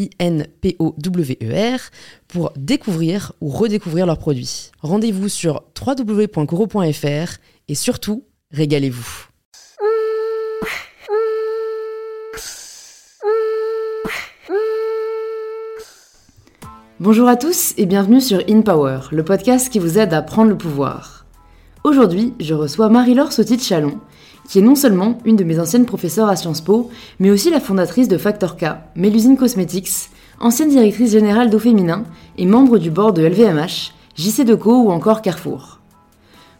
I-N-P-O-W-E-R, 0.00 1.80
pour 2.28 2.52
découvrir 2.56 3.32
ou 3.40 3.48
redécouvrir 3.48 4.06
leurs 4.06 4.18
produits. 4.18 4.70
Rendez-vous 4.80 5.28
sur 5.28 5.62
www.coro.fr 5.78 7.36
et 7.68 7.74
surtout, 7.74 8.24
régalez-vous. 8.52 9.26
Bonjour 16.98 17.28
à 17.28 17.36
tous 17.36 17.72
et 17.78 17.86
bienvenue 17.86 18.20
sur 18.20 18.42
In 18.48 18.60
Power, 18.60 19.00
le 19.10 19.24
podcast 19.24 19.70
qui 19.70 19.78
vous 19.78 19.98
aide 19.98 20.12
à 20.12 20.20
prendre 20.20 20.50
le 20.50 20.58
pouvoir. 20.58 21.24
Aujourd'hui, 21.82 22.34
je 22.40 22.52
reçois 22.52 22.90
Marie-Laure 22.90 23.32
Sautit-Chalon, 23.32 23.98
qui 24.48 24.58
est 24.58 24.62
non 24.62 24.74
seulement 24.74 25.18
une 25.24 25.36
de 25.36 25.44
mes 25.44 25.60
anciennes 25.60 25.86
professeurs 25.86 26.28
à 26.28 26.36
Sciences 26.36 26.60
Po, 26.60 26.90
mais 27.18 27.30
aussi 27.30 27.50
la 27.50 27.60
fondatrice 27.60 28.08
de 28.08 28.18
Factor 28.18 28.56
K, 28.56 28.66
Mélusine 28.96 29.36
Cosmetics, 29.36 30.10
ancienne 30.40 30.70
directrice 30.70 31.12
générale 31.12 31.50
d'eau 31.50 31.58
féminin 31.58 32.04
et 32.38 32.46
membre 32.46 32.78
du 32.78 32.90
board 32.90 33.16
de 33.16 33.22
LVMH, 33.22 33.92
JC 34.16 34.44
Deco 34.44 34.84
ou 34.84 34.90
encore 34.90 35.22
Carrefour. 35.22 35.78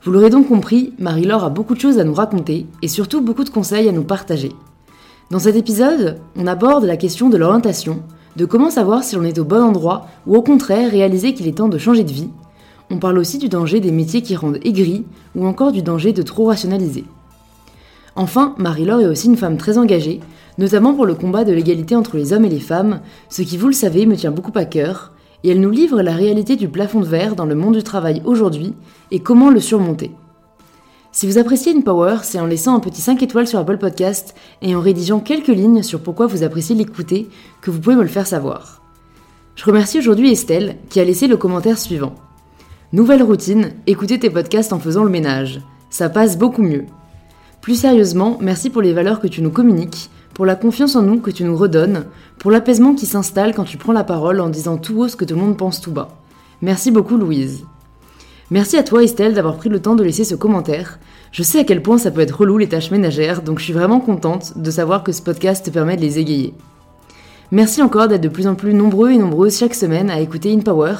Vous 0.03 0.13
l'aurez 0.13 0.31
donc 0.31 0.49
compris, 0.49 0.95
Marie-Laure 0.99 1.45
a 1.45 1.51
beaucoup 1.51 1.75
de 1.75 1.81
choses 1.81 1.99
à 1.99 2.05
nous 2.05 2.15
raconter 2.15 2.67
et 2.81 2.89
surtout 2.89 3.21
beaucoup 3.21 3.45
de 3.45 3.51
conseils 3.51 3.89
à 3.89 3.93
nous 3.93 4.05
partager. 4.05 4.53
Dans 5.31 5.39
cet 5.39 5.57
épisode, 5.57 6.19
on 6.37 6.47
aborde 6.47 6.85
la 6.85 6.97
question 6.97 7.29
de 7.29 7.37
l'orientation, 7.37 8.03
de 8.37 8.45
comment 8.45 8.71
savoir 8.71 9.05
si 9.05 9.17
l'on 9.17 9.25
est 9.25 9.39
au 9.39 9.45
bon 9.45 9.63
endroit 9.63 10.07
ou 10.27 10.37
au 10.37 10.43
contraire 10.43 10.91
réaliser 10.91 11.35
qu'il 11.35 11.49
est 11.49 11.59
temps 11.59 11.69
de 11.69 11.79
changer 11.79 12.05
de 12.05 12.13
vie. 12.13 12.31
On 12.91 12.99
parle 12.99 13.19
aussi 13.19 13.39
du 13.39 13.49
danger 13.49 13.81
des 13.81 13.93
métiers 13.93 14.23
qui 14.23 14.37
rendent 14.37 14.59
aigris 14.65 15.05
ou 15.35 15.47
encore 15.47 15.73
du 15.73 15.83
danger 15.83 16.13
de 16.13 16.23
trop 16.23 16.47
rationaliser. 16.47 17.05
Enfin, 18.17 18.55
Marie-Laure 18.59 19.01
est 19.01 19.07
aussi 19.07 19.29
une 19.29 19.37
femme 19.37 19.57
très 19.57 19.79
engagée, 19.79 20.21
notamment 20.59 20.95
pour 20.95 21.07
le 21.07 21.15
combat 21.15 21.45
de 21.45 21.53
l'égalité 21.53 21.95
entre 21.95 22.17
les 22.17 22.33
hommes 22.33 22.45
et 22.45 22.51
les 22.51 22.61
femmes, 22.61 23.01
ce 23.29 23.43
qui, 23.43 23.57
vous 23.57 23.69
le 23.69 23.73
savez, 23.73 24.07
me 24.07 24.17
tient 24.17 24.31
beaucoup 24.31 24.57
à 24.57 24.65
cœur, 24.65 25.13
et 25.43 25.51
elle 25.51 25.61
nous 25.61 25.71
livre 25.71 26.03
la 26.03 26.15
réalité 26.15 26.57
du 26.57 26.69
plafond 26.69 27.01
de 27.01 27.07
verre 27.07 27.37
dans 27.37 27.47
le 27.47 27.55
monde 27.55 27.77
du 27.77 27.83
travail 27.83 28.23
aujourd'hui 28.25 28.75
et 29.11 29.21
comment 29.21 29.51
le 29.51 29.61
surmonter. 29.61 30.11
Si 31.13 31.27
vous 31.27 31.39
appréciez 31.39 31.73
une 31.73 31.83
Power, 31.83 32.19
c'est 32.23 32.39
en 32.39 32.47
laissant 32.47 32.77
un 32.77 32.81
petit 32.81 33.01
5 33.01 33.23
étoiles 33.23 33.49
sur 33.49 33.59
Apple 33.59 33.79
Podcast 33.79 34.35
et 34.63 34.77
en 34.77 34.81
rédigeant 34.81 35.19
quelques 35.19 35.49
lignes 35.49 35.83
sur 35.83 36.01
pourquoi 36.01 36.27
vous 36.27 36.45
appréciez 36.45 36.77
l'écouter 36.77 37.29
que 37.63 37.71
vous 37.71 37.81
pouvez 37.81 37.97
me 37.97 38.03
le 38.03 38.09
faire 38.09 38.27
savoir. 38.27 38.83
Je 39.57 39.65
remercie 39.65 39.99
aujourd'hui 39.99 40.31
Estelle 40.31 40.77
qui 40.89 41.01
a 41.01 41.05
laissé 41.05 41.27
le 41.27 41.37
commentaire 41.37 41.79
suivant. 41.79 42.15
Nouvelle 42.93 43.23
routine, 43.23 43.73
écoutez 43.87 44.19
tes 44.19 44.31
podcasts 44.31 44.73
en 44.73 44.79
faisant 44.79 45.05
le 45.05 45.11
ménage. 45.11 45.61
Ça 45.91 46.09
passe 46.09 46.39
beaucoup 46.39 46.63
mieux. 46.63 46.87
Plus 47.61 47.75
sérieusement, 47.75 48.39
merci 48.41 48.71
pour 48.71 48.81
les 48.81 48.95
valeurs 48.95 49.21
que 49.21 49.27
tu 49.27 49.43
nous 49.43 49.51
communiques, 49.51 50.11
pour 50.33 50.47
la 50.47 50.57
confiance 50.57 50.97
en 50.97 51.03
nous 51.03 51.21
que 51.21 51.31
tu 51.31 51.45
nous 51.45 51.57
redonnes, 51.57 52.07
pour 52.39 52.51
l'apaisement 52.51 52.95
qui 52.95 53.05
s'installe 53.05 53.55
quand 53.55 53.65
tu 53.65 53.77
prends 53.77 53.93
la 53.93 54.05
parole 54.05 54.41
en 54.41 54.49
disant 54.49 54.79
tout 54.79 54.99
haut 55.01 55.09
ce 55.09 55.17
que 55.17 55.27
tout 55.27 55.35
le 55.35 55.41
monde 55.41 55.59
pense 55.59 55.81
tout 55.81 55.93
bas. 55.93 56.09
Merci 56.63 56.91
beaucoup 56.91 57.19
Louise. 57.19 57.65
Merci 58.51 58.79
à 58.79 58.83
toi 58.83 59.05
Estelle 59.05 59.35
d'avoir 59.35 59.57
pris 59.57 59.69
le 59.69 59.81
temps 59.81 59.95
de 59.95 60.03
laisser 60.03 60.25
ce 60.25 60.35
commentaire. 60.35 60.99
Je 61.33 61.43
sais 61.43 61.61
à 61.61 61.65
quel 61.65 61.83
point 61.83 61.99
ça 61.99 62.11
peut 62.11 62.23
être 62.23 62.41
relou 62.41 62.59
les 62.59 62.69
tâches 62.69 62.91
ménagères, 62.91 63.43
donc 63.43 63.59
je 63.59 63.65
suis 63.65 63.73
vraiment 63.73 64.01
contente 64.01 64.57
de 64.57 64.71
savoir 64.71 65.05
que 65.05 65.13
ce 65.13 65.23
podcast 65.23 65.67
te 65.67 65.71
permet 65.71 65.97
de 65.97 66.03
les 66.03 66.19
égayer. 66.19 66.55
Merci 67.53 67.83
encore 67.83 68.09
d'être 68.09 68.23
de 68.23 68.29
plus 68.29 68.47
en 68.47 68.55
plus 68.55 68.75
nombreux 68.75 69.11
et 69.11 69.19
nombreuses 69.19 69.59
chaque 69.59 69.75
semaine 69.75 70.11
à 70.11 70.21
écouter 70.21 70.53
In 70.53 70.61
Power, 70.61 70.95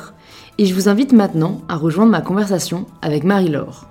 et 0.59 0.67
je 0.67 0.75
vous 0.75 0.89
invite 0.89 1.13
maintenant 1.13 1.63
à 1.69 1.77
rejoindre 1.77 2.13
ma 2.13 2.21
conversation 2.21 2.87
avec 3.03 3.25
Marie-Laure. 3.25 3.90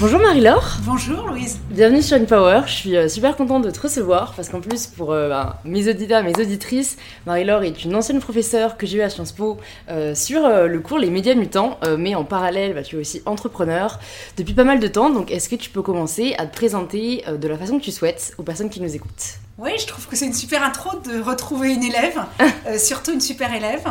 Bonjour 0.00 0.20
Marie-Laure. 0.20 0.76
Bonjour 0.84 1.26
Louise. 1.26 1.58
Bienvenue 1.70 2.02
sur 2.02 2.24
Power. 2.24 2.60
Je 2.66 2.72
suis 2.72 2.96
euh, 2.96 3.08
super 3.08 3.36
contente 3.36 3.64
de 3.64 3.70
te 3.72 3.80
recevoir 3.80 4.32
parce 4.34 4.48
qu'en 4.48 4.60
plus, 4.60 4.86
pour 4.86 5.10
euh, 5.10 5.28
bah, 5.28 5.60
mes 5.64 5.90
auditeurs, 5.90 6.22
mes 6.22 6.38
auditrices, 6.38 6.96
Marie-Laure 7.26 7.64
est 7.64 7.82
une 7.82 7.96
ancienne 7.96 8.20
professeure 8.20 8.76
que 8.76 8.86
j'ai 8.86 8.98
eue 8.98 9.02
à 9.02 9.10
Sciences 9.10 9.32
Po 9.32 9.56
euh, 9.88 10.14
sur 10.14 10.48
le 10.48 10.78
cours 10.78 11.00
Les 11.00 11.10
médias 11.10 11.34
mutants, 11.34 11.80
mais 11.98 12.14
en 12.14 12.22
parallèle, 12.22 12.74
bah, 12.74 12.82
tu 12.82 12.94
es 12.94 13.00
aussi 13.00 13.22
entrepreneur 13.26 13.98
depuis 14.36 14.54
pas 14.54 14.62
mal 14.62 14.78
de 14.78 14.86
temps. 14.86 15.10
Donc, 15.10 15.32
est-ce 15.32 15.48
que 15.48 15.56
tu 15.56 15.68
peux 15.68 15.82
commencer 15.82 16.36
à 16.38 16.46
te 16.46 16.54
présenter 16.54 17.24
de 17.36 17.48
la 17.48 17.58
façon 17.58 17.80
que 17.80 17.84
tu 17.84 17.90
souhaites 17.90 18.34
aux 18.38 18.44
personnes 18.44 18.70
qui 18.70 18.80
nous 18.80 18.94
écoutent? 18.94 19.40
Oui, 19.58 19.72
je 19.78 19.86
trouve 19.86 20.06
que 20.06 20.16
c'est 20.16 20.26
une 20.26 20.34
super 20.34 20.62
intro 20.62 20.98
de 21.00 21.20
retrouver 21.20 21.74
une 21.74 21.82
élève, 21.82 22.24
surtout 22.78 23.12
une 23.12 23.20
super 23.20 23.52
élève. 23.52 23.84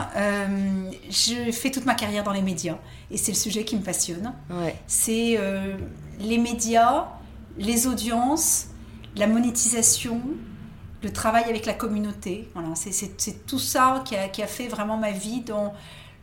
je 1.09 1.51
fais 1.51 1.71
toute 1.71 1.85
ma 1.85 1.93
carrière 1.93 2.23
dans 2.23 2.31
les 2.31 2.41
médias 2.41 2.77
et 3.11 3.17
c'est 3.17 3.31
le 3.31 3.37
sujet 3.37 3.65
qui 3.65 3.75
me 3.75 3.81
passionne. 3.81 4.33
Ouais. 4.49 4.75
C'est 4.87 5.37
les 6.19 6.37
médias, 6.37 7.07
les 7.57 7.87
audiences, 7.87 8.67
la 9.17 9.27
monétisation, 9.27 10.21
le 11.03 11.11
travail 11.11 11.45
avec 11.45 11.65
la 11.65 11.73
communauté. 11.73 12.49
Voilà, 12.53 12.69
c'est 12.75 13.45
tout 13.45 13.59
ça 13.59 14.01
qui 14.05 14.15
a, 14.15 14.27
qui 14.29 14.41
a, 14.41 14.47
fait 14.47 14.67
vraiment 14.67 14.97
ma 14.97 15.11
vie 15.11 15.41
dans 15.41 15.73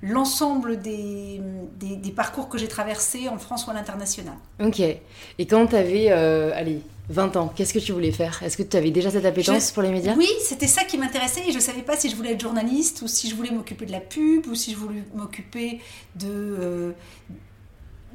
l'ensemble 0.04 0.80
des, 0.80 1.40
des, 1.78 2.10
parcours 2.10 2.48
que 2.48 2.58
j'ai 2.58 2.68
traversés 2.68 3.28
en 3.28 3.38
France 3.38 3.66
ou 3.66 3.70
à 3.70 3.74
l'international. 3.74 4.34
Ok. 4.62 4.80
Et 4.80 5.46
quand 5.46 5.68
tu 5.68 5.76
avais, 5.76 6.10
euh, 6.10 6.52
allez, 6.54 6.80
20 7.08 7.36
ans, 7.36 7.52
qu'est-ce 7.54 7.72
que 7.72 7.78
tu 7.78 7.92
voulais 7.92 8.12
faire? 8.12 8.42
Est-ce 8.42 8.56
que 8.56 8.62
tu 8.62 8.76
avais 8.76 8.90
déjà 8.90 9.10
cette 9.10 9.24
appétence 9.24 9.72
pour 9.72 9.82
les 9.82 9.90
médias? 9.90 10.14
Oui, 10.16 10.28
c'était 10.40 10.66
ça 10.66 10.84
qui 10.84 10.98
m'intéressait 10.98 11.48
et 11.48 11.50
je 11.50 11.56
ne 11.56 11.62
savais 11.62 11.82
pas 11.82 11.96
si 11.96 12.10
je 12.10 12.16
voulais 12.16 12.32
être 12.32 12.40
journaliste 12.40 13.00
ou 13.02 13.08
si 13.08 13.30
je 13.30 13.34
voulais 13.34 13.50
m'occuper 13.50 13.86
de 13.86 13.92
la 13.92 14.00
pub 14.00 14.46
ou 14.46 14.54
si 14.54 14.72
je 14.72 14.76
voulais 14.76 15.02
m'occuper 15.14 15.80
de, 16.16 16.94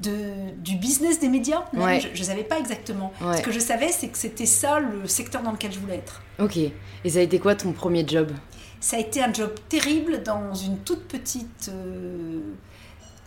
euh, 0.08 0.50
du 0.58 0.76
business 0.76 1.20
des 1.20 1.30
médias. 1.30 1.66
Je 1.74 2.20
ne 2.20 2.24
savais 2.24 2.44
pas 2.44 2.60
exactement. 2.60 3.12
Ce 3.36 3.42
que 3.42 3.52
je 3.52 3.60
savais, 3.60 3.90
c'est 3.90 4.10
que 4.10 4.18
c'était 4.18 4.46
ça 4.46 4.80
le 4.80 5.08
secteur 5.08 5.42
dans 5.42 5.52
lequel 5.52 5.72
je 5.72 5.80
voulais 5.80 5.96
être. 5.96 6.22
Ok. 6.40 6.58
Et 6.58 7.10
ça 7.10 7.20
a 7.20 7.22
été 7.22 7.40
quoi 7.40 7.56
ton 7.56 7.72
premier 7.72 8.08
job? 8.08 8.32
Ça 8.80 8.96
a 8.96 9.00
été 9.00 9.22
un 9.22 9.34
job 9.34 9.54
terrible 9.68 10.24
dans 10.24 10.54
une 10.54 10.80
toute 10.80 11.08
petite 11.08 11.70
euh, 11.70 12.40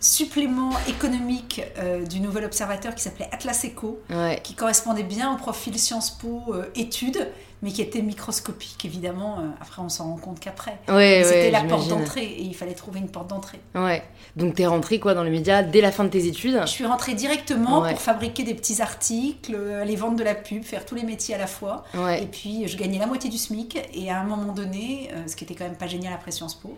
supplément 0.01 0.73
économique 0.89 1.61
euh, 1.79 2.05
du 2.05 2.21
nouvel 2.21 2.45
observateur 2.45 2.95
qui 2.95 3.03
s'appelait 3.03 3.29
Atlas 3.33 3.65
Eco, 3.67 4.01
qui 4.43 4.55
correspondait 4.55 5.03
bien 5.03 5.33
au 5.33 5.37
profil 5.37 5.79
Sciences 5.79 6.11
Po 6.11 6.43
euh, 6.49 6.65
études 6.75 7.29
mais 7.63 7.71
qui 7.71 7.81
était 7.81 8.03
microscopique, 8.03 8.85
évidemment. 8.85 9.39
Euh, 9.39 9.43
après, 9.61 9.81
on 9.83 9.89
s'en 9.89 10.11
rend 10.11 10.17
compte 10.17 10.41
qu'après. 10.41 10.79
C'était 10.87 11.51
la 11.51 11.63
porte 11.63 11.89
d'entrée 11.89 12.25
et 12.25 12.43
il 12.43 12.55
fallait 12.55 12.75
trouver 12.75 13.01
une 13.01 13.09
porte 13.09 13.29
d'entrée. 13.29 13.61
Ouais. 13.75 14.03
Donc, 14.37 14.57
tu 14.57 14.63
es 14.63 14.67
rentrée 14.67 14.99
quoi, 14.99 15.15
dans 15.15 15.23
les 15.23 15.31
médias 15.31 15.63
dès 15.63 15.81
la 15.81 15.93
fin 15.93 16.05
de 16.05 16.09
tes 16.09 16.27
études? 16.27 16.61
Je 16.63 16.71
suis 16.71 16.87
rentrée 16.87 17.15
directement 17.15 17.89
pour 17.89 18.01
fabriquer 18.01 18.43
des 18.43 18.55
petits 18.55 18.83
articles, 18.83 19.57
aller 19.81 19.97
vendre 19.97 20.17
de 20.17 20.25
la 20.25 20.35
pub, 20.35 20.65
faire 20.65 20.85
tous 20.85 20.95
les 20.95 21.05
métiers 21.05 21.35
à 21.35 21.39
la 21.39 21.47
fois. 21.47 21.85
Et 22.21 22.27
puis, 22.27 22.67
je 22.67 22.77
gagnais 22.77 22.99
la 22.99 23.07
moitié 23.07 23.31
du 23.31 23.39
SMIC. 23.39 23.79
Et 23.95 24.11
à 24.11 24.21
un 24.21 24.25
moment 24.25 24.53
donné, 24.53 25.11
euh, 25.13 25.27
ce 25.27 25.37
qui 25.37 25.45
était 25.45 25.55
quand 25.55 25.65
même 25.65 25.77
pas 25.77 25.87
génial 25.87 26.13
après 26.13 26.31
Sciences 26.31 26.55
Po, 26.55 26.77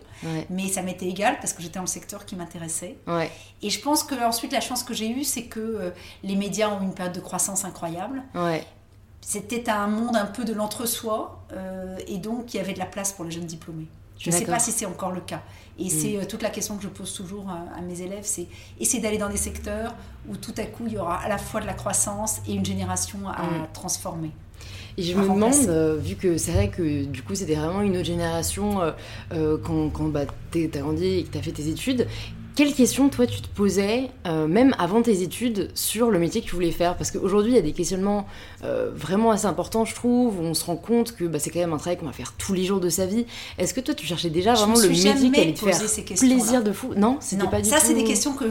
mais 0.49 0.67
ça 0.67 0.81
m'était 0.81 1.07
égal 1.07 1.37
parce 1.39 1.53
que 1.53 1.61
j'étais 1.61 1.75
dans 1.75 1.81
le 1.81 1.87
secteur 1.87 2.25
qui 2.25 2.35
m'intéressait. 2.35 2.97
Et 3.61 3.69
je 3.69 3.79
pense 3.79 4.03
que 4.03 4.15
ensuite, 4.23 4.51
la 4.51 4.61
chance 4.61 4.83
que 4.83 4.93
j'ai 4.93 5.09
eue, 5.09 5.23
c'est 5.23 5.43
que 5.45 5.59
euh, 5.59 5.89
les 6.23 6.35
médias 6.35 6.69
ont 6.69 6.81
une 6.81 6.93
période 6.93 7.15
de 7.15 7.19
croissance 7.19 7.65
incroyable. 7.65 8.21
Ouais 8.35 8.63
c'était 9.25 9.71
un 9.71 9.87
monde 9.87 10.15
un 10.15 10.27
peu 10.27 10.45
de 10.45 10.53
l'entre-soi 10.53 11.43
euh, 11.51 11.97
et 12.07 12.19
donc 12.19 12.53
il 12.53 12.57
y 12.57 12.59
avait 12.59 12.73
de 12.73 12.79
la 12.79 12.85
place 12.85 13.11
pour 13.11 13.25
les 13.25 13.31
jeunes 13.31 13.47
diplômés. 13.47 13.87
Je 14.19 14.29
ne 14.29 14.35
sais 14.35 14.45
pas 14.45 14.59
si 14.59 14.71
c'est 14.71 14.85
encore 14.85 15.11
le 15.11 15.19
cas. 15.19 15.41
Et 15.79 15.85
mm. 15.85 15.89
c'est 15.89 16.17
euh, 16.17 16.25
toute 16.29 16.43
la 16.43 16.51
question 16.51 16.77
que 16.77 16.83
je 16.83 16.89
pose 16.89 17.11
toujours 17.11 17.49
à, 17.49 17.81
mes 17.81 18.01
élèves, 18.01 18.23
c'est 18.23 18.45
essayer 18.79 19.01
d'aller 19.01 19.17
dans 19.17 19.27
des 19.27 19.37
secteurs 19.37 19.95
où 20.29 20.37
tout 20.37 20.53
à 20.57 20.63
coup 20.65 20.83
il 20.85 20.93
y 20.93 20.97
aura 20.99 21.17
à 21.17 21.27
la 21.27 21.39
fois 21.39 21.59
de 21.59 21.65
la 21.65 21.73
croissance 21.73 22.39
et 22.47 22.53
une 22.53 22.63
génération 22.63 23.27
à 23.27 23.41
mm. 23.41 23.67
transformer. 23.73 24.29
Et 24.97 25.01
je 25.01 25.17
me 25.17 25.23
demande, 25.23 25.53
euh, 25.67 25.97
vu 25.97 26.15
que 26.15 26.37
c'est 26.37 26.51
vrai 26.51 26.69
que 26.69 27.03
du 27.05 27.23
coup 27.23 27.33
c'était 27.33 27.55
vraiment 27.55 27.81
une 27.81 27.97
autre 27.97 28.05
génération 28.05 28.93
euh, 29.33 29.57
quand, 29.57 29.89
quand 29.89 30.05
bah, 30.05 30.25
t'as 30.51 30.79
grandi 30.79 31.05
et 31.05 31.23
que 31.23 31.33
t'as 31.33 31.41
fait 31.41 31.51
tes 31.51 31.67
études, 31.67 32.07
quelles 32.55 32.73
questions, 32.73 33.09
toi, 33.09 33.27
tu 33.27 33.41
te 33.41 33.47
posais, 33.47 34.09
même 34.25 34.75
avant 34.79 35.01
tes 35.01 35.21
études, 35.21 35.69
sur 35.75 36.09
le 36.09 36.19
métier 36.19 36.41
que 36.41 36.47
tu 36.47 36.55
voulais 36.55 36.71
faire? 36.71 36.95
Parce 36.95 37.11
qu'aujourd'hui, 37.11 37.51
il 37.51 37.55
y 37.55 37.59
a 37.59 37.61
des 37.61 37.73
questionnements 37.73 38.25
vraiment 38.61 39.31
assez 39.31 39.45
importants, 39.45 39.85
je 39.85 39.93
trouve, 39.93 40.39
où 40.39 40.43
on 40.43 40.53
se 40.53 40.65
rend 40.65 40.77
compte 40.77 41.15
que 41.15 41.25
bah, 41.25 41.39
c'est 41.39 41.49
quand 41.49 41.59
même 41.59 41.73
un 41.73 41.77
travail 41.77 41.97
qu'on 41.97 42.05
va 42.05 42.13
faire 42.13 42.33
tous 42.37 42.53
les 42.53 42.65
jours 42.65 42.79
de 42.79 42.89
sa 42.89 43.05
vie. 43.05 43.25
Est-ce 43.57 43.73
que 43.73 43.81
toi, 43.81 43.93
tu 43.93 44.05
cherchais 44.05 44.29
déjà 44.29 44.53
vraiment 44.53 44.79
le 44.79 44.87
métier 44.87 45.13
qui 45.13 45.39
allait 45.39 45.53
te 45.53 45.59
faire 45.59 46.17
plaisir 46.17 46.63
de 46.63 46.71
fou? 46.71 46.93
Non, 46.95 47.17
c'était 47.19 47.47
pas 47.47 47.61
du 47.61 47.69
ça, 47.69 47.75
tout... 47.75 47.81
Ça, 47.81 47.87
c'est 47.87 47.93
des 47.93 48.03
questions 48.03 48.33
que, 48.33 48.45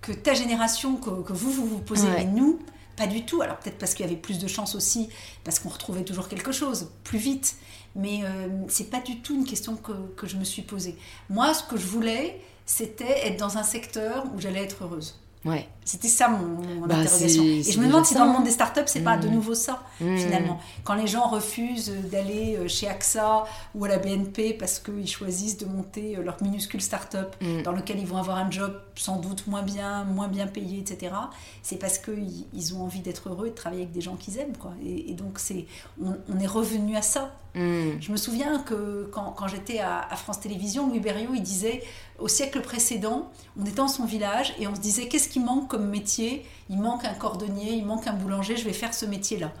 que 0.00 0.12
ta 0.12 0.34
génération, 0.34 0.96
que, 0.96 1.22
que 1.22 1.32
vous, 1.32 1.50
vous 1.50 1.66
vous 1.66 1.78
posez, 1.78 2.08
mais 2.14 2.24
nous, 2.24 2.58
pas 2.96 3.06
du 3.06 3.24
tout. 3.24 3.42
Alors 3.42 3.58
peut-être 3.58 3.78
parce 3.78 3.94
qu'il 3.94 4.04
y 4.04 4.08
avait 4.08 4.18
plus 4.18 4.38
de 4.38 4.48
chance 4.48 4.74
aussi, 4.74 5.08
parce 5.44 5.58
qu'on 5.58 5.68
retrouvait 5.68 6.04
toujours 6.04 6.28
quelque 6.28 6.52
chose 6.52 6.88
plus 7.04 7.18
vite. 7.18 7.56
Mais 7.94 8.20
euh, 8.24 8.48
c'est 8.68 8.90
pas 8.90 9.00
du 9.00 9.20
tout 9.20 9.34
une 9.34 9.44
question 9.44 9.74
que, 9.76 9.92
que, 10.16 10.26
je 10.26 10.36
me 10.36 10.44
suis 10.44 10.62
posée. 10.62 10.96
Moi, 11.30 11.54
ce 11.54 11.62
que 11.62 11.78
je 11.78 11.86
voulais, 11.86 12.38
c'était 12.66 13.28
être 13.28 13.38
dans 13.38 13.56
un 13.56 13.62
secteur 13.62 14.24
où 14.34 14.40
j'allais 14.40 14.64
être 14.64 14.84
heureuse. 14.84 15.18
Ouais. 15.46 15.68
C'était 15.84 16.08
ça 16.08 16.28
mon, 16.28 16.86
bah, 16.86 16.96
interrogation. 16.96 17.44
Et 17.44 17.62
je 17.62 17.78
me 17.78 17.86
demande 17.86 18.04
si 18.04 18.14
dans 18.14 18.24
le 18.24 18.32
monde 18.32 18.42
des 18.42 18.50
startups, 18.50 18.80
c'est 18.86 19.04
pas 19.04 19.16
de 19.16 19.28
mmh. 19.28 19.32
nouveau 19.32 19.54
ça, 19.54 19.84
mmh. 20.00 20.16
finalement. 20.16 20.60
Quand 20.82 20.94
les 20.94 21.06
gens 21.06 21.28
refusent 21.28 21.92
d'aller 22.10 22.56
euh, 22.56 22.66
chez 22.66 22.88
AXA 22.88 23.44
ou 23.76 23.84
à 23.84 23.88
la 23.88 23.98
BNP 23.98 24.54
parce 24.54 24.80
qu'ils 24.80 25.06
choisissent 25.06 25.56
de 25.58 25.66
monter 25.66 26.16
euh, 26.16 26.22
leur 26.24 26.42
minuscule 26.42 26.80
startup 26.80 27.36
mmh. 27.40 27.62
dans 27.62 27.70
lequel 27.70 28.00
ils 28.00 28.06
vont 28.06 28.16
avoir 28.16 28.38
un 28.38 28.50
job 28.50 28.80
sans 28.96 29.18
doute 29.18 29.46
moins 29.46 29.62
bien, 29.62 30.02
moins 30.02 30.26
bien 30.26 30.48
payé, 30.48 30.80
etc., 30.80 31.14
c'est 31.62 31.78
parce 31.78 31.98
qu'ils 31.98 32.74
ont 32.74 32.82
envie 32.82 33.00
d'être 33.00 33.28
heureux 33.28 33.46
et 33.46 33.50
de 33.50 33.54
travailler 33.54 33.82
avec 33.82 33.94
des 33.94 34.00
gens 34.00 34.16
qu'ils 34.16 34.38
aiment. 34.38 34.56
Quoi. 34.56 34.72
Et, 34.84 35.14
donc, 35.14 35.38
c'est, 35.38 35.66
on, 36.02 36.40
est 36.40 36.46
revenu 36.46 36.96
à 36.96 37.02
ça. 37.02 37.32
Je 37.56 38.12
me 38.12 38.16
souviens 38.16 38.58
que 38.58 39.08
quand, 39.12 39.32
quand 39.32 39.48
j'étais 39.48 39.78
à, 39.78 40.00
à, 40.00 40.16
France 40.16 40.40
Télévisions, 40.40 40.88
Louis 40.88 41.00
Berriot, 41.00 41.34
il 41.34 41.42
disait 41.42 41.82
au 42.18 42.28
siècle 42.28 42.60
précédent, 42.60 43.30
on 43.58 43.64
était 43.64 43.76
dans 43.76 43.88
son 43.88 44.04
village 44.04 44.54
et 44.58 44.66
on 44.66 44.74
se 44.74 44.80
disait 44.80 45.08
qu'est-ce 45.08 45.28
qui 45.28 45.40
manque 45.40 45.68
comme 45.68 45.88
métier? 45.88 46.44
Il 46.68 46.78
manque 46.78 47.04
un 47.04 47.14
cordonnier, 47.14 47.72
il 47.72 47.86
manque 47.86 48.06
un 48.06 48.12
boulanger, 48.12 48.56
je 48.56 48.64
vais 48.64 48.74
faire 48.74 48.92
ce 48.92 49.06
métier-là. 49.06 49.52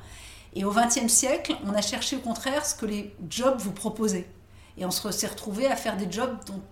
Et 0.54 0.64
au 0.64 0.72
XXe 0.72 1.08
siècle, 1.08 1.56
on 1.64 1.74
a 1.74 1.82
cherché 1.82 2.16
au 2.16 2.20
contraire 2.20 2.64
ce 2.64 2.74
que 2.74 2.86
les 2.86 3.14
jobs 3.28 3.58
vous 3.58 3.72
proposaient. 3.72 4.26
Et 4.78 4.84
on 4.84 4.90
s'est 4.90 5.26
retrouvé 5.26 5.66
à 5.66 5.76
faire 5.76 5.96
des 5.96 6.10
jobs 6.10 6.36
dont 6.46 6.62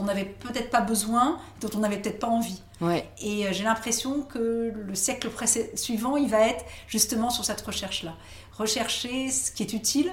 on 0.00 0.04
n'avait 0.04 0.24
peut-être 0.24 0.70
pas 0.70 0.80
besoin, 0.80 1.38
dont 1.60 1.70
on 1.74 1.78
n'avait 1.78 1.98
peut-être 1.98 2.18
pas 2.18 2.28
envie. 2.28 2.62
Ouais. 2.80 3.08
Et 3.20 3.46
euh, 3.46 3.52
j'ai 3.52 3.64
l'impression 3.64 4.22
que 4.22 4.72
le 4.74 4.94
siècle 4.94 5.30
suivant, 5.74 6.16
il 6.16 6.28
va 6.28 6.48
être 6.48 6.64
justement 6.86 7.30
sur 7.30 7.44
cette 7.44 7.60
recherche-là. 7.60 8.14
Rechercher 8.52 9.30
ce 9.30 9.50
qui 9.52 9.62
est 9.62 9.72
utile 9.72 10.10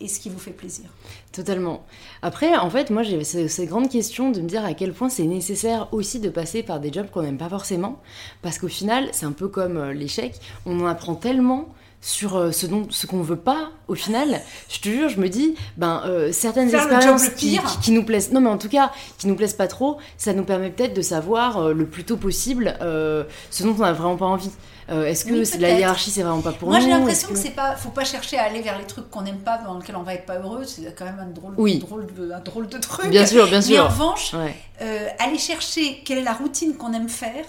et 0.00 0.08
ce 0.08 0.20
qui 0.20 0.28
vous 0.28 0.38
fait 0.38 0.50
plaisir. 0.50 0.86
Totalement. 1.32 1.84
Après, 2.22 2.54
en 2.56 2.68
fait, 2.70 2.90
moi, 2.90 3.02
j'ai 3.02 3.22
cette 3.24 3.68
grande 3.68 3.88
question 3.88 4.30
de 4.30 4.40
me 4.40 4.48
dire 4.48 4.64
à 4.64 4.74
quel 4.74 4.92
point 4.92 5.08
c'est 5.08 5.24
nécessaire 5.24 5.88
aussi 5.92 6.20
de 6.20 6.28
passer 6.28 6.62
par 6.62 6.80
des 6.80 6.92
jobs 6.92 7.10
qu'on 7.10 7.22
n'aime 7.22 7.38
pas 7.38 7.48
forcément, 7.48 8.00
parce 8.42 8.58
qu'au 8.58 8.68
final, 8.68 9.08
c'est 9.12 9.26
un 9.26 9.32
peu 9.32 9.48
comme 9.48 9.76
euh, 9.76 9.92
l'échec, 9.92 10.34
on 10.66 10.80
en 10.80 10.86
apprend 10.86 11.14
tellement 11.14 11.68
sur 12.00 12.36
euh, 12.36 12.52
ce 12.52 12.66
dont 12.66 12.86
ce 12.90 13.06
qu'on 13.06 13.22
veut 13.22 13.36
pas 13.36 13.70
au 13.88 13.94
final 13.94 14.40
je 14.68 14.80
te 14.80 14.88
jure 14.88 15.08
je 15.08 15.18
me 15.18 15.28
dis 15.28 15.54
ben 15.76 16.02
euh, 16.06 16.30
certaines 16.32 16.72
expériences 16.74 17.28
qui, 17.30 17.58
qui, 17.82 17.92
nous 17.92 18.04
plaisent 18.04 18.32
non 18.32 18.40
mais 18.40 18.50
en 18.50 18.58
tout 18.58 18.68
cas 18.68 18.92
qui 19.18 19.26
nous 19.26 19.36
plaisent 19.36 19.54
pas 19.54 19.66
trop 19.66 19.98
ça 20.16 20.32
nous 20.32 20.44
permet 20.44 20.70
peut-être 20.70 20.94
de 20.94 21.02
savoir 21.02 21.72
le 21.72 21.86
plus 21.86 22.04
tôt 22.04 22.16
possible 22.16 22.76
ce 22.80 23.62
dont 23.62 23.74
on 23.78 23.82
a 23.82 23.92
vraiment 23.92 24.16
pas 24.16 24.26
envie 24.26 24.50
euh, 24.88 25.06
est-ce 25.06 25.24
que 25.24 25.60
la 25.60 25.78
hiérarchie, 25.78 26.10
c'est 26.10 26.22
vraiment 26.22 26.42
pas 26.42 26.52
pour 26.52 26.68
nous 26.68 26.74
Moi, 26.74 26.80
j'ai 26.80 26.90
l'impression 26.90 27.28
que, 27.28 27.36
c'est 27.36 27.50
pas. 27.50 27.74
Faut 27.74 27.90
pas 27.90 28.04
chercher 28.04 28.38
à 28.38 28.44
aller 28.44 28.60
vers 28.60 28.78
les 28.78 28.84
trucs 28.84 29.10
qu'on 29.10 29.22
n'aime 29.22 29.38
pas, 29.38 29.58
dans 29.58 29.78
lesquels 29.78 29.96
on 29.96 30.02
va 30.02 30.14
être 30.14 30.26
pas 30.26 30.38
heureux. 30.38 30.64
C'est 30.64 30.94
quand 30.96 31.04
même 31.04 31.18
un 31.18 31.26
drôle, 31.26 31.56
drôle 31.80 32.06
de, 32.14 32.30
un 32.30 32.40
drôle 32.40 32.68
de 32.68 32.78
truc. 32.78 33.10
Bien 33.10 33.26
sûr, 33.26 33.46
bien 33.46 33.60
sûr. 33.60 33.74
Mais 33.74 33.80
en 33.80 33.88
revanche, 33.88 34.34
euh, 34.80 35.08
aller 35.18 35.38
chercher 35.38 36.02
quelle 36.04 36.18
est 36.18 36.24
la 36.24 36.34
routine 36.34 36.76
qu'on 36.76 36.92
aime 36.92 37.08
faire. 37.08 37.44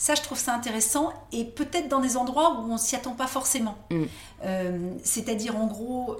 Ça, 0.00 0.14
je 0.14 0.22
trouve 0.22 0.38
ça 0.38 0.54
intéressant 0.54 1.12
et 1.30 1.44
peut-être 1.44 1.88
dans 1.88 2.00
des 2.00 2.16
endroits 2.16 2.62
où 2.62 2.72
on 2.72 2.78
s'y 2.78 2.96
attend 2.96 3.12
pas 3.12 3.26
forcément. 3.26 3.76
Mm. 3.90 4.04
Euh, 4.44 4.90
c'est-à-dire, 5.04 5.56
en 5.56 5.66
gros, 5.66 6.16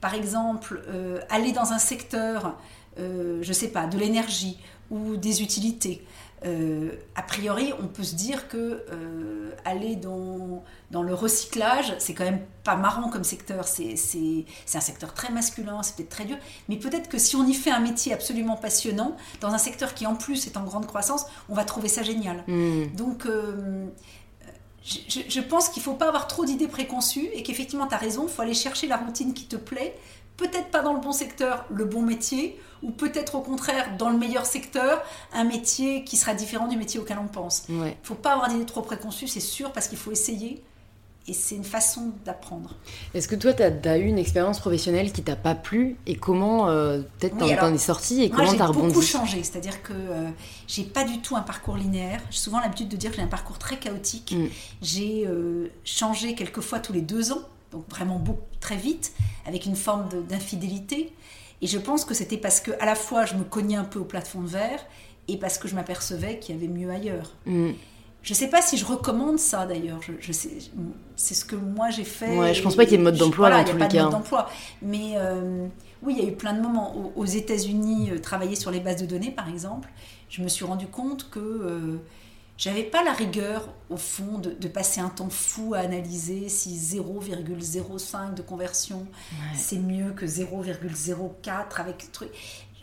par 0.00 0.14
exemple, 0.14 0.82
aller 1.30 1.52
dans 1.52 1.72
un 1.72 1.78
secteur, 1.78 2.58
je 2.98 3.52
sais 3.52 3.68
pas, 3.68 3.86
de 3.86 3.96
l'énergie 3.96 4.58
ou 4.90 5.14
des 5.14 5.42
utilités. 5.42 6.04
Euh, 6.44 6.90
a 7.14 7.22
priori, 7.22 7.72
on 7.82 7.86
peut 7.86 8.02
se 8.02 8.14
dire 8.14 8.48
que 8.48 8.84
euh, 8.92 9.52
aller 9.64 9.96
dans, 9.96 10.62
dans 10.90 11.02
le 11.02 11.14
recyclage, 11.14 11.94
c'est 11.98 12.12
quand 12.12 12.24
même 12.24 12.40
pas 12.64 12.76
marrant 12.76 13.08
comme 13.08 13.24
secteur. 13.24 13.66
C'est 13.66 13.94
un 14.74 14.80
secteur 14.80 15.14
très 15.14 15.32
masculin, 15.32 15.82
c'est 15.82 15.96
peut-être 15.96 16.10
très 16.10 16.24
dur. 16.24 16.36
Mais 16.68 16.76
peut-être 16.76 17.08
que 17.08 17.18
si 17.18 17.36
on 17.36 17.46
y 17.46 17.54
fait 17.54 17.70
un 17.70 17.80
métier 17.80 18.12
absolument 18.12 18.56
passionnant, 18.56 19.16
dans 19.40 19.54
un 19.54 19.58
secteur 19.58 19.94
qui 19.94 20.06
en 20.06 20.16
plus 20.16 20.46
est 20.46 20.56
en 20.56 20.64
grande 20.64 20.86
croissance, 20.86 21.24
on 21.48 21.54
va 21.54 21.64
trouver 21.64 21.88
ça 21.88 22.02
génial. 22.02 22.44
Hmm. 22.46 22.86
Donc, 22.94 23.24
euh, 23.24 23.86
je, 24.84 25.20
je, 25.26 25.40
pense 25.40 25.70
qu'il 25.70 25.80
ne 25.80 25.84
faut 25.84 25.94
pas 25.94 26.08
avoir 26.08 26.26
trop 26.26 26.44
d'idées 26.44 26.68
préconçues 26.68 27.28
et 27.32 27.42
qu'effectivement, 27.42 27.86
tu 27.86 27.94
as 27.94 27.98
raison, 27.98 28.26
il 28.28 28.30
faut 28.30 28.42
aller 28.42 28.52
chercher 28.52 28.86
la 28.86 28.98
routine 28.98 29.32
qui 29.32 29.46
te 29.46 29.56
plaît 29.56 29.96
peut-être 30.36 30.70
pas 30.70 30.82
dans 30.82 30.92
le 30.92 31.00
bon 31.00 31.12
secteur, 31.12 31.64
le 31.70 31.84
bon 31.84 32.02
métier, 32.02 32.60
ou 32.82 32.90
peut-être 32.90 33.34
au 33.36 33.40
contraire 33.40 33.96
dans 33.96 34.10
le 34.10 34.18
meilleur 34.18 34.46
secteur, 34.46 35.02
un 35.32 35.44
métier 35.44 36.04
qui 36.04 36.16
sera 36.16 36.34
différent 36.34 36.68
du 36.68 36.76
métier 36.76 37.00
auquel 37.00 37.18
on 37.18 37.28
pense. 37.28 37.64
Il 37.68 37.76
ne 37.76 37.90
faut 38.02 38.14
pas 38.14 38.32
avoir 38.32 38.48
d'idées 38.48 38.66
trop 38.66 38.82
préconçues, 38.82 39.28
c'est 39.28 39.40
sûr, 39.40 39.72
parce 39.72 39.88
qu'il 39.88 39.98
faut 39.98 40.12
essayer. 40.12 40.62
Et 41.26 41.32
c'est 41.32 41.54
une 41.54 41.64
façon 41.64 42.12
d'apprendre. 42.26 42.74
Est-ce 43.14 43.28
que 43.28 43.34
toi, 43.34 43.54
tu 43.54 43.62
as, 43.62 43.98
eu 43.98 44.04
une 44.04 44.18
expérience 44.18 44.60
professionnelle 44.60 45.10
qui 45.10 45.22
t'a 45.22 45.36
pas 45.36 45.54
plu 45.54 45.96
et 46.06 46.16
comment 46.16 46.68
euh, 46.68 47.00
peut-être 47.18 47.38
t'en 47.38 47.72
es 47.72 47.78
sorti 47.78 48.22
et 48.22 48.28
comment 48.28 48.52
t'as 48.52 48.66
rebondi? 48.66 48.88
J'ai 48.88 48.94
beaucoup 48.94 49.06
changé, 49.06 49.42
c'est-à-dire 49.42 49.82
que 49.82 49.94
euh, 49.94 50.28
j'ai 50.68 50.84
pas 50.84 51.04
du 51.04 51.22
tout 51.22 51.34
un 51.34 51.40
parcours 51.40 51.78
linéaire. 51.78 52.20
J'ai 52.28 52.40
souvent 52.40 52.60
l'habitude 52.60 52.88
de 52.88 52.96
dire 52.96 53.10
que 53.10 53.16
j'ai 53.16 53.22
un 53.22 53.26
parcours 53.26 53.58
très 53.58 53.78
chaotique. 53.78 54.34
Mm. 54.36 54.48
J'ai 54.82 55.24
euh, 55.26 55.68
changé 55.82 56.34
quelques 56.34 56.60
fois 56.60 56.78
tous 56.78 56.92
les 56.92 57.00
deux 57.00 57.32
ans 57.32 57.40
donc 57.74 57.88
vraiment 57.90 58.18
beaucoup, 58.18 58.46
très 58.60 58.76
vite, 58.76 59.12
avec 59.46 59.66
une 59.66 59.76
forme 59.76 60.08
d'infidélité. 60.28 61.12
Et 61.60 61.66
je 61.66 61.78
pense 61.78 62.04
que 62.04 62.14
c'était 62.14 62.38
parce 62.38 62.60
que 62.60 62.70
à 62.80 62.86
la 62.86 62.94
fois 62.94 63.26
je 63.26 63.34
me 63.34 63.44
cognais 63.44 63.76
un 63.76 63.84
peu 63.84 63.98
au 63.98 64.04
plafond 64.04 64.40
de 64.40 64.48
verre 64.48 64.84
et 65.28 65.36
parce 65.36 65.58
que 65.58 65.68
je 65.68 65.74
m'apercevais 65.74 66.38
qu'il 66.38 66.54
y 66.54 66.58
avait 66.58 66.68
mieux 66.68 66.90
ailleurs. 66.90 67.32
Mm. 67.46 67.70
Je 68.22 68.32
ne 68.32 68.34
sais 68.34 68.48
pas 68.48 68.62
si 68.62 68.78
je 68.78 68.86
recommande 68.86 69.38
ça 69.38 69.66
d'ailleurs. 69.66 70.00
Je, 70.18 70.32
c'est 70.32 71.34
ce 71.34 71.44
que 71.44 71.56
moi 71.56 71.90
j'ai 71.90 72.04
fait. 72.04 72.38
Ouais, 72.38 72.54
je 72.54 72.62
pense 72.62 72.74
pas 72.74 72.84
qu'il 72.84 72.92
y 72.92 72.94
ait 72.94 72.98
de 72.98 73.02
mode 73.02 73.16
d'emploi 73.16 73.50
dans 73.50 73.64
tous 73.64 73.76
les 73.76 73.80
cas. 73.80 73.88
Il 73.88 73.92
n'y 73.92 73.98
a 73.98 74.04
pas 74.04 74.08
de 74.08 74.12
mode 74.12 74.22
d'emploi. 74.22 74.48
Mais 74.80 75.12
euh, 75.16 75.66
oui, 76.02 76.14
il 76.16 76.24
y 76.24 76.26
a 76.26 76.30
eu 76.30 76.34
plein 76.34 76.54
de 76.54 76.62
moments. 76.62 77.12
Aux, 77.16 77.26
États-Unis, 77.26 78.10
euh, 78.12 78.18
travailler 78.18 78.56
sur 78.56 78.70
les 78.70 78.80
bases 78.80 79.02
de 79.02 79.06
données, 79.06 79.30
par 79.30 79.50
exemple, 79.50 79.90
je 80.30 80.42
me 80.42 80.48
suis 80.48 80.64
rendu 80.64 80.86
compte 80.86 81.28
que 81.28 81.38
euh, 81.38 81.96
j'avais 82.56 82.84
pas 82.84 83.02
la 83.02 83.12
rigueur, 83.12 83.68
au 83.90 83.96
fond, 83.96 84.38
de, 84.38 84.68
passer 84.68 85.00
un 85.00 85.08
temps 85.08 85.30
fou 85.30 85.74
à 85.74 85.78
analyser 85.78 86.48
si 86.48 86.76
0,05 86.76 88.34
de 88.34 88.42
conversion, 88.42 89.06
c'est 89.54 89.78
mieux 89.78 90.12
que 90.12 90.24
0,04 90.24 91.80
avec 91.80 92.12
truc. 92.12 92.30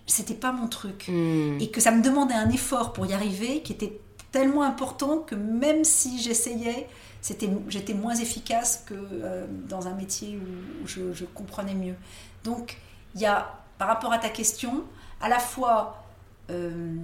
C'était 0.05 0.33
pas 0.33 0.51
mon 0.51 0.67
truc. 0.67 1.05
Hmm. 1.07 1.57
Et 1.59 1.69
que 1.71 1.79
ça 1.79 1.91
me 1.91 2.01
demandait 2.01 2.33
un 2.33 2.49
effort 2.49 2.91
pour 2.91 3.05
y 3.05 3.13
arriver 3.13 3.61
qui 3.61 3.71
était 3.71 3.99
tellement 4.31 4.63
important 4.63 5.19
que 5.19 5.35
même 5.35 5.85
si 5.85 6.21
j'essayais, 6.21 6.87
j'étais 7.21 7.93
moins 7.93 8.15
efficace 8.15 8.83
que 8.85 8.93
euh, 8.93 9.45
dans 9.69 9.87
un 9.87 9.93
métier 9.93 10.37
où, 10.37 10.87
je, 10.87 11.25
comprenais 11.33 11.75
mieux. 11.75 11.95
Donc, 12.43 12.77
il 13.15 13.21
y 13.21 13.25
a, 13.25 13.59
par 13.77 13.87
rapport 13.87 14.11
à 14.11 14.17
ta 14.17 14.29
question, 14.29 14.83
à 15.21 15.29
la 15.29 15.39
fois 15.39 16.03
euh, 16.49 16.95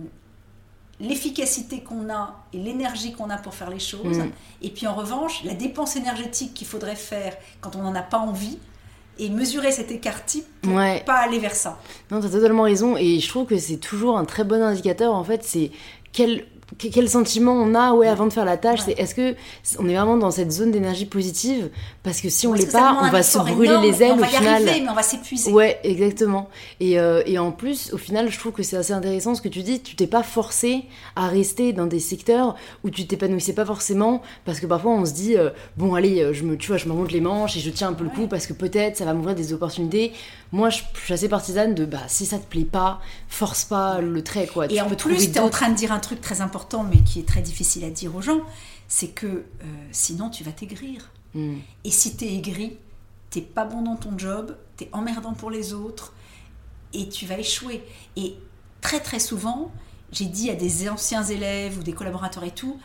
l'efficacité 0.99 1.81
qu'on 1.81 2.09
a 2.11 2.43
et 2.53 2.57
l'énergie 2.57 3.13
qu'on 3.13 3.29
a 3.29 3.37
pour 3.37 3.53
faire 3.53 3.69
les 3.69 3.79
choses. 3.79 4.17
Mm. 4.17 4.31
Et 4.61 4.69
puis 4.69 4.87
en 4.87 4.95
revanche, 4.95 5.43
la 5.43 5.53
dépense 5.53 5.95
énergétique 5.95 6.53
qu'il 6.53 6.67
faudrait 6.67 6.95
faire 6.95 7.35
quand 7.61 7.75
on 7.75 7.83
n'en 7.83 7.95
a 7.95 8.01
pas 8.01 8.19
envie. 8.19 8.57
Et 9.19 9.31
mesurer 9.31 9.71
cet 9.71 9.89
écart 9.89 10.23
type 10.25 10.45
pour 10.61 10.75
pas 10.75 11.15
aller 11.15 11.39
vers 11.39 11.55
ça. 11.55 11.79
Non, 12.11 12.19
tu 12.19 12.27
as 12.27 12.29
totalement 12.29 12.61
raison. 12.61 12.97
Et 12.97 13.19
je 13.19 13.27
trouve 13.27 13.47
que 13.47 13.57
c'est 13.57 13.77
toujours 13.77 14.15
un 14.15 14.25
très 14.25 14.43
bon 14.43 14.61
indicateur, 14.61 15.11
en 15.11 15.23
fait. 15.23 15.43
C'est 15.43 15.71
quel 16.13 16.45
quel 16.77 17.09
sentiment 17.09 17.53
on 17.53 17.73
a 17.75 17.93
ouais 17.93 18.07
avant 18.07 18.25
de 18.25 18.33
faire 18.33 18.45
la 18.45 18.57
tâche 18.57 18.81
c'est 18.83 18.99
est-ce 18.99 19.15
que 19.15 19.35
on 19.79 19.87
est 19.87 19.95
vraiment 19.95 20.17
dans 20.17 20.31
cette 20.31 20.51
zone 20.51 20.71
d'énergie 20.71 21.05
positive? 21.05 21.69
Parce 22.03 22.19
que 22.19 22.29
si 22.29 22.45
on 22.45 22.53
l'est 22.53 22.71
pas 22.71 22.99
on 23.01 23.09
va 23.09 23.23
se 23.23 23.37
brûler 23.37 23.77
les 23.81 24.03
ailes 24.03 24.13
on 24.13 24.17
va 24.17 24.27
au 24.27 24.29
final. 24.29 24.67
arriver, 24.67 24.81
mais 24.81 24.89
on 24.89 24.93
va 24.93 25.03
s'épuiser. 25.03 25.51
Ouais 25.51 25.79
exactement. 25.83 26.49
Et, 26.79 26.99
euh, 26.99 27.23
et 27.25 27.39
en 27.39 27.51
plus 27.51 27.93
au 27.93 27.97
final 27.97 28.29
je 28.29 28.37
trouve 28.37 28.51
que 28.51 28.63
c'est 28.63 28.75
assez 28.75 28.93
intéressant 28.93 29.33
ce 29.33 29.41
que 29.41 29.47
tu 29.47 29.63
dis 29.63 29.81
tu 29.81 29.95
t'es 29.95 30.07
pas 30.07 30.23
forcé 30.23 30.83
à 31.15 31.27
rester 31.27 31.71
dans 31.71 31.85
des 31.85 31.99
secteurs 31.99 32.55
où 32.83 32.89
tu 32.89 33.07
t'épanouissais 33.07 33.53
pas 33.53 33.65
forcément 33.65 34.21
parce 34.45 34.59
que 34.59 34.65
parfois 34.65 34.91
on 34.91 35.05
se 35.05 35.13
dit 35.13 35.37
euh, 35.37 35.51
bon 35.77 35.95
allez 35.95 36.21
euh, 36.21 36.33
je 36.33 36.43
me 36.43 36.57
tu 36.57 36.67
vois 36.67 36.77
je 36.77 36.87
me 36.87 36.91
remonte 36.91 37.11
les 37.13 37.21
manches 37.21 37.55
et 37.55 37.61
je 37.61 37.69
tiens 37.69 37.89
un 37.89 37.93
peu 37.93 38.03
le 38.03 38.09
coup 38.09 38.27
parce 38.27 38.45
que 38.45 38.53
peut-être 38.53 38.97
ça 38.97 39.05
va 39.05 39.13
m'ouvrir 39.13 39.35
des 39.35 39.53
opportunités 39.53 40.11
moi 40.51 40.69
je 40.69 40.79
suis 41.01 41.13
assez 41.13 41.29
partisane 41.29 41.75
de 41.75 41.85
bah 41.85 41.99
si 42.07 42.25
ça 42.25 42.37
te 42.37 42.45
plaît 42.45 42.63
pas 42.69 42.99
force 43.29 43.63
pas 43.63 44.01
le 44.01 44.21
trait 44.21 44.47
quoi. 44.47 44.65
Et 44.65 44.75
tu 44.75 44.81
en 44.81 44.89
plus 44.89 45.31
tu 45.31 45.37
es 45.37 45.39
en 45.39 45.49
train 45.49 45.69
de 45.69 45.75
dire 45.75 45.91
un 45.91 45.99
truc 45.99 46.21
très 46.21 46.41
important 46.41 46.56
mais 46.89 47.01
qui 47.03 47.19
est 47.19 47.27
très 47.27 47.41
difficile 47.41 47.83
à 47.83 47.89
dire 47.89 48.15
aux 48.15 48.21
gens, 48.21 48.41
c'est 48.87 49.09
que 49.09 49.27
euh, 49.27 49.43
sinon 49.91 50.29
tu 50.29 50.43
vas 50.43 50.51
t'aigrir. 50.51 51.11
Hmm. 51.33 51.57
Et 51.83 51.91
si 51.91 52.15
tu 52.15 52.25
es 52.25 52.35
aigri, 52.35 52.77
t'es 53.29 53.41
pas 53.41 53.65
bon 53.65 53.81
dans 53.81 53.95
ton 53.95 54.17
job, 54.17 54.57
t'es 54.77 54.89
emmerdant 54.91 55.33
pour 55.33 55.51
les 55.51 55.73
autres, 55.73 56.13
et 56.93 57.09
tu 57.09 57.25
vas 57.25 57.37
échouer. 57.37 57.83
Et 58.15 58.35
très 58.81 58.99
très 58.99 59.19
souvent, 59.19 59.71
j'ai 60.11 60.25
dit 60.25 60.49
à 60.49 60.55
des 60.55 60.89
anciens 60.89 61.23
élèves 61.23 61.77
ou 61.77 61.83
des 61.83 61.93
collaborateurs 61.93 62.43
et 62.43 62.51
tout, 62.51 62.79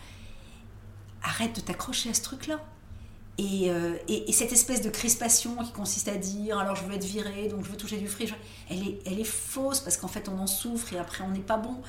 arrête 1.22 1.54
de 1.54 1.60
t'accrocher 1.60 2.10
à 2.10 2.14
ce 2.14 2.22
truc-là. 2.22 2.60
Euh, 3.40 3.96
et, 4.08 4.28
et, 4.28 4.32
cette 4.32 4.52
espèce 4.52 4.82
de 4.82 4.90
crispation 4.90 5.56
qui 5.64 5.72
consiste 5.72 6.06
à 6.06 6.16
dire 6.16 6.58
alors 6.58 6.76
je 6.76 6.84
veux 6.84 6.94
être 6.94 7.04
viré, 7.04 7.48
donc 7.48 7.64
je 7.64 7.70
veux 7.70 7.76
toucher 7.76 7.96
du 7.96 8.06
fric, 8.06 8.32
elle 8.68 8.86
est, 8.86 8.98
elle 9.06 9.18
est 9.18 9.24
fausse 9.24 9.80
parce 9.80 9.96
qu'en 9.96 10.06
fait 10.06 10.28
on 10.28 10.38
en 10.38 10.46
souffre 10.46 10.92
et 10.92 10.98
après 10.98 11.24
on 11.24 11.30
n'est 11.30 11.40
pas 11.40 11.56
bon. 11.56 11.80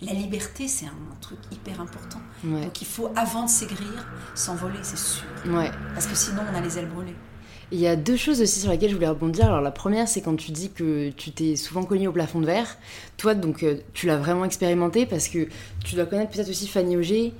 La 0.00 0.12
liberté, 0.12 0.68
c'est 0.68 0.86
un 0.86 1.16
truc 1.20 1.38
hyper 1.50 1.80
important. 1.80 2.20
Donc 2.44 2.80
il 2.80 2.86
faut, 2.86 3.10
avant 3.16 3.44
de 3.44 3.50
s'aigrir, 3.50 4.06
s'envoler, 4.34 4.78
c'est 4.82 4.98
sûr. 4.98 5.24
Ouais. 5.46 5.70
Parce 5.92 6.06
que 6.06 6.14
sinon 6.14 6.42
on 6.50 6.54
a 6.54 6.60
les 6.60 6.78
ailes 6.78 6.88
brûlées. 6.88 7.16
Il 7.70 7.78
y 7.78 7.86
a 7.86 7.96
deux 7.96 8.16
choses 8.16 8.40
aussi 8.40 8.60
sur 8.60 8.70
lesquelles 8.70 8.88
je 8.88 8.94
voulais 8.94 9.08
rebondir. 9.08 9.44
Alors 9.44 9.60
la 9.60 9.70
première, 9.70 10.08
c'est 10.08 10.22
quand 10.22 10.36
tu 10.36 10.52
dis 10.52 10.70
que 10.70 11.10
tu 11.10 11.32
t'es 11.32 11.54
souvent 11.54 11.84
cogné 11.84 12.08
au 12.08 12.12
plafond 12.12 12.40
de 12.40 12.46
verre. 12.46 12.78
Toi, 13.18 13.34
donc, 13.34 13.62
euh, 13.62 13.76
tu 13.92 14.06
l'as 14.06 14.16
vraiment 14.16 14.46
expérimenté 14.46 15.04
parce 15.04 15.28
que 15.28 15.48
tu 15.84 15.94
dois 15.94 16.06
connaître 16.06 16.30
peut-être 16.30 16.48
aussi 16.48 16.66
Fanny 16.66 16.96
Auger, 16.96 17.34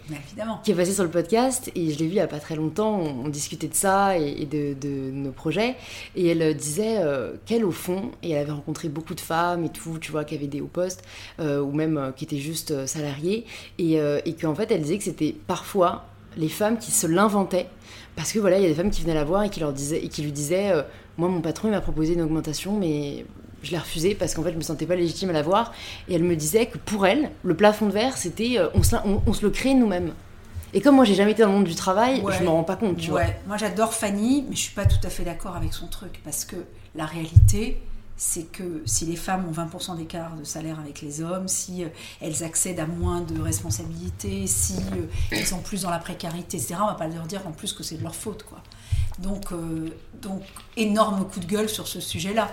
qui 0.65 0.71
est 0.71 0.75
passée 0.75 0.93
sur 0.93 1.05
le 1.05 1.11
podcast. 1.11 1.73
Et 1.75 1.91
je 1.91 1.99
l'ai 1.99 2.05
vu 2.05 2.11
il 2.11 2.15
n'y 2.15 2.21
a 2.21 2.27
pas 2.27 2.41
très 2.41 2.57
longtemps, 2.57 3.01
on, 3.01 3.31
discutait 3.31 3.69
de 3.69 3.75
ça 3.75 4.19
et, 4.19 4.45
de, 4.45 5.11
nos 5.13 5.33
projets. 5.33 5.77
Et 6.15 6.29
elle 6.29 6.43
euh, 6.43 6.53
disait 6.53 6.99
euh, 6.99 7.33
qu'elle, 7.47 7.65
au 7.65 7.71
fond, 7.71 8.11
et 8.23 8.33
elle 8.33 8.43
avait 8.43 8.53
rencontré 8.53 8.91
beaucoup 8.91 9.15
de 9.15 9.21
femmes 9.21 9.65
et 9.65 9.71
tout, 9.71 9.97
tu 9.99 10.13
vois, 10.13 10.25
qui 10.25 10.35
avaient 10.35 10.47
des 10.47 10.61
hauts 10.61 10.67
postes, 10.67 11.05
ou 11.39 11.73
même 11.73 12.13
qui 12.17 12.25
étaient 12.25 12.37
juste 12.37 12.87
salariées. 12.87 13.47
Et, 13.79 13.95
et 13.95 14.35
qu'en 14.35 14.55
fait, 14.55 14.71
elle 14.71 14.83
disait 14.83 14.99
que 14.99 15.05
c'était 15.05 15.35
parfois 15.47 16.05
les 16.37 16.49
femmes 16.49 16.79
qui 16.79 16.91
se 16.91 17.07
l'inventaient 17.07 17.69
parce 18.19 18.33
que 18.33 18.41
voilà, 18.41 18.59
il 18.59 18.63
y 18.63 18.67
a 18.67 18.69
des 18.69 18.75
femmes 18.75 18.91
qui 18.91 19.03
venaient 19.03 19.15
la 19.15 19.23
voir 19.23 19.45
et 19.45 19.49
qui, 19.49 19.61
leur 19.61 19.73
disaient, 19.73 20.05
et 20.05 20.09
qui 20.09 20.23
lui 20.23 20.33
disaient 20.33 20.73
euh, 20.73 20.83
Moi, 21.19 21.29
mon 21.29 21.41
patron, 21.41 21.69
il 21.69 21.71
m'a 21.71 21.81
proposé 21.81 22.15
une 22.15 22.21
augmentation, 22.21 22.77
mais 22.77 23.25
je 23.63 23.71
l'ai 23.71 23.79
refusée 23.79 24.17
parce 24.17 24.35
qu'en 24.35 24.43
fait, 24.43 24.51
je 24.51 24.57
me 24.57 24.63
sentais 24.63 24.87
pas 24.87 24.97
légitime 24.97 25.31
à 25.31 25.33
la 25.33 25.43
voir. 25.43 25.73
Et 26.09 26.17
elle 26.17 26.25
me 26.25 26.35
disait 26.35 26.67
que 26.67 26.79
pour 26.79 27.07
elle, 27.07 27.31
le 27.45 27.55
plafond 27.55 27.87
de 27.87 27.93
verre, 27.93 28.17
c'était 28.17 28.59
euh, 28.59 28.71
on, 28.75 28.83
se, 28.83 28.97
on, 29.25 29.33
se 29.33 29.45
le 29.45 29.51
crée 29.51 29.73
nous-mêmes. 29.73 30.15
Et 30.75 30.81
comme 30.81 30.97
moi, 30.97 31.05
j'ai 31.05 31.15
jamais 31.15 31.31
été 31.31 31.43
dans 31.43 31.49
le 31.51 31.55
monde 31.55 31.65
du 31.65 31.77
travail, 31.77 32.21
je 32.37 32.43
m'en 32.43 32.55
rends 32.55 32.65
pas 32.65 32.75
compte, 32.75 32.97
tu 32.97 33.13
ouais. 33.13 33.25
vois. 33.25 33.35
Moi, 33.47 33.57
j'adore 33.57 33.95
Fanny, 33.95 34.47
mais 34.49 34.57
je 34.57 34.63
suis 34.63 34.75
pas 34.75 34.85
tout 34.85 34.99
à 35.05 35.11
fait 35.11 35.23
d'accord 35.23 35.55
avec 35.55 35.73
son 35.73 35.87
truc 35.87 36.21
parce 36.25 36.45
que 36.45 36.57
la 36.97 37.07
réalité, 37.07 37.81
c'est 38.19 38.51
que 38.51 38.83
si 38.85 39.07
les 39.07 39.15
femmes 39.15 39.47
ont 39.49 39.53
20% 39.53 39.97
d'écart 39.97 40.35
de 40.35 40.43
salaire 40.43 40.81
avec 40.81 41.01
les 41.01 41.23
hommes, 41.23 41.47
si 41.47 41.85
euh, 41.85 41.89
elles 42.21 42.43
accèdent 42.43 42.81
à 42.81 42.87
moins 42.87 43.21
de 43.21 43.41
responsabilités, 43.41 44.49
si 44.49 44.75
euh, 44.93 45.07
elles 45.31 45.47
sont 45.47 45.61
plus 45.61 45.83
dans 45.83 45.91
la 45.91 46.01
précarité, 46.01 46.57
etc., 46.57 46.75
on 46.83 46.87
va 46.87 46.95
pas 46.95 47.07
leur 47.07 47.27
dire 47.27 47.47
en 47.47 47.53
plus 47.53 47.73
que 47.73 47.85
c'est 47.85 47.97
de 47.97 48.03
leur 48.03 48.17
faute, 48.17 48.43
quoi. 48.43 48.61
Donc, 49.21 49.53
euh, 49.53 49.91
donc 50.21 50.43
énorme 50.77 51.29
coup 51.29 51.39
de 51.39 51.47
gueule 51.47 51.69
sur 51.69 51.87
ce 51.87 52.01
sujet-là. 52.01 52.51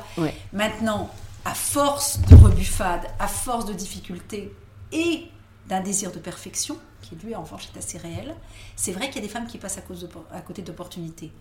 Maintenant, 0.54 1.10
à 1.46 1.56
force 1.56 2.20
de 2.22 2.36
rebuffades, 2.36 3.08
à 3.20 3.28
force 3.28 3.66
de 3.66 3.74
difficultés 3.74 4.54
et 4.92 5.26
d'un 5.68 5.82
désir 5.82 6.12
de 6.12 6.20
perfection, 6.20 6.78
qui 7.02 7.16
lui 7.16 7.36
en 7.36 7.42
revanche 7.42 7.70
est 7.74 7.78
assez 7.78 7.98
réel, 7.98 8.36
c'est 8.76 8.92
vrai 8.92 9.08
qu'il 9.08 9.16
y 9.16 9.20
a 9.20 9.28
des 9.28 9.34
femmes 9.34 9.48
qui 9.48 9.58
passent 9.58 9.78
à, 9.78 9.82
cause 9.82 10.02
de, 10.02 10.10
à 10.32 10.42
côté 10.42 10.62
d'opportunités. 10.62 11.32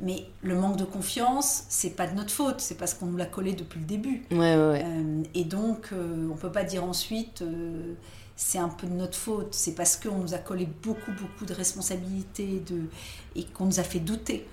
Mais 0.00 0.26
le 0.42 0.54
manque 0.54 0.76
de 0.76 0.84
confiance, 0.84 1.64
c'est 1.68 1.90
pas 1.90 2.06
de 2.06 2.14
notre 2.14 2.30
faute, 2.30 2.60
c'est 2.60 2.76
parce 2.76 2.94
qu'on 2.94 3.06
nous 3.06 3.16
l'a 3.16 3.26
collé 3.26 3.54
depuis 3.54 3.80
le 3.80 3.86
début. 3.86 4.22
Euh, 4.32 5.22
et 5.34 5.44
donc, 5.44 5.88
euh, 5.92 6.28
on 6.30 6.36
peut 6.36 6.52
pas 6.52 6.62
dire 6.62 6.84
ensuite, 6.84 7.42
euh, 7.42 7.94
c'est 8.36 8.58
un 8.58 8.68
peu 8.68 8.86
de 8.86 8.92
notre 8.92 9.18
faute. 9.18 9.48
C'est 9.54 9.74
parce 9.74 9.96
qu'on 9.96 10.18
nous 10.18 10.34
a 10.34 10.38
collé 10.38 10.68
beaucoup, 10.82 11.10
beaucoup 11.20 11.44
de 11.44 11.52
responsabilités 11.52 12.62
de, 12.68 12.82
et 13.34 13.44
qu'on 13.44 13.66
nous 13.66 13.80
a 13.80 13.82
fait 13.82 13.98
douter. 13.98 14.46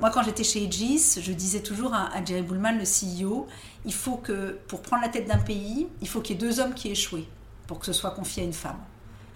moi, 0.00 0.10
quand 0.10 0.22
j'étais 0.22 0.44
chez 0.44 0.64
Aegis, 0.64 1.20
je 1.20 1.32
disais 1.32 1.60
toujours 1.60 1.92
à, 1.92 2.14
à, 2.14 2.24
Jerry 2.24 2.42
Bullman, 2.42 2.78
le 2.78 2.84
CEO, 2.84 3.46
il 3.84 3.92
faut 3.92 4.16
que, 4.16 4.58
pour 4.66 4.80
prendre 4.80 5.02
la 5.02 5.10
tête 5.10 5.28
d'un 5.28 5.38
pays, 5.38 5.88
il 6.00 6.08
faut 6.08 6.22
qu'il 6.22 6.36
y 6.36 6.38
ait 6.38 6.40
deux 6.40 6.58
hommes 6.58 6.72
qui 6.72 6.88
aient 6.88 6.92
échoué 6.92 7.28
pour 7.66 7.78
que 7.78 7.86
ce 7.86 7.92
soit 7.92 8.12
confié 8.12 8.42
à 8.42 8.46
une 8.46 8.54
femme. 8.54 8.80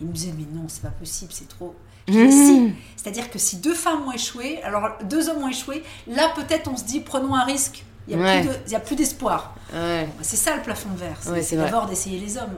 Il 0.01 0.07
me 0.07 0.13
disait, 0.13 0.33
mais 0.37 0.47
non, 0.53 0.69
c'est 0.69 0.83
pas 0.83 0.89
possible, 0.89 1.33
c'est 1.33 1.49
trop. 1.49 1.75
Mmh. 2.09 2.73
C'est-à-dire 2.97 3.31
que 3.31 3.39
si 3.39 3.57
deux 3.57 3.75
femmes 3.75 4.03
ont 4.07 4.13
échoué, 4.13 4.61
alors 4.63 4.91
deux 5.05 5.29
hommes 5.29 5.43
ont 5.43 5.49
échoué, 5.49 5.83
là 6.07 6.33
peut-être 6.35 6.71
on 6.71 6.77
se 6.77 6.85
dit 6.85 7.01
prenons 7.01 7.35
un 7.35 7.45
risque. 7.45 7.85
Il 8.09 8.17
n'y 8.17 8.75
a, 8.75 8.81
plus 8.81 8.97
d'espoir. 8.97 9.55
C'est 10.23 10.37
ça 10.37 10.57
le 10.57 10.63
plafond 10.63 10.91
de 10.91 10.99
verre. 10.99 11.19
C'est 11.43 11.57
d'abord 11.57 11.87
d'essayer 11.87 12.19
les 12.19 12.39
hommes. 12.39 12.57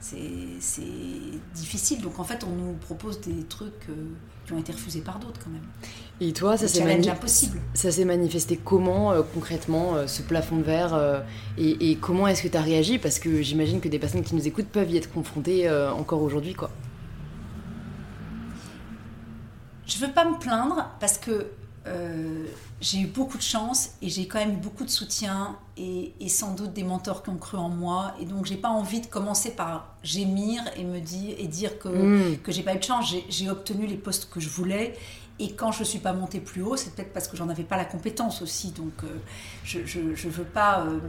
C'est 0.00 0.82
difficile. 1.54 2.00
Donc 2.00 2.18
en 2.18 2.24
fait, 2.24 2.44
on 2.44 2.54
nous 2.54 2.74
propose 2.74 3.20
des 3.20 3.42
trucs 3.44 3.88
euh, 3.88 3.94
qui 4.46 4.52
ont 4.52 4.58
été 4.58 4.72
refusés 4.72 5.00
par 5.00 5.18
d'autres 5.18 5.40
quand 5.42 5.50
même. 5.50 5.66
Et 6.20 6.32
toi, 6.32 6.56
ça 6.56 6.68
s'est 6.68 8.04
manifesté 8.04 8.56
comment 8.56 9.12
euh, 9.12 9.22
concrètement, 9.34 9.96
euh, 9.96 10.06
ce 10.06 10.22
plafond 10.22 10.56
de 10.56 10.62
verre 10.62 11.24
et, 11.56 11.90
et, 11.90 11.96
comment 11.96 12.28
est-ce 12.28 12.42
que 12.42 12.48
tu 12.48 12.56
as 12.56 12.62
réagi? 12.62 12.98
Parce 12.98 13.18
que 13.18 13.42
j'imagine 13.42 13.80
que 13.80 13.88
des 13.88 13.98
personnes 13.98 14.22
qui 14.22 14.34
nous 14.34 14.46
écoutent 14.46 14.68
peuvent 14.68 14.90
y 14.90 14.96
être 14.96 15.12
confrontées 15.12 15.68
encore 15.70 16.22
aujourd'hui. 16.22 16.54
quoi. 16.54 16.70
Je 19.98 20.06
veux 20.06 20.12
pas 20.12 20.24
me 20.24 20.38
plaindre 20.38 20.90
parce 21.00 21.18
que 21.18 21.50
euh, 21.86 22.44
j'ai 22.80 23.00
eu 23.00 23.06
beaucoup 23.06 23.36
de 23.36 23.42
chance 23.42 23.90
et 24.00 24.08
j'ai 24.08 24.28
quand 24.28 24.38
même 24.38 24.52
eu 24.52 24.60
beaucoup 24.60 24.84
de 24.84 24.90
soutien 24.90 25.56
et, 25.76 26.12
sans 26.28 26.54
doute 26.54 26.72
des 26.72 26.84
mentors 26.84 27.24
qui 27.24 27.30
ont 27.30 27.36
cru 27.36 27.56
en 27.56 27.68
moi. 27.68 28.14
Et 28.20 28.24
donc, 28.24 28.46
j'ai 28.46 28.56
pas 28.56 28.68
envie 28.68 29.00
de 29.00 29.06
commencer 29.06 29.50
par 29.56 29.96
gémir 30.04 30.62
et 30.76 30.84
me 30.84 31.00
dire, 31.00 31.34
et 31.36 31.48
dire 31.48 31.80
que, 31.80 31.88
mm. 31.88 32.38
que 32.44 32.52
j'ai 32.52 32.62
pas 32.62 32.74
eu 32.74 32.78
de 32.78 32.84
chance. 32.84 33.12
J'ai 33.28 33.50
obtenu 33.50 33.86
les 33.86 33.96
postes 33.96 34.30
que 34.30 34.38
je 34.38 34.48
voulais. 34.48 34.96
Et 35.40 35.54
quand 35.54 35.72
je 35.72 35.82
suis 35.82 35.98
pas 35.98 36.12
montée 36.12 36.38
plus 36.38 36.62
haut, 36.62 36.76
c'est 36.76 36.94
peut-être 36.94 37.12
parce 37.12 37.26
que 37.26 37.36
j'en 37.36 37.48
avais 37.48 37.64
pas 37.64 37.76
la 37.76 37.84
compétence 37.84 38.40
aussi. 38.40 38.70
Donc, 38.70 39.02
euh, 39.02 39.08
je, 39.64 39.84
je, 39.84 40.28
veux 40.28 40.44
pas 40.44 40.82
euh, 40.82 41.00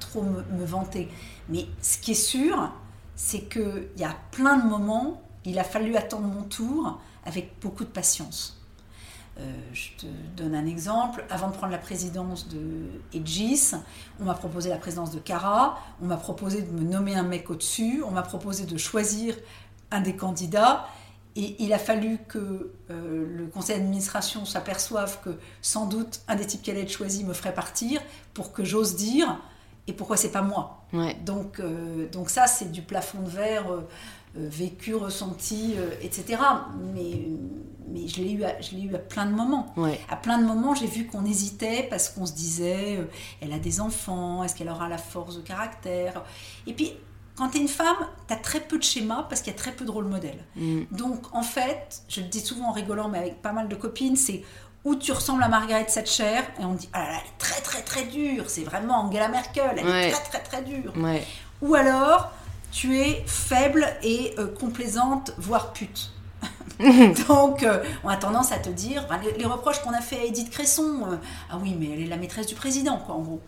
trop 0.00 0.22
me, 0.22 0.42
me, 0.58 0.64
vanter. 0.64 1.08
Mais 1.48 1.66
ce 1.80 1.98
qui 1.98 2.12
est 2.12 2.14
sûr, 2.14 2.72
c'est 3.14 3.48
qu'il 3.48 3.88
y 3.98 4.04
a 4.04 4.16
plein 4.32 4.56
de 4.56 4.68
moments, 4.68 5.22
il 5.44 5.60
a 5.60 5.64
fallu 5.64 5.94
attendre 5.94 6.26
mon 6.26 6.42
tour 6.42 6.98
avec 7.24 7.52
beaucoup 7.60 7.84
de 7.84 7.90
patience. 7.90 8.62
Euh, 9.40 9.50
je 9.72 9.88
te 9.96 10.06
donne 10.36 10.54
un 10.54 10.66
exemple. 10.66 11.24
Avant 11.30 11.48
de 11.48 11.54
prendre 11.54 11.72
la 11.72 11.78
présidence 11.78 12.48
de 12.48 12.60
Edgis, 13.14 13.72
on 14.20 14.24
m'a 14.24 14.34
proposé 14.34 14.68
la 14.68 14.76
présidence 14.76 15.10
de 15.10 15.18
Cara, 15.18 15.78
on 16.02 16.06
m'a 16.06 16.18
proposé 16.18 16.60
de 16.62 16.70
me 16.70 16.82
nommer 16.82 17.14
un 17.14 17.22
mec 17.22 17.48
au-dessus, 17.48 18.02
on 18.06 18.10
m'a 18.10 18.22
proposé 18.22 18.66
de 18.66 18.76
choisir 18.76 19.34
un 19.90 20.00
des 20.00 20.16
candidats. 20.16 20.86
Et 21.34 21.56
il 21.62 21.72
a 21.72 21.78
fallu 21.78 22.18
que 22.28 22.72
euh, 22.90 23.26
le 23.38 23.46
conseil 23.46 23.78
d'administration 23.78 24.44
s'aperçoive 24.44 25.18
que 25.24 25.38
sans 25.62 25.86
doute 25.86 26.20
un 26.28 26.36
des 26.36 26.46
types 26.46 26.60
qui 26.60 26.70
allait 26.70 26.82
être 26.82 26.92
choisi 26.92 27.24
me 27.24 27.32
ferait 27.32 27.54
partir 27.54 28.02
pour 28.34 28.52
que 28.52 28.64
j'ose 28.64 28.96
dire 28.96 29.40
et 29.86 29.94
pourquoi 29.94 30.18
c'est 30.18 30.30
pas 30.30 30.42
moi. 30.42 30.84
Donc, 31.24 31.58
euh, 31.58 32.06
donc 32.10 32.28
ça 32.28 32.46
c'est 32.46 32.70
du 32.70 32.82
plafond 32.82 33.22
de 33.22 33.30
verre 33.30 33.64
vécu, 34.34 34.94
ressenti, 34.94 35.74
euh, 35.76 35.90
etc. 36.00 36.38
Mais, 36.94 37.26
mais 37.88 38.08
je 38.08 38.22
l'ai 38.22 38.32
eu, 38.32 38.44
à, 38.44 38.60
je 38.60 38.74
l'ai 38.76 38.82
eu 38.82 38.94
à 38.94 38.98
plein 38.98 39.26
de 39.26 39.32
moments. 39.32 39.74
À 40.08 40.16
plein 40.16 40.38
de 40.38 40.44
moments, 40.44 40.74
j'ai 40.74 40.86
vu 40.86 41.06
qu'on 41.06 41.24
hésitait 41.24 41.86
parce 41.90 42.08
qu'on 42.08 42.26
se 42.26 42.32
disait, 42.32 42.96
euh, 42.98 43.04
elle 43.40 43.52
a 43.52 43.58
des 43.58 43.80
enfants, 43.80 44.42
est-ce 44.42 44.54
qu'elle 44.54 44.70
aura 44.70 44.88
la 44.88 44.98
force 44.98 45.36
de 45.36 45.42
caractère? 45.42 46.22
Et 46.66 46.72
puis, 46.72 46.92
quand 47.36 47.50
tu 47.50 47.58
es 47.58 47.60
une 47.60 47.68
femme, 47.68 47.96
tu 48.26 48.34
as 48.34 48.36
très 48.36 48.60
peu 48.60 48.78
de 48.78 48.82
schémas 48.82 49.24
parce 49.28 49.42
qu'il 49.42 49.52
y 49.52 49.56
a 49.56 49.58
très 49.58 49.72
peu 49.72 49.84
de 49.84 49.90
rôle 49.90 50.06
modèle. 50.06 50.44
Mm. 50.56 50.82
Donc, 50.92 51.34
en 51.34 51.42
fait, 51.42 52.02
je 52.08 52.20
le 52.20 52.28
dis 52.28 52.40
souvent 52.40 52.68
en 52.68 52.72
rigolant, 52.72 53.08
mais 53.08 53.18
avec 53.18 53.42
pas 53.42 53.52
mal 53.52 53.68
de 53.68 53.74
copines, 53.74 54.16
c'est 54.16 54.42
où 54.84 54.96
tu 54.96 55.12
ressembles 55.12 55.42
à 55.42 55.48
Margaret 55.48 55.86
Thatcher 55.86 56.40
et 56.58 56.64
on 56.64 56.74
dit 56.74 56.88
ah 56.92 57.06
elle 57.08 57.16
est 57.16 57.38
très 57.38 57.60
très 57.60 57.82
très 57.82 58.04
dure, 58.06 58.50
c'est 58.50 58.64
vraiment 58.64 59.04
Angela 59.04 59.28
Merkel, 59.28 59.76
elle 59.76 59.86
est 59.86 60.10
très 60.10 60.24
très 60.24 60.42
très 60.42 60.62
dure. 60.62 60.92
Ou 61.60 61.76
alors 61.76 62.32
tu 62.72 62.98
es 62.98 63.22
faible 63.26 63.86
et 64.02 64.34
euh, 64.38 64.48
complaisante, 64.48 65.32
voire 65.38 65.72
pute. 65.72 66.10
Donc, 67.28 67.62
euh, 67.62 67.84
on 68.02 68.08
a 68.08 68.16
tendance 68.16 68.50
à 68.50 68.58
te 68.58 68.70
dire, 68.70 69.06
les, 69.38 69.44
reproches 69.44 69.80
qu'on 69.82 69.92
a 69.92 70.00
fait 70.00 70.18
à 70.18 70.24
Edith 70.24 70.50
Cresson, 70.50 71.06
euh, 71.06 71.16
ah 71.50 71.58
oui, 71.62 71.76
mais 71.78 71.90
elle 71.92 72.00
est 72.00 72.08
la 72.08 72.16
maîtresse 72.16 72.46
du 72.46 72.54
président, 72.54 72.96
quoi, 72.96 73.14
en 73.14 73.20
gros. 73.20 73.40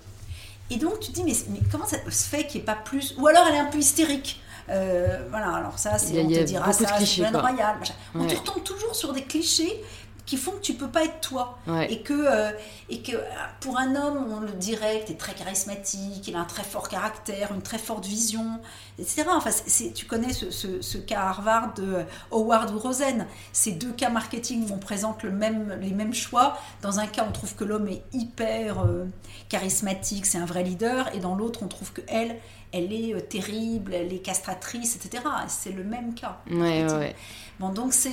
Et 0.71 0.77
donc, 0.77 1.01
tu 1.01 1.11
te 1.11 1.15
dis, 1.15 1.25
mais, 1.25 1.35
mais 1.49 1.61
comment 1.73 1.87
ça 1.87 1.97
se 2.09 2.29
fait 2.29 2.47
qu'il 2.47 2.61
n'y 2.61 2.63
ait 2.63 2.67
pas 2.67 2.77
plus 2.77 3.15
Ou 3.19 3.27
alors, 3.27 3.47
elle 3.49 3.57
est 3.57 3.61
un 3.61 3.71
peu 3.71 3.79
hystérique. 3.79 4.41
voilà, 4.69 5.55
alors 5.55 5.79
ça, 5.79 5.99
c'est, 5.99 6.23
on 6.23 6.29
te 6.29 6.43
dira 6.43 6.73
ça, 6.73 6.99
c'est 6.99 7.29
royal. 7.31 7.77
On 8.15 8.27
te 8.27 8.37
retombe 8.37 8.63
toujours 8.63 8.95
sur 8.95 9.13
des 9.15 9.23
clichés 9.23 9.83
qui 10.27 10.37
font 10.37 10.53
que 10.53 10.61
tu 10.61 10.75
peux 10.75 10.89
pas 10.89 11.05
être 11.05 11.21
toi. 11.21 11.59
Et 11.89 12.03
que 12.03 12.13
euh, 12.15 12.51
et 12.89 13.03
que 13.03 13.13
pour 13.61 13.79
un 13.79 13.95
homme 13.95 14.27
on 14.33 14.41
le 14.41 14.53
dirait 14.53 15.03
tu 15.07 15.13
es 15.13 15.17
très 15.17 15.35
charismatique 15.35 16.27
il 16.27 16.37
a 16.37 16.41
un 16.41 16.45
très 16.45 16.63
fort 16.63 16.89
caractère 16.89 17.53
une 17.53 17.63
très 17.63 17.79
forte 17.79 18.07
vision 18.07 18.61
etc 18.99 19.25
enfin 19.31 19.51
c'est, 19.51 19.93
tu 19.93 20.07
connais 20.07 20.33
ce, 20.33 20.51
ce, 20.51 20.99
cas 20.99 21.21
Harvard 21.21 21.75
de 21.75 22.05
Howard 22.31 22.75
ou 22.75 22.79
Rosen. 22.79 23.27
Ces 23.53 23.73
deux 23.73 23.93
cas 23.93 24.09
marketing 24.09 24.69
où 24.69 24.75
on 24.75 24.79
présente 24.79 25.23
le 25.23 25.31
même 25.31 25.79
les 25.81 25.93
mêmes 25.93 26.15
choix. 26.15 26.59
Dans 26.83 27.01
un 27.01 27.07
cas 27.07 27.25
on 27.29 27.33
trouve 27.33 27.55
que 27.55 27.65
l'homme 27.65 27.89
est 27.89 28.03
hyper 28.13 28.81
euh, 28.81 29.07
charismatique 29.49 30.27
c'est 30.27 30.39
un 30.39 30.47
vrai 30.47 30.63
leader 30.63 31.15
et 31.15 31.19
dans 31.19 31.35
l'autre 31.35 31.61
on 31.63 31.69
trouve 31.69 31.93
que 31.93 32.03
elle 32.09 32.37
elle 32.75 32.93
est 32.93 33.15
euh, 33.15 33.21
terrible, 33.21 33.95
elle 33.95 34.13
est 34.13 34.19
castratrice, 34.19 34.97
etc. 34.97 35.23
C'est 35.49 35.73
le 35.73 35.85
même 35.85 36.15
cas. 36.15 36.41
Ouais, 36.51 36.85
ouais. 36.93 37.17
Bon, 37.61 37.69
donc 37.71 37.93
c'est 37.93 38.09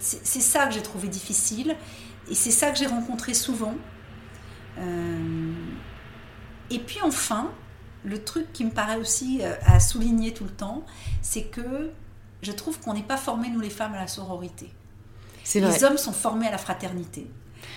ça 0.00 0.66
que 0.66 0.74
j'ai 0.74 0.82
trouvé 0.82 1.08
difficile. 1.08 1.76
et 2.30 2.34
c'est 2.34 2.50
ça 2.50 2.70
que 2.70 2.78
j'ai 2.78 2.86
rencontré 2.86 3.34
souvent. 3.34 3.74
et 6.70 6.78
puis 6.78 6.98
enfin, 7.02 7.50
le 8.04 8.22
truc 8.22 8.52
qui 8.52 8.64
me 8.64 8.70
paraît 8.70 8.98
aussi 8.98 9.40
à 9.64 9.80
souligner 9.80 10.34
tout 10.34 10.44
le 10.44 10.50
temps, 10.50 10.84
c'est 11.22 11.44
que 11.44 11.90
je 12.42 12.52
trouve 12.52 12.78
qu'on 12.78 12.94
n'est 12.94 13.02
pas 13.02 13.16
formés, 13.16 13.48
nous 13.48 13.60
les 13.60 13.70
femmes, 13.70 13.94
à 13.94 13.98
la 13.98 14.08
sororité. 14.08 14.70
Les 15.54 15.84
hommes 15.84 15.98
sont 15.98 16.12
formés 16.12 16.46
à 16.46 16.50
la 16.50 16.58
fraternité. 16.58 17.30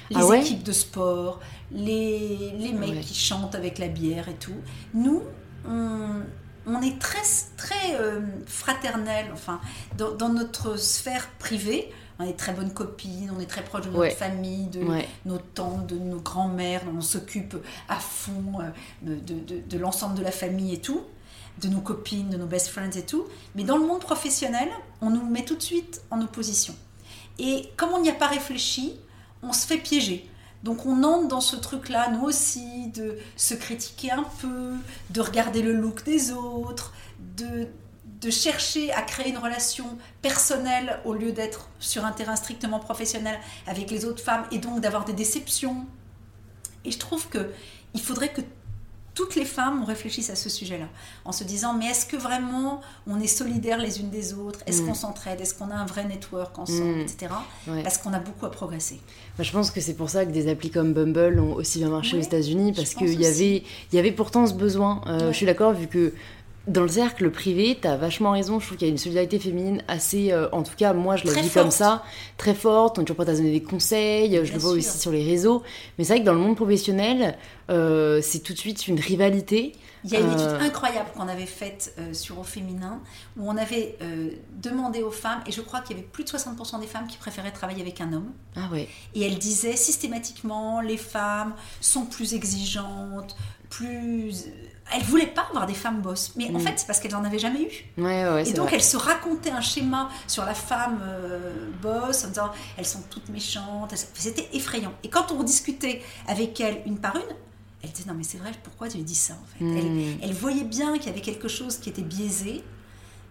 Les 0.09 0.17
ah 0.17 0.37
équipes 0.37 0.63
de 0.63 0.71
sport, 0.71 1.39
les, 1.71 2.53
les 2.57 2.73
mecs 2.73 3.01
qui 3.01 3.15
chantent 3.15 3.55
avec 3.55 3.77
la 3.77 3.87
bière 3.87 4.27
et 4.27 4.35
tout. 4.35 4.57
Nous, 4.93 5.23
on, 5.69 6.81
est 6.81 6.99
très, 6.99 7.21
très 7.57 7.95
euh, 7.95 8.21
fraternels, 8.45 9.27
enfin, 9.33 9.61
dans, 9.97 10.29
notre 10.29 10.77
sphère 10.77 11.29
privée. 11.39 11.91
On 12.21 12.25
est 12.25 12.37
très 12.37 12.51
bonnes 12.51 12.73
copines, 12.73 13.31
on 13.35 13.39
est 13.39 13.45
très 13.45 13.63
proches 13.63 13.85
de 13.85 13.91
notre 13.91 14.15
famille, 14.15 14.67
de 14.67 14.83
nos 15.25 15.37
tantes, 15.37 15.87
de 15.87 15.97
nos 15.97 16.19
grands-mères, 16.19 16.81
on 16.93 16.99
s'occupe 16.99 17.55
à 17.87 17.95
fond 17.95 18.59
euh, 18.59 19.15
de, 19.25 19.39
de, 19.39 19.61
de 19.61 19.77
l'ensemble 19.77 20.15
de 20.15 20.23
la 20.23 20.31
famille 20.31 20.73
et 20.73 20.81
tout 20.81 21.01
de 21.61 21.67
nos 21.67 21.81
copines, 21.81 22.29
de 22.29 22.37
nos 22.37 22.45
best 22.45 22.69
friends 22.69 22.91
et 22.91 23.05
tout. 23.05 23.25
Mais 23.55 23.63
dans 23.63 23.77
le 23.77 23.85
monde 23.85 24.01
professionnel, 24.01 24.69
on 25.01 25.09
nous 25.09 25.25
met 25.25 25.43
tout 25.43 25.55
de 25.55 25.61
suite 25.61 26.01
en 26.11 26.21
opposition. 26.21 26.75
Et 27.37 27.69
comme 27.77 27.91
on 27.91 28.01
n'y 28.01 28.09
a 28.09 28.13
pas 28.13 28.27
réfléchi, 28.27 28.95
on 29.41 29.53
se 29.53 29.65
fait 29.65 29.77
piéger. 29.77 30.29
Donc 30.63 30.85
on 30.85 31.03
entre 31.03 31.27
dans 31.27 31.41
ce 31.41 31.55
truc-là, 31.55 32.09
nous 32.11 32.25
aussi, 32.25 32.87
de 32.87 33.17
se 33.35 33.53
critiquer 33.53 34.11
un 34.11 34.25
peu, 34.41 34.73
de 35.09 35.21
regarder 35.21 35.61
le 35.61 35.73
look 35.73 36.03
des 36.03 36.31
autres, 36.31 36.93
de, 37.37 37.67
de 38.21 38.29
chercher 38.29 38.91
à 38.91 39.01
créer 39.01 39.29
une 39.29 39.37
relation 39.37 39.97
personnelle 40.21 40.99
au 41.05 41.13
lieu 41.13 41.31
d'être 41.31 41.69
sur 41.79 42.05
un 42.05 42.11
terrain 42.11 42.35
strictement 42.35 42.79
professionnel 42.79 43.39
avec 43.67 43.89
les 43.89 44.03
autres 44.05 44.21
femmes 44.21 44.45
et 44.51 44.57
donc 44.57 44.81
d'avoir 44.81 45.05
des 45.05 45.13
déceptions. 45.13 45.85
Et 46.83 46.91
je 46.91 46.99
trouve 46.99 47.29
que 47.29 47.51
il 47.93 48.01
faudrait 48.01 48.31
que 48.31 48.41
toutes 49.19 49.35
les 49.35 49.43
femmes 49.43 49.83
réfléchissent 49.83 50.29
à 50.29 50.35
ce 50.37 50.47
sujet-là, 50.47 50.87
en 51.25 51.33
se 51.33 51.43
disant 51.43 51.73
mais 51.73 51.87
est-ce 51.87 52.05
que 52.05 52.15
vraiment 52.15 52.79
on 53.05 53.19
est 53.19 53.27
solidaires 53.27 53.77
les 53.77 53.99
unes 53.99 54.09
des 54.09 54.33
autres? 54.33 54.61
Est-ce 54.65 54.81
mm. 54.81 54.85
qu'on 54.85 54.93
s'entraide? 54.93 55.41
Est-ce 55.41 55.53
qu'on 55.53 55.69
a 55.71 55.75
un 55.75 55.85
vrai 55.85 56.05
network 56.05 56.57
ensemble, 56.57 56.99
mm. 56.99 57.01
etc. 57.01 57.33
Parce 57.83 57.97
qu'on 57.97 58.13
a 58.13 58.19
beaucoup 58.19 58.45
à 58.45 58.51
progresser. 58.51 59.01
Bah, 59.37 59.43
je 59.43 59.51
pense 59.51 59.71
que 59.71 59.81
c'est 59.81 59.95
pour 59.95 60.09
ça 60.09 60.25
que 60.25 60.31
des 60.31 60.47
applis 60.47 60.69
comme 60.69 60.93
Bumble 60.93 61.37
ont 61.41 61.55
aussi 61.55 61.79
bien 61.79 61.89
marché 61.89 62.17
aux 62.17 62.21
États-Unis, 62.21 62.71
parce 62.71 62.93
qu'il 62.93 63.19
y 63.19 63.25
avait, 63.25 63.63
y 63.91 63.99
avait 63.99 64.13
pourtant 64.13 64.47
ce 64.47 64.53
besoin. 64.53 65.01
Euh, 65.07 65.33
je 65.33 65.35
suis 65.35 65.45
d'accord, 65.45 65.73
vu 65.73 65.87
que 65.87 66.13
dans 66.69 66.83
le 66.83 66.87
cercle 66.87 67.31
privé, 67.31 67.77
tu 67.81 67.87
as 67.87 67.97
vachement 67.97 68.31
raison. 68.31 68.59
Je 68.59 68.65
trouve 68.67 68.77
qu'il 68.77 68.87
y 68.87 68.89
a 68.89 68.91
une 68.91 68.99
solidarité 68.99 69.39
féminine 69.39 69.83
assez, 69.87 70.31
euh, 70.31 70.47
en 70.51 70.63
tout 70.63 70.75
cas, 70.77 70.93
moi 70.93 71.15
je 71.15 71.25
la 71.25 71.33
vis 71.33 71.49
comme 71.49 71.71
ça, 71.71 72.03
très 72.37 72.53
forte. 72.53 72.97
On 72.97 73.01
est 73.01 73.05
toujours 73.05 73.17
prête 73.17 73.29
à 73.29 73.35
donner 73.35 73.51
des 73.51 73.63
conseils. 73.63 74.39
je 74.45 74.53
le 74.53 74.59
vois 74.59 74.71
aussi 74.71 74.97
sur 74.97 75.11
les 75.11 75.23
réseaux. 75.23 75.63
Mais 75.97 76.03
c'est 76.03 76.13
vrai 76.13 76.19
que 76.21 76.25
dans 76.25 76.33
le 76.33 76.39
monde 76.39 76.55
professionnel, 76.55 77.37
euh, 77.69 78.21
c'est 78.21 78.39
tout 78.39 78.53
de 78.53 78.57
suite 78.57 78.87
une 78.87 78.99
rivalité. 78.99 79.73
Il 80.05 80.11
y 80.11 80.15
a 80.15 80.21
une 80.21 80.31
étude 80.31 80.41
euh, 80.41 80.59
incroyable 80.61 81.09
qu'on 81.13 81.27
avait 81.27 81.45
faite 81.45 81.93
sur 82.13 82.39
Au 82.39 82.43
Féminin, 82.43 83.01
où 83.35 83.49
on 83.49 83.57
avait 83.57 83.97
demandé 84.61 85.01
aux 85.03 85.11
femmes, 85.11 85.41
et 85.45 85.51
je 85.51 85.61
crois 85.61 85.81
qu'il 85.81 85.97
y 85.97 85.99
avait 85.99 86.07
plus 86.07 86.23
de 86.23 86.29
60% 86.29 86.79
des 86.79 86.87
femmes 86.87 87.07
qui 87.07 87.17
préféraient 87.17 87.51
travailler 87.51 87.81
avec 87.81 87.99
un 87.99 88.13
homme. 88.13 88.31
Ah 88.55 88.69
ouais. 88.71 88.87
Et 89.15 89.25
elles 89.25 89.39
disaient 89.39 89.75
systématiquement, 89.75 90.81
les 90.81 90.97
femmes 90.97 91.53
sont 91.81 92.05
plus 92.05 92.33
exigeantes, 92.33 93.35
plus 93.69 94.45
elles 94.91 95.03
voulaient 95.03 95.27
pas 95.27 95.45
avoir 95.49 95.65
des 95.65 95.73
femmes 95.73 96.01
boss. 96.01 96.33
Mais 96.35 96.49
en 96.49 96.53
mm. 96.53 96.59
fait, 96.59 96.73
c'est 96.77 96.87
parce 96.87 96.99
qu'elles 96.99 97.11
n'en 97.11 97.23
avaient 97.23 97.39
jamais 97.39 97.63
eu. 97.63 98.01
et 98.45 98.53
donc, 98.53 98.73
elles 98.73 98.83
se 98.83 98.97
racontaient 98.97 99.51
un 99.51 99.61
schéma 99.61 100.09
sur 100.27 100.45
la 100.45 100.53
femme 100.53 100.99
euh, 101.03 101.69
boss 101.81 102.25
en 102.25 102.29
disant 102.29 102.51
elles 102.77 102.85
sont 102.85 103.03
toutes 103.09 103.29
méchantes. 103.29 103.93
C'était 104.13 104.49
effrayant. 104.53 104.93
Et 105.03 105.09
quand 105.09 105.31
on 105.31 105.43
discutait 105.43 106.01
avec 106.27 106.59
elles 106.59 106.81
une 106.85 106.99
par 106.99 107.15
une, 107.15 107.35
elles 107.83 107.91
disaient 107.91 108.09
non, 108.09 108.15
mais 108.15 108.23
c'est 108.23 108.37
vrai, 108.37 108.51
pourquoi 108.63 108.89
tu 108.89 108.97
lui 108.97 109.03
dis 109.03 109.15
ça 109.15 109.33
en 109.33 109.57
fait? 109.57 109.63
Mm. 109.63 110.19
elles, 110.21 110.33
voyaient 110.33 110.63
bien 110.63 110.93
qu'il 110.97 111.07
y 111.07 111.09
avait 111.09 111.21
quelque 111.21 111.47
chose 111.47 111.77
qui 111.77 111.89
était 111.89 112.01
biaisé. 112.01 112.63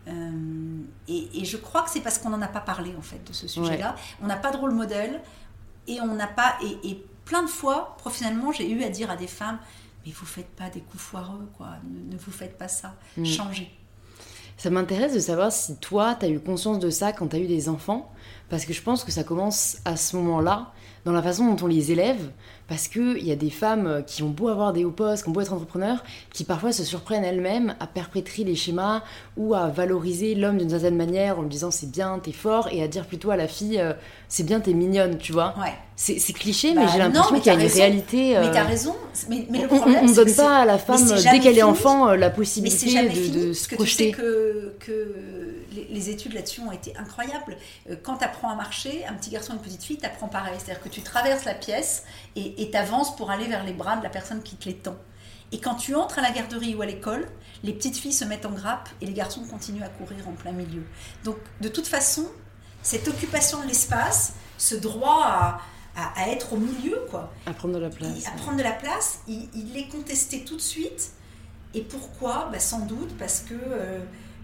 Euh, 0.06 0.80
et, 1.06 1.44
je 1.44 1.56
crois 1.58 1.82
que 1.82 1.90
c'est 1.90 2.00
parce 2.00 2.18
qu'on 2.18 2.30
n'en 2.30 2.40
a 2.40 2.49
pas 2.49 2.60
parlé 2.60 2.94
en 2.97 3.02
fait 3.02 3.23
de 3.26 3.32
ce 3.32 3.47
sujet-là. 3.47 3.94
On 4.23 4.26
n'a 4.26 4.36
pas 4.36 4.50
de 4.50 4.56
rôle 4.56 4.73
modèle 4.73 5.21
et 5.86 6.00
on 6.00 6.14
n'a 6.14 6.26
pas. 6.26 6.56
Et, 6.62 6.90
et 6.90 7.04
plein 7.26 7.42
de 7.42 7.49
fois, 7.49 7.97
professionnellement, 7.99 8.52
j'ai 8.52 8.71
eu 8.71 8.82
à 8.84 8.88
dire 8.88 9.10
à 9.10 9.16
des 9.16 9.26
femmes 9.26 9.58
mais 10.08 10.14
vous 10.14 10.26
faites 10.26 10.49
pas 10.56 10.71
des 10.71 10.80
coups 10.80 11.02
foireux, 11.02 11.49
quoi. 11.56 11.76
Ne, 11.84 12.16
vous 12.16 12.32
faites 12.32 12.56
pas 12.56 12.68
ça. 12.68 12.94
Mm. 13.16 13.25
Changez. 13.25 13.71
Ça 14.56 14.71
m'intéresse 14.71 15.14
de 15.14 15.21
savoir 15.21 15.52
si 15.52 15.76
toi, 15.76 16.16
tu 16.18 16.26
as 16.26 16.28
eu 16.28 16.40
conscience 16.40 16.78
de 16.78 16.90
ça 16.90 17.12
quand 17.12 17.28
tu 17.28 17.36
as 17.36 17.38
eu 17.38 17.47
des 17.47 17.68
enfants, 17.68 18.10
parce 18.49 18.64
que 18.64 18.73
je 18.73 18.82
pense 18.82 19.04
que 19.04 19.12
ça 19.12 19.23
commence 19.23 19.78
à 19.84 19.97
ce 19.97 20.16
moment-là, 20.16 20.73
dans 21.04 21.12
la 21.12 21.23
façon 21.23 21.54
dont 21.54 21.64
on 21.64 21.68
les 21.68 21.92
élève, 21.92 22.32
parce 22.69 22.89
qu'il 22.89 23.26
y 23.26 23.33
a 23.33 23.37
des 23.37 23.50
femmes 23.50 24.02
qui 24.07 24.23
ont 24.23 24.28
beau 24.28 24.49
avoir 24.49 24.73
des 24.73 24.85
hauts 24.85 24.91
postes, 24.91 25.25
qui 25.25 25.31
ont 25.31 25.33
beau 25.33 25.41
être 25.41 25.52
entrepreneurs, 25.52 26.04
qui 26.33 26.45
parfois 26.45 26.73
se 26.73 26.85
surprennent 26.85 27.25
elles-mêmes 27.25 27.75
à 27.81 27.87
perpétrer 27.87 28.45
les 28.45 28.54
schémas 28.54 29.02
ou 29.37 29.54
à 29.54 29.69
valoriser 29.69 30.35
l'homme 30.35 30.59
d'une 30.59 30.71
certaine 30.71 30.97
manière 30.97 31.39
en 31.39 31.43
lui 31.43 31.49
disant 31.49 31.71
c'est 31.71 31.91
bien, 31.91 32.19
t'es 32.19 32.33
fort, 32.33 32.69
et 32.71 32.83
à 32.83 32.89
dire 32.89 33.07
plutôt 33.07 33.31
à 33.31 33.37
la 33.37 33.49
fille 33.49 33.81
euh, 33.81 33.93
c'est 34.28 34.43
bien, 34.43 34.61
t'es 34.61 34.75
mignonne, 34.75 35.17
tu 35.17 35.33
vois. 35.33 35.54
Ouais. 35.59 35.73
C'est 35.97 36.33
cliché, 36.33 36.75
mais 36.75 36.85
bah, 36.85 36.91
j'ai 36.93 36.99
l'impression 36.99 37.35
qu'il 37.41 37.47
y 37.47 37.50
a 37.50 37.54
une 37.54 37.67
réalité. 37.67 38.37
Mais 38.39 38.52
t'as 38.52 38.63
euh, 38.63 38.69
raison. 38.69 38.95
Mais, 39.28 39.47
le 39.50 39.67
problème, 39.67 39.99
on 40.02 40.07
ne 40.07 40.15
donne 40.15 40.33
pas 40.33 40.59
à 40.59 40.65
la 40.65 40.78
femme, 40.78 41.04
dès 41.04 41.41
qu'elle 41.41 41.59
est 41.59 41.63
enfant, 41.63 42.11
euh, 42.11 42.17
la 42.17 42.31
possibilité 42.31 43.09
de, 43.09 43.47
de, 43.49 43.52
se 43.52 43.75
projeter. 43.75 44.13
que, 44.13 44.76
que 44.78 45.15
les, 45.91 46.11
études 46.11 46.35
là-dessus 46.35 46.61
ont 46.61 46.71
été 46.71 46.95
incroyables. 46.97 47.57
Quand 48.04 48.19
tu 48.19 48.25
apprends 48.25 48.50
à 48.50 48.54
marcher, 48.54 49.04
un 49.09 49.15
petit 49.15 49.31
garçon 49.31 49.54
et 49.54 49.57
une 49.57 49.63
petite 49.63 49.83
fille, 49.83 49.99
tu 49.99 50.07
apprends 50.07 50.28
pareil. 50.28 50.54
C'est-à-dire 50.59 50.83
que 50.83 50.89
tu 50.89 51.00
traverses 51.00 51.45
la 51.45 51.54
pièce 51.54 52.04
et 52.37 52.57
et 52.58 52.71
t'avances 52.71 53.16
pour 53.16 53.30
aller 53.30 53.47
vers 53.47 53.64
les 53.64 53.73
bras 53.73 53.97
de 53.97 54.02
la 54.02 54.10
personne 54.10 54.42
qui 54.42 54.56
te 54.56 54.68
les 54.68 54.76
tend. 54.76 54.97
Et 55.52 55.60
quand 55.60 55.76
tu 55.76 55.94
entres 55.94 56.18
à 56.18 56.23
la 56.23 56.30
garderie 56.30 56.75
ou 56.75 56.82
à 56.82 56.86
l'école, 56.86 57.26
les 57.62 57.73
petites 57.73 57.97
filles 57.97 58.12
se 58.12 58.25
mettent 58.25 58.44
en 58.44 58.52
grappe 58.52 58.88
et 59.00 59.06
les 59.06 59.14
garçons 59.14 59.44
continuent 59.47 59.82
à 59.82 59.88
courir 59.88 60.28
en 60.28 60.32
plein 60.32 60.52
milieu. 60.52 60.82
Donc, 61.25 61.36
de 61.60 61.68
toute 61.68 61.86
façon, 61.86 62.26
cette 62.82 63.08
occupation 63.08 63.62
de 63.62 63.66
l'espace, 63.66 64.34
ce 64.58 64.75
droit 64.75 65.23
à, 65.25 65.60
à, 65.97 66.28
être 66.28 66.52
au 66.52 66.56
milieu, 66.58 67.00
quoi. 67.10 67.32
À 67.47 67.54
prendre 67.54 67.75
de 67.75 67.80
la 67.80 67.90
place. 67.90 68.26
à 68.26 68.32
prendre 68.32 68.58
de 68.58 68.62
la 68.62 68.73
place, 68.73 69.21
il, 69.26 69.76
est 69.76 69.88
contesté 69.88 70.44
tout 70.44 70.56
de 70.56 70.60
suite. 70.60 71.12
Et 71.75 71.82
pourquoi? 71.82 72.49
Bah, 72.52 72.58
Sans 72.58 72.80
doute 72.86 73.16
parce 73.18 73.40
que 73.40 73.54
euh, 73.54 74.00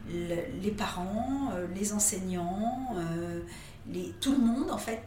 les 0.09 0.71
parents, 0.71 1.51
euh, 1.55 1.67
les 1.75 1.93
enseignants, 1.93 2.95
euh, 2.97 3.41
les, 3.91 4.13
tout 4.21 4.33
le 4.33 4.39
monde, 4.39 4.71
en 4.71 4.79
fait, 4.79 5.03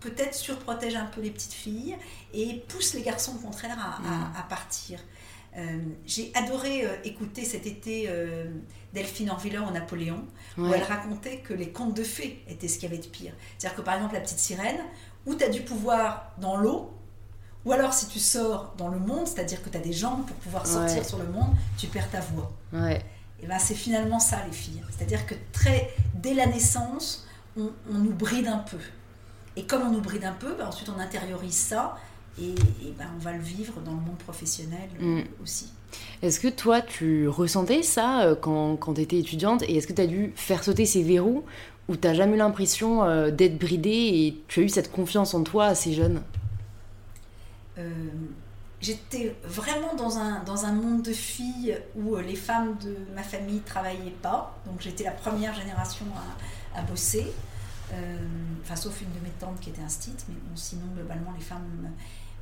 peut-être 0.00 0.34
surprotège 0.34 0.96
un 0.96 1.06
peu 1.06 1.20
les 1.20 1.30
petites 1.30 1.52
filles 1.52 1.96
et 2.32 2.62
pousse 2.68 2.94
les 2.94 3.02
garçons 3.02 3.32
au 3.36 3.46
contraire 3.46 3.78
à, 3.78 4.00
mm. 4.00 4.48
partir. 4.48 5.00
Euh, 5.56 5.78
j'ai 6.06 6.30
adoré 6.34 6.84
euh, 6.84 6.90
écouter 7.04 7.44
cet 7.44 7.66
été 7.66 8.04
euh, 8.08 8.50
Delphine 8.92 9.30
Orviller 9.30 9.58
au 9.58 9.70
Napoléon, 9.70 10.24
où 10.56 10.66
elle 10.72 10.82
racontait 10.82 11.38
que 11.38 11.54
les 11.54 11.70
contes 11.70 11.94
de 11.94 12.04
fées 12.04 12.44
étaient 12.48 12.68
ce 12.68 12.78
qu'il 12.78 12.88
y 12.90 12.92
avait 12.92 13.02
de 13.02 13.08
pire. 13.08 13.32
C'est-à-dire 13.56 13.76
que 13.76 13.82
par 13.82 13.94
exemple, 13.94 14.14
la 14.14 14.20
petite 14.20 14.38
sirène, 14.38 14.78
où 15.26 15.34
tu 15.34 15.44
as 15.44 15.48
du 15.48 15.62
pouvoir 15.62 16.32
dans 16.38 16.56
l'eau, 16.56 16.92
ou 17.64 17.72
alors 17.72 17.92
si 17.92 18.06
tu 18.06 18.18
sors 18.18 18.74
dans 18.76 18.88
le 18.88 18.98
monde, 18.98 19.26
c'est-à-dire 19.26 19.62
que 19.62 19.68
tu 19.68 19.76
as 19.76 19.80
des 19.80 19.92
jambes 19.92 20.24
pour 20.26 20.36
pouvoir 20.36 20.66
sortir 20.66 21.04
sur 21.04 21.18
le 21.18 21.26
monde, 21.26 21.54
tu 21.76 21.86
perds 21.88 22.10
ta 22.10 22.20
voix. 22.20 22.52
Et 23.40 23.46
ben 23.46 23.58
c'est 23.58 23.74
finalement 23.74 24.18
ça 24.18 24.44
les 24.46 24.52
filles. 24.52 24.82
C'est-à-dire 24.90 25.26
que 25.26 25.34
très, 25.52 25.94
dès 26.14 26.34
la 26.34 26.46
naissance, 26.46 27.26
on, 27.56 27.70
on 27.90 27.98
nous 27.98 28.12
bride 28.12 28.48
un 28.48 28.58
peu. 28.58 28.78
Et 29.58 29.64
comme 29.64 29.82
on 29.82 29.90
nous 29.90 30.00
bride 30.00 30.24
un 30.24 30.32
peu, 30.32 30.54
ben 30.56 30.68
ensuite 30.68 30.88
on 30.88 31.00
intériorise 31.00 31.56
ça 31.56 31.98
et, 32.40 32.54
ben 32.96 33.06
on 33.16 33.18
va 33.18 33.32
le 33.32 33.42
vivre 33.42 33.80
dans 33.80 33.90
le 33.90 33.96
monde 33.96 34.18
professionnel 34.18 34.88
euh, 35.02 35.22
mm. 35.22 35.24
aussi. 35.42 35.72
Est-ce 36.22 36.38
que 36.38 36.46
toi, 36.46 36.80
tu 36.80 37.26
ressentais 37.26 37.82
ça 37.82 38.22
euh, 38.22 38.34
quand, 38.36 38.76
quand 38.76 38.94
tu 38.94 39.00
étais 39.00 39.18
étudiante 39.18 39.62
et 39.62 39.76
est-ce 39.76 39.88
que 39.88 39.92
tu 39.92 40.00
as 40.00 40.06
dû 40.06 40.32
faire 40.36 40.62
sauter 40.62 40.86
ces 40.86 41.02
verrous 41.02 41.44
ou 41.88 41.96
tu 41.96 42.06
n'as 42.06 42.14
jamais 42.14 42.36
eu 42.36 42.38
l'impression 42.38 43.02
euh, 43.02 43.32
d'être 43.32 43.58
bridée 43.58 43.90
et 43.90 44.40
tu 44.46 44.60
as 44.60 44.62
eu 44.62 44.68
cette 44.68 44.92
confiance 44.92 45.34
en 45.34 45.42
toi 45.42 45.66
assez 45.66 45.92
jeune? 45.92 46.22
J'étais 48.80 49.34
vraiment 49.44 49.94
dans 49.96 50.18
un, 50.18 50.42
dans 50.44 50.66
un 50.66 50.72
monde 50.72 51.02
de 51.02 51.12
filles 51.12 51.76
où 51.96 52.16
les 52.16 52.36
femmes 52.36 52.76
de 52.82 52.96
ma 53.14 53.22
famille 53.22 53.60
travaillaient 53.60 54.14
pas. 54.22 54.56
Donc 54.66 54.80
j'étais 54.80 55.04
la 55.04 55.12
première 55.12 55.54
génération 55.54 56.06
à, 56.74 56.78
à 56.78 56.82
bosser. 56.82 57.26
Euh, 57.92 58.16
enfin, 58.62 58.76
sauf 58.76 59.00
une 59.00 59.12
de 59.12 59.24
mes 59.24 59.32
tantes 59.38 59.60
qui 59.60 59.70
était 59.70 59.82
instite, 59.82 60.24
mais 60.28 60.34
sinon, 60.54 60.86
globalement, 60.94 61.32
les 61.36 61.44
femmes. 61.44 61.90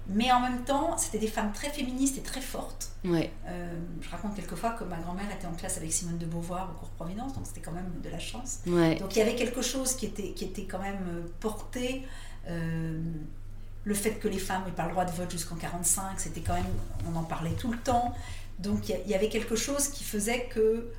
Mais 0.08 0.30
en 0.30 0.40
même 0.40 0.62
temps, 0.64 0.96
c'était 0.96 1.18
des 1.18 1.26
femmes 1.26 1.52
très 1.52 1.68
féministes 1.68 2.18
et 2.18 2.22
très 2.22 2.40
fortes. 2.40 2.92
Ouais. 3.04 3.32
Euh, 3.46 3.76
je 4.00 4.08
raconte 4.08 4.36
quelquefois 4.36 4.70
que 4.70 4.84
ma 4.84 4.98
grand-mère 4.98 5.30
était 5.32 5.46
en 5.46 5.52
classe 5.52 5.78
avec 5.78 5.92
Simone 5.92 6.18
de 6.18 6.26
Beauvoir 6.26 6.70
au 6.70 6.78
cours 6.78 6.90
Providence, 6.90 7.34
donc 7.34 7.44
c'était 7.44 7.60
quand 7.60 7.72
même 7.72 7.90
de 8.02 8.08
la 8.08 8.20
chance. 8.20 8.60
Donc 8.66 9.16
il 9.16 9.18
y 9.18 9.22
avait 9.22 9.34
quelque 9.34 9.62
chose 9.62 9.94
qui 9.94 10.06
était, 10.06 10.30
qui 10.30 10.44
était 10.44 10.64
quand 10.64 10.78
même 10.78 11.04
euh, 11.08 11.26
porté. 11.40 12.02
le 12.48 13.94
fait 13.94 14.14
que 14.14 14.28
les 14.28 14.38
femmes 14.38 14.64
n'aient 14.64 14.72
pas 14.72 14.86
le 14.86 14.92
droit 14.92 15.04
de 15.04 15.12
vote 15.12 15.30
jusqu'en 15.30 15.56
45, 15.56 16.18
c'était 16.18 16.40
quand 16.40 16.54
même, 16.54 16.66
on 17.08 17.16
en 17.16 17.24
parlait 17.24 17.54
tout 17.58 17.70
le 17.70 17.78
temps. 17.78 18.14
Donc 18.60 18.88
il 18.88 19.10
y, 19.10 19.14
avait 19.14 19.28
quelque 19.28 19.54
chose 19.54 19.88
qui 19.88 20.02
faisait 20.02 20.46
que 20.46 20.92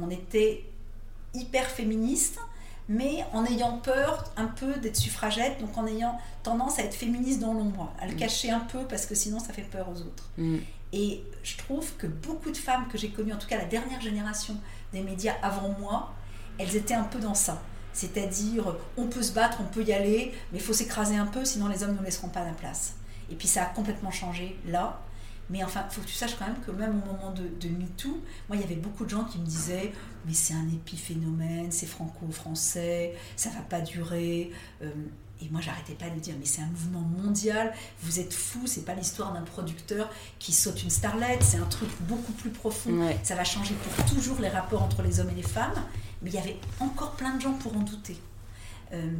on 0.00 0.10
était 0.10 0.64
hyper 1.32 1.66
féministe, 1.66 2.38
mais 2.88 3.24
en 3.32 3.44
ayant 3.44 3.78
peur 3.78 4.24
un 4.36 4.46
peu 4.46 4.74
d'être 4.74 4.96
suffragette, 4.96 5.60
donc 5.60 5.76
en 5.78 5.86
ayant 5.86 6.18
tendance 6.42 6.78
à 6.78 6.82
être 6.82 6.94
féministe 6.94 7.40
dans 7.40 7.54
l'ombre, 7.54 7.92
à 7.98 8.06
le 8.06 8.12
mm. 8.12 8.16
cacher 8.16 8.50
un 8.50 8.60
peu 8.60 8.80
parce 8.80 9.06
que 9.06 9.14
sinon 9.14 9.38
ça 9.38 9.52
fait 9.52 9.62
peur 9.62 9.88
aux 9.88 10.00
autres. 10.00 10.30
Mm. 10.36 10.58
Et 10.92 11.24
je 11.42 11.56
trouve 11.56 11.96
que 11.96 12.06
beaucoup 12.06 12.50
de 12.50 12.56
femmes 12.56 12.86
que 12.88 12.98
j'ai 12.98 13.08
connues, 13.08 13.32
en 13.32 13.38
tout 13.38 13.48
cas 13.48 13.58
la 13.58 13.64
dernière 13.64 14.00
génération 14.00 14.56
des 14.92 15.00
médias 15.00 15.34
avant 15.42 15.70
moi, 15.80 16.12
elles 16.58 16.76
étaient 16.76 16.94
un 16.94 17.04
peu 17.04 17.18
dans 17.18 17.34
ça. 17.34 17.60
C'est-à-dire, 17.92 18.76
on 18.96 19.06
peut 19.06 19.22
se 19.22 19.32
battre, 19.32 19.58
on 19.60 19.72
peut 19.72 19.82
y 19.82 19.92
aller, 19.92 20.32
mais 20.52 20.58
il 20.58 20.64
faut 20.64 20.72
s'écraser 20.72 21.16
un 21.16 21.26
peu, 21.26 21.44
sinon 21.44 21.68
les 21.68 21.82
hommes 21.82 21.92
ne 21.92 21.98
nous 21.98 22.04
laisseront 22.04 22.28
pas 22.28 22.44
la 22.44 22.52
place. 22.52 22.94
Et 23.30 23.34
puis 23.34 23.48
ça 23.48 23.62
a 23.62 23.66
complètement 23.66 24.10
changé 24.10 24.58
là. 24.66 25.00
Mais 25.50 25.62
enfin, 25.62 25.84
il 25.88 25.94
faut 25.94 26.00
que 26.00 26.06
tu 26.06 26.14
saches 26.14 26.36
quand 26.38 26.46
même 26.46 26.60
que 26.66 26.70
même 26.70 27.02
au 27.02 27.06
moment 27.12 27.32
de, 27.32 27.42
de 27.42 27.68
MeToo, 27.68 28.20
moi, 28.48 28.56
il 28.56 28.60
y 28.60 28.64
avait 28.64 28.76
beaucoup 28.76 29.04
de 29.04 29.10
gens 29.10 29.24
qui 29.24 29.38
me 29.38 29.44
disaient 29.44 29.92
Mais 30.26 30.34
c'est 30.34 30.54
un 30.54 30.66
épiphénomène, 30.68 31.70
c'est 31.70 31.86
franco-français, 31.86 33.14
ça 33.36 33.50
va 33.50 33.60
pas 33.60 33.80
durer. 33.80 34.50
Euh, 34.82 34.90
et 35.42 35.48
moi, 35.50 35.60
j'arrêtais 35.60 35.94
pas 35.94 36.08
de 36.08 36.18
dire 36.18 36.34
Mais 36.38 36.46
c'est 36.46 36.62
un 36.62 36.66
mouvement 36.66 37.00
mondial, 37.00 37.74
vous 38.02 38.20
êtes 38.20 38.32
fous, 38.32 38.66
c'est 38.66 38.84
pas 38.84 38.94
l'histoire 38.94 39.32
d'un 39.34 39.42
producteur 39.42 40.10
qui 40.38 40.52
saute 40.52 40.82
une 40.82 40.90
starlette, 40.90 41.42
c'est 41.42 41.58
un 41.58 41.66
truc 41.66 41.90
beaucoup 42.00 42.32
plus 42.32 42.50
profond. 42.50 43.08
Ça 43.22 43.34
va 43.34 43.44
changer 43.44 43.74
pour 43.74 44.04
toujours 44.06 44.40
les 44.40 44.48
rapports 44.48 44.82
entre 44.82 45.02
les 45.02 45.20
hommes 45.20 45.30
et 45.30 45.36
les 45.36 45.42
femmes. 45.42 45.74
Mais 46.22 46.30
il 46.30 46.36
y 46.36 46.38
avait 46.38 46.58
encore 46.80 47.12
plein 47.12 47.34
de 47.36 47.40
gens 47.42 47.52
pour 47.52 47.76
en 47.76 47.80
douter. 47.80 48.16
Euh, 48.92 49.10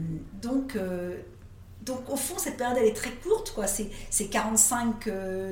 donc, 0.40 0.76
euh, 0.76 1.16
donc 1.84 2.08
au 2.10 2.16
fond, 2.16 2.34
cette 2.38 2.56
période, 2.56 2.78
elle 2.78 2.88
est 2.88 2.96
très 2.96 3.12
courte, 3.12 3.52
quoi. 3.54 3.66
C'est 3.66 3.90
45-2018, 4.12 5.08
euh, 5.08 5.50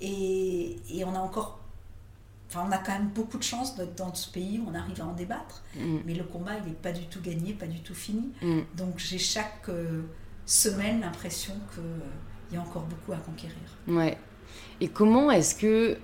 et, 0.00 0.76
et, 0.90 1.04
on 1.04 1.14
a 1.14 1.18
encore... 1.18 1.60
Enfin, 2.48 2.66
on 2.68 2.72
a 2.72 2.78
quand 2.78 2.92
même 2.92 3.08
beaucoup 3.08 3.38
de 3.38 3.42
chance 3.42 3.76
dans 3.96 4.14
ce 4.14 4.30
pays 4.30 4.58
où 4.58 4.68
on 4.70 4.74
arrive 4.74 5.00
à 5.00 5.06
en 5.06 5.12
débattre, 5.12 5.62
mm. 5.74 5.98
mais 6.04 6.14
le 6.14 6.24
combat, 6.24 6.52
il 6.62 6.68
n'est 6.68 6.76
pas 6.76 6.92
du 6.92 7.06
tout 7.06 7.20
gagné, 7.22 7.54
pas 7.54 7.66
du 7.66 7.80
tout 7.80 7.94
fini. 7.94 8.30
Mm. 8.42 8.60
Donc 8.76 8.98
j'ai 8.98 9.18
chaque 9.18 9.68
euh, 9.70 10.02
semaine 10.44 11.00
l'impression 11.00 11.54
qu'il 11.72 11.82
euh, 11.82 12.54
y 12.54 12.56
a 12.56 12.60
encore 12.60 12.82
beaucoup 12.82 13.12
à 13.12 13.16
conquérir. 13.16 13.56
Ouais. 13.88 14.18
Et 14.82 14.88
comment 14.88 15.30
est-ce 15.30 15.54
que 15.54 15.96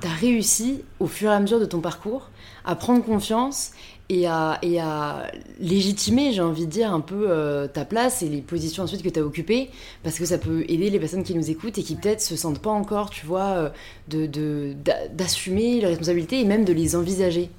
tu 0.00 0.06
as 0.06 0.14
réussi, 0.14 0.82
au 0.98 1.06
fur 1.06 1.30
et 1.30 1.34
à 1.34 1.40
mesure 1.40 1.60
de 1.60 1.66
ton 1.66 1.82
parcours, 1.82 2.30
à 2.64 2.74
prendre 2.74 3.04
confiance 3.04 3.72
et 4.10 4.26
à, 4.26 4.58
et 4.62 4.80
à 4.80 5.30
légitimer, 5.60 6.32
j'ai 6.32 6.42
envie 6.42 6.66
de 6.66 6.70
dire, 6.70 6.92
un 6.92 7.00
peu 7.00 7.30
euh, 7.30 7.68
ta 7.68 7.84
place 7.84 8.22
et 8.22 8.28
les 8.28 8.42
positions 8.42 8.82
ensuite 8.82 9.04
que 9.04 9.08
tu 9.08 9.20
as 9.20 9.24
occupées, 9.24 9.70
parce 10.02 10.18
que 10.18 10.24
ça 10.24 10.36
peut 10.36 10.64
aider 10.68 10.90
les 10.90 10.98
personnes 10.98 11.22
qui 11.22 11.32
nous 11.32 11.48
écoutent 11.48 11.78
et 11.78 11.84
qui 11.84 11.94
peut-être 11.94 12.20
se 12.20 12.34
sentent 12.34 12.58
pas 12.58 12.72
encore, 12.72 13.10
tu 13.10 13.24
vois, 13.24 13.50
euh, 13.50 13.70
de, 14.08 14.74
d'assumer 15.12 15.80
leurs 15.80 15.90
responsabilités 15.90 16.40
et 16.40 16.44
même 16.44 16.64
de 16.64 16.72
les 16.72 16.96
envisager. 16.96 17.52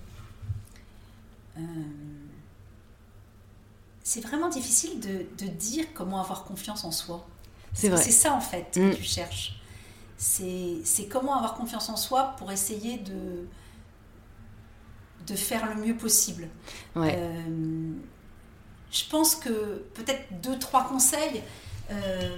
Euh, 1.57 1.61
c'est 4.03 4.21
vraiment 4.21 4.49
difficile 4.49 4.99
de, 4.99 5.45
de, 5.45 5.49
dire 5.49 5.85
comment 5.93 6.19
avoir 6.19 6.43
confiance 6.43 6.83
en 6.83 6.91
soi. 6.91 7.25
C'est 7.73 7.87
vrai. 7.87 8.01
C'est 8.01 8.11
ça 8.11 8.33
en 8.33 8.41
fait 8.41 8.71
que 8.73 8.91
mm. 8.91 8.95
tu 8.95 9.03
cherches. 9.03 9.57
C'est 10.17 11.07
comment 11.09 11.37
avoir 11.37 11.55
confiance 11.55 11.87
en 11.87 11.95
soi 11.95 12.35
pour 12.37 12.51
essayer 12.51 12.97
de 12.97 13.47
de 15.27 15.35
faire 15.35 15.73
le 15.73 15.81
mieux 15.81 15.95
possible. 15.95 16.47
Euh, 16.97 17.91
je 18.91 19.03
pense 19.09 19.35
que 19.35 19.83
peut-être 19.93 20.41
deux, 20.41 20.57
trois 20.59 20.87
conseils. 20.87 21.41
Euh, 21.91 22.37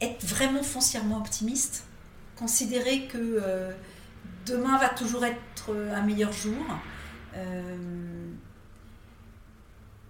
être 0.00 0.24
vraiment 0.24 0.62
foncièrement 0.62 1.18
optimiste. 1.18 1.84
Considérer 2.36 3.06
que 3.06 3.18
euh, 3.18 3.72
demain 4.46 4.78
va 4.78 4.88
toujours 4.88 5.24
être 5.24 5.74
un 5.94 6.02
meilleur 6.02 6.32
jour. 6.32 6.64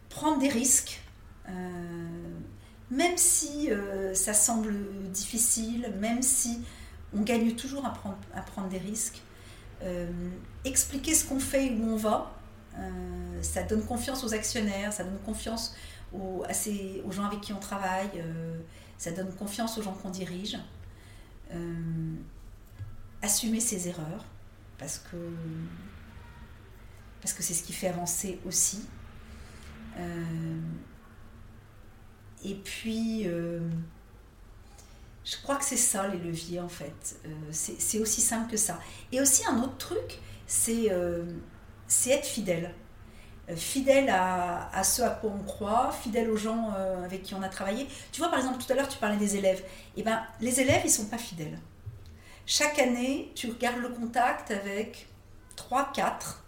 prendre 0.09 0.39
des 0.39 0.49
risques. 0.49 1.01
même 2.91 3.17
si 3.17 3.69
ça 4.15 4.35
semble 4.35 4.75
difficile, 5.11 5.93
même 6.01 6.23
si 6.23 6.61
on 7.17 7.23
gagne 7.23 7.53
toujours 7.53 7.87
à 7.87 7.91
prendre, 7.91 8.19
à 8.35 8.41
prendre 8.43 8.69
des 8.69 8.79
risques, 8.79 9.23
euh, 9.83 10.31
expliquer 10.65 11.15
ce 11.15 11.27
qu'on 11.27 11.41
fait 11.41 11.67
et 11.67 11.71
où 11.77 11.85
on 11.85 11.97
va, 11.97 12.33
euh, 12.79 13.43
ça 13.43 13.63
donne 13.63 13.85
confiance 13.85 14.25
aux 14.25 14.33
actionnaires, 14.33 14.93
ça 14.93 15.05
donne 15.05 15.19
confiance 15.25 15.75
aux, 16.13 16.45
gens 17.11 17.25
avec 17.25 17.41
qui 17.41 17.53
on 17.53 17.61
travaille, 17.61 18.11
euh, 18.17 18.59
ça 18.99 19.11
donne 19.11 19.33
confiance 19.35 19.77
aux 19.79 19.83
gens 19.83 19.93
qu'on 19.93 20.11
dirige. 20.11 20.59
assumer 23.23 23.61
ses 23.61 23.89
erreurs, 23.89 24.25
parce 24.79 24.99
que 24.99 25.17
parce 27.21 27.33
que 27.33 27.43
c'est 27.43 27.55
ce 27.55 27.63
qui 27.63 27.73
fait 27.73 27.89
avancer 27.89 28.39
aussi. 28.47 28.87
et 32.45 32.55
puis, 32.55 33.27
je 35.25 35.37
crois 35.43 35.57
que 35.57 35.65
c'est 35.65 35.79
ça 35.79 36.07
les 36.09 36.19
leviers 36.19 36.61
en 36.61 36.69
fait. 36.69 37.17
Euh, 37.25 37.31
c'est 37.51 37.99
aussi 37.99 38.21
simple 38.21 38.51
que 38.51 38.59
ça. 38.59 38.79
Et 39.11 39.21
aussi 39.21 39.43
un 39.47 39.63
autre 39.63 39.79
truc, 39.79 40.21
c'est 40.47 40.91
euh, 40.91 41.25
être 42.07 42.27
fidèle. 42.27 42.75
Euh, 43.49 43.57
fidèle 43.57 44.11
à, 44.11 44.69
à, 44.77 44.85
ce 44.85 45.01
à 45.01 45.11
quoi 45.11 45.31
on 45.31 45.43
croit, 45.43 45.93
fidèle 45.93 46.31
aux 46.31 46.37
gens 46.37 46.71
avec 47.05 47.23
qui 47.23 47.35
on 47.35 47.43
a 47.43 47.49
travaillé. 47.49 47.89
Tu 48.13 48.21
vois, 48.21 48.29
par 48.29 48.39
exemple, 48.39 48.63
tout 48.63 48.71
à 48.71 48.77
l'heure, 48.77 48.89
tu 48.89 48.99
parlais 48.99 49.17
des 49.17 49.37
élèves. 49.37 49.65
Eh 49.97 50.03
ben, 50.03 50.23
les 50.41 50.61
élèves, 50.61 50.83
ils 50.85 50.91
sont 50.91 51.07
pas 51.07 51.19
fidèles. 51.19 51.59
Chaque 52.47 52.79
année, 52.79 53.33
tu 53.35 53.49
regardes 53.49 53.81
le 53.81 53.89
contact 53.89 54.51
avec 54.51 55.09
3, 55.57 55.93
4 55.95 56.43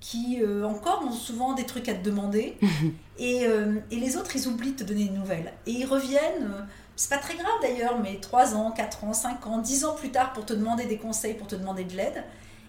qui 0.00 0.40
encore 0.64 1.04
ont 1.06 1.12
souvent 1.12 1.52
des 1.52 1.66
trucs 1.66 1.88
à 1.88 1.94
te 1.94 2.02
demander. 2.02 2.56
et, 3.18 3.42
et, 3.90 3.96
les 3.96 4.16
autres, 4.16 4.34
ils 4.34 4.48
oublient 4.48 4.72
de 4.72 4.78
te 4.78 4.84
donner 4.84 5.04
des 5.04 5.10
nouvelles. 5.10 5.52
Et 5.66 5.72
ils 5.72 5.84
reviennent 5.84 6.66
c'est 7.00 7.08
pas 7.08 7.16
très 7.16 7.34
grave 7.34 7.54
d'ailleurs, 7.62 7.98
mais 7.98 8.20
3 8.20 8.54
ans, 8.56 8.72
4 8.72 9.04
ans, 9.04 9.14
5 9.14 9.46
ans, 9.46 9.56
10 9.56 9.86
ans 9.86 9.94
plus 9.94 10.10
tard 10.10 10.34
pour 10.34 10.44
te 10.44 10.52
demander 10.52 10.84
des 10.84 10.98
conseils, 10.98 11.32
pour 11.32 11.46
te 11.46 11.54
demander 11.54 11.84
de 11.84 11.96
l'aide. 11.96 12.22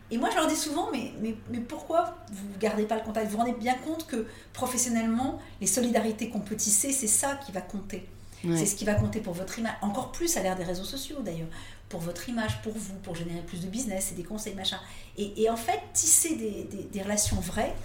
Et 0.09 0.17
moi, 0.17 0.29
je 0.29 0.37
leur 0.37 0.47
dis 0.47 0.55
souvent, 0.55 0.87
mais, 0.89 1.11
mais, 1.21 1.35
mais 1.49 1.59
pourquoi 1.59 2.15
vous 2.31 2.47
ne 2.47 2.57
gardez 2.57 2.85
pas 2.85 2.95
le 2.95 3.01
contact? 3.01 3.25
Vous 3.25 3.33
vous 3.33 3.39
rendez 3.39 3.51
bien 3.51 3.73
compte 3.73 4.07
que 4.07 4.25
professionnellement, 4.53 5.41
les 5.59 5.67
solidarités 5.67 6.29
qu'on 6.29 6.39
peut 6.39 6.55
tisser, 6.55 6.93
c'est 6.93 7.07
ça 7.07 7.35
qui 7.45 7.51
va 7.51 7.59
compter. 7.59 8.07
C'est 8.55 8.65
ce 8.65 8.75
qui 8.77 8.85
va 8.85 8.95
compter 8.95 9.19
pour 9.19 9.33
votre 9.33 9.59
image. 9.59 9.73
Encore 9.81 10.13
plus 10.13 10.37
à 10.37 10.41
l'ère 10.41 10.55
des 10.55 10.63
réseaux 10.63 10.85
sociaux 10.85 11.17
d'ailleurs. 11.19 11.49
Pour 11.89 11.99
votre 11.99 12.29
image, 12.29 12.61
pour 12.61 12.73
vous, 12.73 12.93
pour 13.03 13.15
générer 13.15 13.41
plus 13.41 13.61
de 13.61 13.67
business 13.67 14.13
et 14.13 14.15
des 14.15 14.23
conseils, 14.23 14.55
machin. 14.55 14.79
Et, 15.17 15.43
et 15.43 15.49
en 15.49 15.57
fait, 15.57 15.81
tisser 15.91 16.37
des, 16.37 16.85
des, 16.89 17.01
relations 17.01 17.41
vraies, 17.41 17.75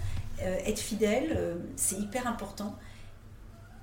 euh, 0.42 0.59
être 0.64 0.78
fidèle, 0.78 1.35
euh, 1.37 1.56
c'est 1.74 1.96
hyper 1.96 2.28
important. 2.28 2.76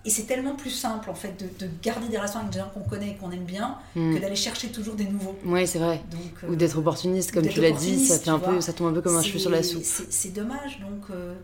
Et 0.06 0.10
c'est 0.10 0.24
tellement 0.24 0.56
plus 0.56 0.70
simple 0.70 1.10
en 1.10 1.16
fait 1.16 1.42
de, 1.60 1.70
garder 1.82 2.10
des 2.10 2.18
relations 2.18 2.40
avec 2.40 2.52
des 2.52 2.60
gens 2.60 2.70
qu'on 2.74 2.82
connaît 2.82 3.12
et 3.12 3.16
qu'on 3.16 3.32
aime 3.32 3.46
bien 3.46 3.78
hmm. 3.96 4.16
que 4.16 4.20
d'aller 4.20 4.36
chercher 4.36 4.70
toujours 4.70 4.96
des 4.96 5.06
nouveaux. 5.06 5.38
Oui, 5.46 5.66
c'est 5.66 5.80
vrai. 5.80 6.02
ou 6.44 6.54
euh, 6.54 6.56
d'être 6.56 6.78
opportuniste, 6.78 7.32
comme 7.32 7.48
tu 7.48 7.62
l'as 7.62 7.72
dit, 7.72 8.06
ça, 8.06 8.20
fait 8.20 8.30
un 8.30 8.40
peu, 8.40 8.60
ça 8.60 8.74
tombe 8.74 8.88
un 8.88 8.94
peu 8.94 9.02
comme 9.02 9.16
un 9.16 9.22
cheveu 9.22 9.40
sur 9.40 9.50
la 9.50 9.64
soupe. 9.64 9.84
C'est 9.84 10.34
dommage. 10.34 10.80
Donc, 10.82 11.10
euh, 11.10 11.36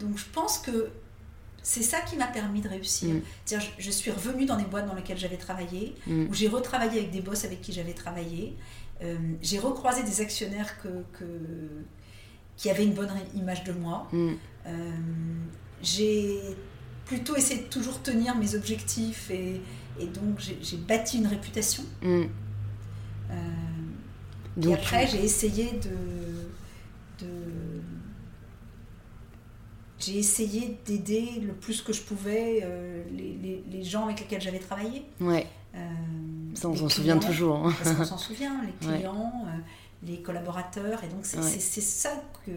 donc 0.00 0.16
je 0.16 0.24
pense 0.32 0.58
que 0.58 0.90
c'est 1.62 1.82
ça 1.82 2.02
qui 2.02 2.16
m'a 2.16 2.28
permis 2.28 2.60
de 2.60 2.68
réussir. 2.68 3.14
Hmm. 3.14 3.20
Je, 3.50 3.56
je, 3.78 3.90
suis 3.90 4.12
revenue 4.12 4.46
dans 4.46 4.56
les 4.56 4.64
boîtes 4.64 4.86
dans 4.86 4.94
lesquelles 4.94 5.18
j'avais 5.18 5.36
travaillé, 5.36 5.96
hmm. 6.06 6.26
où 6.28 6.34
j'ai 6.34 6.46
retravaillé 6.46 7.00
avec 7.00 7.10
des 7.10 7.20
boss 7.20 7.44
avec 7.44 7.62
qui 7.62 7.72
j'avais 7.72 7.94
travaillé. 7.94 8.54
Euh, 9.02 9.16
j'ai 9.42 9.58
recroisé 9.58 10.04
des 10.04 10.20
actionnaires 10.20 10.80
que, 10.80 10.88
que, 11.18 11.24
qui 12.56 12.70
avaient 12.70 12.84
une 12.84 12.94
bonne 12.94 13.10
image 13.34 13.64
de 13.64 13.72
moi. 13.72 14.08
j'ai 15.82 16.40
plutôt 17.04 17.36
essayer 17.36 17.62
de 17.62 17.68
toujours 17.68 18.02
tenir 18.02 18.34
mes 18.36 18.54
objectifs 18.54 19.30
et, 19.30 19.60
et 20.00 20.06
donc 20.06 20.40
j'ai 20.40 20.76
bâti 20.76 21.18
une 21.18 21.26
réputation. 21.26 21.84
Mm. 22.02 22.22
Euh, 23.30 23.34
et 24.62 24.74
après, 24.74 25.06
j'ai 25.06 25.24
essayé 25.24 25.72
de, 25.72 27.24
de 27.24 27.30
j'ai 29.98 30.18
essayé 30.18 30.78
d'aider 30.84 31.40
le 31.40 31.54
plus 31.54 31.80
que 31.80 31.92
je 31.92 32.02
pouvais 32.02 32.60
euh, 32.62 33.02
les, 33.10 33.36
les, 33.42 33.64
les, 33.70 33.84
gens 33.84 34.04
avec 34.04 34.20
lesquels 34.20 34.40
j'avais 34.40 34.58
travaillé. 34.58 35.04
Ouais. 35.20 35.46
Euh, 35.74 35.78
ça, 36.54 36.68
on 36.68 36.76
s'en 36.76 36.88
souvient 36.88 37.18
toujours. 37.18 37.56
Hein. 37.56 37.74
Parce 37.82 37.96
qu'on 37.96 38.04
s'en 38.04 38.18
souvient, 38.18 38.62
les 38.62 38.72
clients, 38.86 39.46
les 40.02 40.20
collaborateurs. 40.20 41.02
Et 41.04 41.08
donc, 41.08 41.24
c'est 41.24 41.40
ça 41.80 42.22
que, 42.44 42.50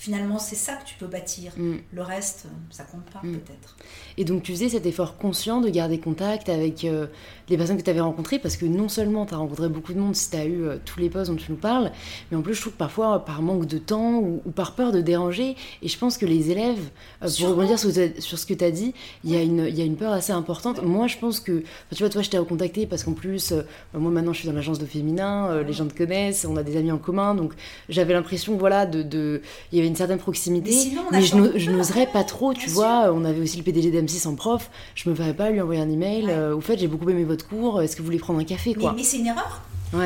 finalement, 0.00 0.38
c'est 0.38 0.56
ça 0.56 0.76
que 0.76 0.86
tu 0.86 0.94
peux 0.94 1.06
bâtir. 1.06 1.52
Mm. 1.58 1.74
Le 1.92 2.02
reste, 2.02 2.46
ça 2.70 2.84
compte 2.84 3.04
pas, 3.12 3.20
mm. 3.22 3.32
peut-être. 3.34 3.76
Et 4.16 4.24
donc, 4.24 4.42
tu 4.42 4.52
faisais 4.52 4.70
cet 4.70 4.86
effort 4.86 5.18
conscient 5.18 5.60
de 5.60 5.68
garder 5.68 6.00
contact 6.00 6.48
avec 6.48 6.84
euh, 6.84 7.06
les 7.50 7.58
personnes 7.58 7.76
que 7.76 7.82
tu 7.82 7.90
avais 7.90 8.00
rencontrées, 8.00 8.38
parce 8.38 8.56
que 8.56 8.64
non 8.64 8.88
seulement 8.88 9.26
tu 9.26 9.34
as 9.34 9.36
rencontré 9.36 9.68
beaucoup 9.68 9.92
de 9.92 9.98
monde 9.98 10.16
si 10.16 10.30
tu 10.30 10.36
as 10.38 10.46
eu 10.46 10.62
euh, 10.62 10.78
tous 10.82 11.00
les 11.00 11.10
postes 11.10 11.30
dont 11.30 11.36
tu 11.36 11.52
nous 11.52 11.58
parles, 11.58 11.92
mais 12.30 12.38
en 12.38 12.40
plus, 12.40 12.54
je 12.54 12.62
trouve 12.62 12.72
que 12.72 12.78
parfois, 12.78 13.26
par 13.26 13.42
manque 13.42 13.66
de 13.66 13.76
temps 13.76 14.14
ou, 14.14 14.40
par 14.54 14.74
peur 14.74 14.90
de 14.90 15.02
déranger, 15.02 15.54
et 15.82 15.88
je 15.88 15.98
pense 15.98 16.16
que 16.16 16.24
les 16.24 16.50
élèves, 16.50 16.80
euh, 17.22 17.28
pour 17.38 17.50
rebondir 17.50 17.78
sur, 17.78 17.90
sur, 17.92 18.38
ce 18.38 18.46
que 18.46 18.54
tu 18.54 18.64
as 18.64 18.70
dit, 18.70 18.94
il 19.22 19.32
y, 19.32 19.36
a 19.36 19.42
une, 19.42 19.66
y 19.66 19.82
a 19.82 19.84
une 19.84 19.96
peur 19.96 20.14
assez 20.14 20.32
importante. 20.32 20.82
Moi, 20.82 21.08
je 21.08 21.18
pense 21.18 21.40
que, 21.40 21.62
tu 21.94 21.98
vois, 21.98 22.08
toi, 22.08 22.22
je 22.22 22.30
t'ai 22.30 22.38
recontacté 22.38 22.86
parce 22.86 23.04
qu'en 23.04 23.12
plus, 23.12 23.52
moi, 23.92 24.10
maintenant, 24.10 24.32
je 24.32 24.38
suis 24.38 24.48
dans 24.48 24.54
l'agence 24.54 24.78
de 24.78 24.86
féminin, 24.86 25.62
les 25.62 25.74
gens 25.74 25.86
te 25.86 25.94
connaissent, 25.94 26.46
on 26.46 26.56
a 26.56 26.62
des 26.62 26.78
amis 26.78 26.90
en 26.90 26.98
commun, 26.98 27.34
donc 27.34 27.52
j'avais 27.90 28.14
l'impression, 28.14 28.56
voilà, 28.56 28.86
de, 28.86 29.02
de, 29.02 29.42
il 29.72 29.76
y 29.76 29.80
avait 29.82 29.89
une 29.90 29.96
certaine 29.96 30.18
proximité, 30.18 30.92
mais, 31.10 31.22
je 31.22 31.70
n'oserais 31.70 32.06
pas 32.06 32.24
trop, 32.24 32.54
tu 32.54 32.70
vois. 32.70 33.12
On 33.12 33.24
avait 33.24 33.40
aussi 33.40 33.56
le 33.56 33.62
PDG 33.62 33.90
d'M6 33.90 34.26
en 34.26 34.34
prof, 34.34 34.70
je 34.94 35.08
me 35.10 35.14
ferais 35.14 35.34
pas 35.34 35.50
lui 35.50 35.60
envoyer 35.60 35.80
un 35.80 35.90
email. 35.90 36.26
Euh, 36.30 36.56
au 36.56 36.60
fait, 36.60 36.78
j'ai 36.78 36.88
beaucoup 36.88 37.08
aimé 37.10 37.24
votre 37.24 37.46
cours, 37.46 37.82
est-ce 37.82 37.96
que 37.96 38.02
vous 38.02 38.06
voulez 38.06 38.18
prendre 38.18 38.40
un 38.40 38.44
café, 38.44 38.74
quoi. 38.74 38.92
mais 38.96 39.04
c'est 39.04 39.18
une 39.18 39.26
erreur. 39.26 39.62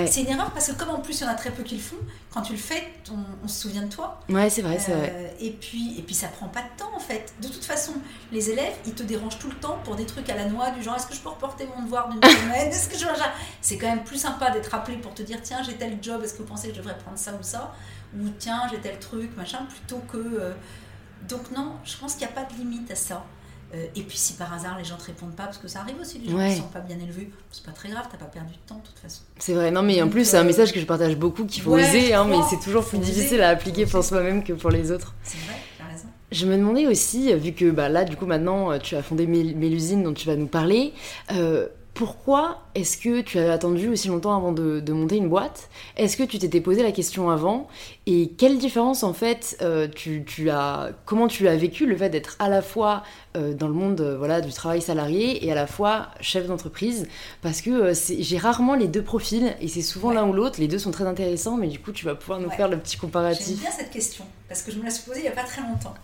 C'est 0.06 0.22
une 0.22 0.28
erreur 0.28 0.50
parce 0.50 0.68
que 0.68 0.72
comme 0.72 0.88
en 0.90 1.00
plus 1.00 1.20
il 1.20 1.24
y 1.24 1.26
en 1.26 1.30
a 1.30 1.34
très 1.34 1.50
peu 1.50 1.62
qui 1.62 1.74
le 1.74 1.82
font, 1.82 1.96
quand 2.32 2.40
tu 2.40 2.52
le 2.52 2.58
fais, 2.58 2.82
on, 3.42 3.48
se 3.48 3.62
souvient 3.62 3.82
de 3.82 3.92
toi. 3.92 4.18
Ouais, 4.30 4.48
c'est 4.48 4.62
vrai, 4.62 4.78
c'est 4.78 4.92
vrai. 4.92 5.12
Euh, 5.14 5.28
et 5.40 5.50
puis, 5.50 5.98
et 5.98 6.02
puis 6.02 6.14
ça 6.14 6.28
prend 6.28 6.48
pas 6.48 6.62
de 6.62 6.78
temps 6.78 6.90
en 6.94 6.98
fait. 6.98 7.34
De 7.42 7.48
toute 7.48 7.64
façon, 7.64 7.92
les 8.32 8.50
élèves, 8.50 8.72
ils 8.86 8.94
te 8.94 9.02
dérangent 9.02 9.38
tout 9.38 9.48
le 9.48 9.56
temps 9.56 9.78
pour 9.84 9.94
des 9.94 10.06
trucs 10.06 10.28
à 10.30 10.36
la 10.36 10.46
noix, 10.46 10.70
du 10.70 10.82
genre 10.82 10.96
est-ce 10.96 11.06
que 11.06 11.14
je 11.14 11.20
peux 11.20 11.28
reporter 11.28 11.66
mon 11.76 11.84
devoir 11.84 12.08
d'une 12.08 12.22
semaine 12.22 12.68
Est-ce 12.68 12.88
que 12.88 12.96
je 12.96 13.04
C'est 13.60 13.76
quand 13.76 13.88
même 13.88 14.04
plus 14.04 14.18
sympa 14.18 14.50
d'être 14.50 14.74
appelé 14.74 14.96
pour 14.96 15.12
te 15.12 15.22
dire 15.22 15.38
tiens, 15.42 15.62
j'ai 15.62 15.74
tel 15.74 15.98
job, 16.00 16.22
est-ce 16.24 16.32
que 16.34 16.38
vous 16.38 16.48
pensez 16.48 16.68
que 16.68 16.74
je 16.74 16.78
devrais 16.78 16.96
prendre 16.96 17.18
ça 17.18 17.32
ou 17.32 17.42
ça? 17.42 17.74
Ou 18.20 18.28
tiens, 18.38 18.62
j'ai 18.70 18.78
tel 18.78 18.98
truc, 18.98 19.36
machin, 19.36 19.66
plutôt 19.68 20.02
que. 20.10 20.18
Euh, 20.18 20.52
donc 21.28 21.50
non, 21.56 21.72
je 21.84 21.96
pense 21.96 22.14
qu'il 22.14 22.26
n'y 22.26 22.32
a 22.32 22.34
pas 22.34 22.44
de 22.44 22.56
limite 22.58 22.90
à 22.90 22.94
ça. 22.94 23.24
Euh, 23.74 23.86
et 23.96 24.02
puis 24.02 24.16
si 24.16 24.34
par 24.34 24.52
hasard 24.52 24.78
les 24.78 24.84
gens 24.84 24.96
te 24.96 25.04
répondent 25.04 25.34
pas, 25.34 25.44
parce 25.44 25.58
que 25.58 25.66
ça 25.66 25.80
arrive 25.80 25.96
aussi, 26.00 26.18
les 26.18 26.30
gens 26.30 26.48
qui 26.48 26.56
sont 26.56 26.68
pas 26.68 26.80
bien 26.80 26.96
élevés, 26.96 27.30
c'est 27.50 27.64
pas 27.64 27.72
très 27.72 27.88
grave, 27.88 28.04
t'as 28.10 28.18
pas 28.18 28.26
perdu 28.26 28.52
de 28.52 28.68
temps 28.68 28.76
de 28.76 28.82
toute 28.86 28.98
façon. 28.98 29.22
C'est 29.38 29.54
vrai, 29.54 29.70
non 29.70 29.82
mais 29.82 30.00
en 30.00 30.08
plus 30.08 30.28
c'est 30.28 30.36
un 30.36 30.42
euh, 30.42 30.44
message 30.44 30.72
que 30.72 30.78
je 30.78 30.84
partage 30.84 31.16
beaucoup, 31.16 31.44
qu'il 31.44 31.62
faut 31.62 31.72
oser, 31.72 32.14
hein, 32.14 32.24
mais 32.28 32.36
c'est 32.48 32.60
toujours 32.60 32.84
plus 32.84 32.98
difficile 32.98 33.40
à 33.40 33.48
appliquer 33.48 33.86
pour 33.86 34.04
soi-même 34.04 34.44
que 34.44 34.52
pour 34.52 34.70
les 34.70 34.92
autres. 34.92 35.14
C'est 35.22 35.38
vrai. 35.38 35.56
Je 36.32 36.46
me 36.46 36.56
demandais 36.56 36.88
aussi, 36.88 37.32
vu 37.34 37.52
que 37.52 37.70
bah, 37.70 37.88
là 37.88 38.04
du 38.04 38.16
coup 38.16 38.26
maintenant 38.26 38.76
tu 38.78 38.96
as 38.96 39.02
fondé 39.02 39.26
Mélusine 39.26 40.02
dont 40.02 40.12
tu 40.12 40.26
vas 40.26 40.34
nous 40.34 40.48
parler, 40.48 40.92
euh, 41.32 41.68
pourquoi 41.94 42.62
est-ce 42.74 42.98
que 42.98 43.20
tu 43.20 43.38
as 43.38 43.52
attendu 43.52 43.88
aussi 43.88 44.08
longtemps 44.08 44.36
avant 44.36 44.50
de, 44.50 44.92
monter 44.92 45.16
une 45.16 45.28
boîte? 45.28 45.68
Est-ce 45.96 46.16
que 46.16 46.24
tu 46.24 46.40
t'étais 46.40 46.60
posé 46.60 46.82
la 46.82 46.90
question 46.90 47.30
avant? 47.30 47.68
Et 48.06 48.32
quelle 48.36 48.58
différence 48.58 49.04
en 49.04 49.12
fait 49.12 49.56
euh, 49.62 49.86
tu, 49.86 50.50
as 50.50 50.90
Comment 51.04 51.28
tu 51.28 51.46
as 51.46 51.56
vécu 51.56 51.86
le 51.86 51.96
fait 51.96 52.10
d'être 52.10 52.34
à 52.40 52.48
la 52.48 52.62
fois 52.62 53.04
euh, 53.36 53.54
dans 53.54 53.68
le 53.68 53.74
monde 53.74 54.00
euh, 54.00 54.18
voilà 54.18 54.40
du 54.40 54.52
travail 54.52 54.82
salarié 54.82 55.46
et 55.46 55.52
à 55.52 55.54
la 55.54 55.68
fois 55.68 56.08
chef 56.20 56.48
d'entreprise? 56.48 57.06
Parce 57.42 57.60
que 57.60 57.92
j'ai 58.18 58.38
rarement 58.38 58.74
les 58.74 58.88
deux 58.88 59.02
profils 59.02 59.54
et 59.60 59.68
c'est 59.68 59.82
souvent 59.82 60.10
l'un 60.10 60.26
ou 60.26 60.32
l'autre. 60.32 60.60
Les 60.60 60.68
deux 60.68 60.78
sont 60.78 60.90
très 60.90 61.06
intéressants, 61.06 61.56
mais 61.56 61.68
du 61.68 61.78
coup 61.78 61.92
tu 61.92 62.04
vas 62.04 62.16
pouvoir 62.16 62.40
nous 62.40 62.50
faire 62.50 62.68
le 62.68 62.76
petit 62.76 62.96
comparatif. 62.96 63.46
J'aime 63.46 63.56
bien 63.58 63.70
cette 63.70 63.90
question 63.90 64.24
parce 64.48 64.62
que 64.62 64.72
je 64.72 64.78
me 64.78 64.84
la 64.84 64.90
suis 64.90 65.04
posée 65.04 65.20
il 65.20 65.22
n'y 65.22 65.28
a 65.28 65.32
pas 65.32 65.44
très 65.44 65.62
longtemps. 65.62 65.94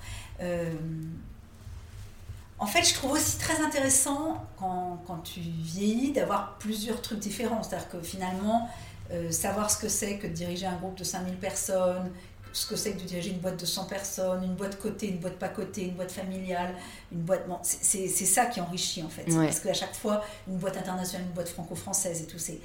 En 2.61 2.66
fait, 2.66 2.85
je 2.85 2.92
trouve 2.92 3.12
aussi 3.12 3.38
très 3.38 3.61
intéressant 3.62 4.44
quand, 4.59 5.03
quand 5.07 5.18
tu 5.18 5.40
vieillis 5.40 6.12
d'avoir 6.12 6.59
plusieurs 6.59 7.01
trucs 7.01 7.18
différents. 7.18 7.62
C'est-à-dire 7.62 7.88
que 7.88 8.03
finalement, 8.03 8.68
euh, 9.11 9.31
savoir 9.31 9.70
ce 9.70 9.79
que 9.79 9.88
c'est 9.88 10.18
que 10.18 10.27
de 10.27 10.33
diriger 10.33 10.66
un 10.66 10.77
groupe 10.77 10.96
de 10.96 11.03
5000 11.03 11.37
personnes, 11.37 12.12
ce 12.53 12.66
que 12.66 12.77
c'est 12.77 12.92
que 12.92 13.01
de 13.01 13.05
diriger 13.05 13.31
une 13.31 13.38
boîte 13.38 13.59
de 13.59 13.64
100 13.64 13.87
personnes, 13.87 14.44
une 14.44 14.55
boîte 14.55 14.79
cotée, 14.79 15.09
une 15.09 15.18
boîte 15.18 15.38
pas 15.38 15.49
cotée, 15.49 15.85
une 15.85 15.94
boîte 15.94 16.12
familiale, 16.12 16.75
une 17.12 17.23
boîte. 17.23 17.49
Bon, 17.49 17.59
c'est 17.62 18.09
ça 18.09 18.46
qui 18.46 18.61
enrichit 18.61 19.03
en 19.03 19.09
fait. 19.09 19.25
Parce 19.25 19.61
qu'à 19.61 19.75
chaque 19.75 19.94
fois, 19.94 20.23
une 20.46 20.59
boîte 20.59 20.77
internationale, 20.77 21.27
une 21.27 21.33
boîte 21.33 21.49
franco-française 21.49 22.23
et 22.23 22.27
tout, 22.27 22.38
c'est. 22.38 22.61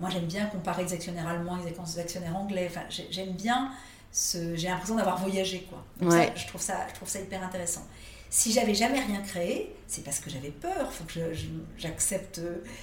Moi, 0.00 0.10
j'aime 0.10 0.26
bien 0.26 0.46
comparer 0.46 0.84
les 0.84 0.92
actionnaires 0.92 1.26
allemands 1.26 1.56
avec 1.56 1.76
les 1.76 1.98
actionnaires 1.98 2.36
anglais. 2.36 2.68
Enfin, 2.70 2.86
j'aime 2.88 3.32
bien. 3.32 3.70
Ce... 4.10 4.56
J'ai 4.56 4.68
l'impression 4.68 4.96
d'avoir 4.96 5.18
voyagé, 5.18 5.68
quoi. 5.68 5.84
je, 6.00 6.46
trouve 6.46 6.62
ça, 6.62 6.86
je 6.88 6.94
trouve 6.94 7.08
ça 7.08 7.20
hyper 7.20 7.42
intéressant. 7.42 7.86
Si 8.30 8.52
j'avais 8.52 8.74
jamais 8.74 9.00
rien 9.00 9.20
créé, 9.22 9.74
c'est 9.86 10.04
parce 10.04 10.20
que 10.20 10.28
j'avais 10.28 10.50
peur. 10.50 10.90
Il 10.90 10.94
faut 10.94 11.04
que 11.04 11.32
j'accepte 11.78 12.40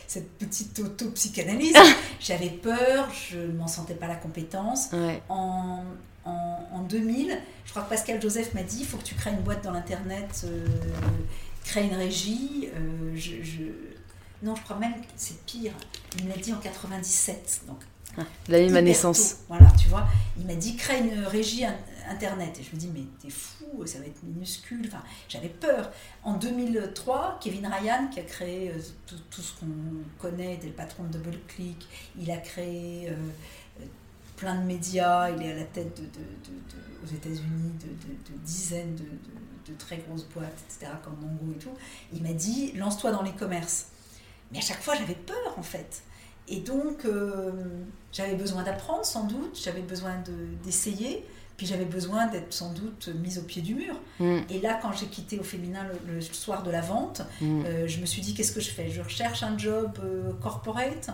cette 0.08 0.32
petite 0.38 0.80
auto-psychanalyse. 0.80 1.76
j'avais 2.20 2.50
peur, 2.50 3.10
je 3.30 3.38
ne 3.38 3.54
m'en 3.54 3.68
sentais 3.68 3.94
pas 3.94 4.08
la 4.08 4.16
compétence. 4.16 4.90
En, 5.30 5.84
en, 6.26 6.82
2000, 6.90 7.38
je 7.66 7.72
crois 7.72 7.84
que 7.84 7.90
Pascal 7.90 8.22
Joseph 8.22 8.54
m'a 8.54 8.64
dit 8.64 8.80
il 8.82 8.86
faut 8.86 8.98
que 8.98 9.04
tu 9.04 9.16
crées 9.16 9.32
une 9.32 9.42
boîte 9.42 9.64
dans 9.64 9.72
l'Internet, 9.72 10.46
euh, 10.46 10.66
crée 11.64 11.86
une 11.86 11.96
régie. 11.96 12.70
Euh, 12.76 13.12
je, 13.16 13.44
je... 13.44 13.64
Non, 14.44 14.56
je 14.56 14.62
crois 14.62 14.78
même 14.78 14.94
que 14.94 15.06
c'est 15.16 15.44
pire. 15.46 15.74
Il 16.18 16.26
me 16.26 16.30
l'a 16.30 16.38
dit 16.38 16.54
en 16.54 16.58
97. 16.58 17.62
Donc 17.68 17.78
L'année 18.48 18.68
de 18.68 18.74
ma 18.74 18.82
naissance. 18.82 19.38
Voilà, 19.48 19.68
tu 19.78 19.88
vois. 19.88 20.08
Il 20.38 20.46
m'a 20.46 20.56
dit 20.56 20.76
crée 20.76 21.00
une 21.00 21.26
régie 21.26 21.66
internet. 22.10 22.58
Et 22.60 22.64
je 22.64 22.72
me 22.76 22.80
dis, 22.80 22.90
mais 22.94 23.04
t'es 23.22 23.30
fou, 23.30 23.86
ça 23.86 24.00
va 24.00 24.06
être 24.06 24.24
minuscule. 24.24 24.86
Enfin, 24.88 25.04
j'avais 25.28 25.50
peur. 25.50 25.92
En 26.24 26.34
2003, 26.34 27.40
Kevin 27.42 27.68
Ryan, 27.68 28.08
qui 28.08 28.20
a 28.20 28.24
créé 28.24 28.72
euh, 28.72 28.80
tout, 29.08 29.42
ce 29.42 29.60
qu'on 29.60 29.68
connaît, 30.20 30.56
était 30.56 30.68
le 30.68 30.74
patron 30.74 31.04
de 31.04 31.18
DoubleClick, 31.18 31.88
il 32.20 32.32
a 32.32 32.38
créé 32.38 33.10
euh, 33.10 33.16
plein 34.36 34.56
de 34.56 34.66
médias, 34.66 35.30
il 35.30 35.42
est 35.42 35.52
à 35.52 35.56
la 35.56 35.64
tête 35.64 36.02
aux 37.04 37.08
États-Unis 37.08 37.72
de, 37.82 38.38
dizaines 38.44 38.96
de, 38.96 39.74
très 39.80 39.98
grosses 39.98 40.26
boîtes, 40.26 40.64
etc., 40.70 40.92
comme 41.04 41.16
Mongo 41.20 41.54
et 41.54 41.58
tout. 41.58 41.74
Il 42.14 42.22
m'a 42.22 42.34
dit, 42.34 42.72
lance-toi 42.74 43.12
dans 43.12 43.24
les 43.24 43.34
commerces. 43.34 43.88
Mais 44.52 44.60
à 44.60 44.62
chaque 44.62 44.82
fois, 44.82 44.96
j'avais 44.96 45.16
peur, 45.16 45.58
en 45.58 45.64
fait. 45.64 46.04
Et 46.48 46.60
donc, 46.60 47.06
euh, 47.06 47.52
j'avais 48.12 48.36
besoin 48.36 48.64
d'apprendre 48.64 49.04
sans 49.06 49.26
doute, 49.26 49.60
j'avais 49.62 49.82
besoin 49.82 50.22
d'essayer, 50.64 51.26
puis 51.58 51.66
j'avais 51.66 51.86
besoin 51.86 52.28
d'être 52.28 52.54
sans 52.54 52.74
doute 52.74 53.10
mise 53.22 53.40
au 53.40 53.44
pied 53.44 53.62
du 53.62 53.76
mur. 53.76 53.96
Mm. 54.20 54.40
Et 54.50 54.60
là, 54.60 54.80
quand 54.82 54.92
j'ai 54.94 55.08
quitté 55.08 55.40
au 55.40 55.44
féminin 55.44 55.86
le, 56.08 56.22
soir 56.22 56.64
de 56.64 56.72
la 56.72 56.82
vente, 56.82 57.22
mm. 57.42 57.64
euh, 57.66 57.88
je 57.88 58.00
me 58.00 58.06
suis 58.06 58.22
dit 58.22 58.34
qu'est-ce 58.34 58.52
que 58.52 58.62
je 58.62 58.70
fais? 58.70 58.90
Je 58.90 59.02
recherche 59.02 59.44
un 59.44 59.58
job 59.58 59.98
euh, 60.04 60.34
corporate? 60.42 61.10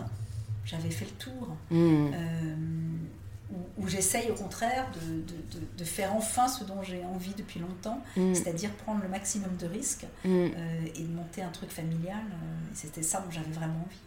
J'avais 0.64 0.90
fait 0.90 1.06
le 1.06 1.10
tour. 1.12 1.56
Mm. 1.70 2.10
où, 3.78 3.88
j'essaye 3.88 4.30
au 4.30 4.34
contraire 4.34 4.90
de, 4.94 5.58
de, 5.60 5.66
de, 5.76 5.84
faire 5.84 6.14
enfin 6.14 6.48
ce 6.48 6.64
dont 6.64 6.82
j'ai 6.82 7.04
envie 7.04 7.34
depuis 7.36 7.60
longtemps, 7.60 8.00
c'est-à-dire 8.32 8.70
prendre 8.70 9.02
le 9.02 9.08
maximum 9.08 9.56
de 9.56 9.66
risques 9.66 10.06
et 10.24 11.02
de 11.02 11.12
monter 11.14 11.42
un 11.42 11.50
truc 11.50 11.70
familial. 11.70 12.24
C'était 12.74 13.02
ça 13.02 13.20
dont 13.20 13.30
j'avais 13.30 13.50
vraiment 13.50 13.84
envie. 13.86 13.98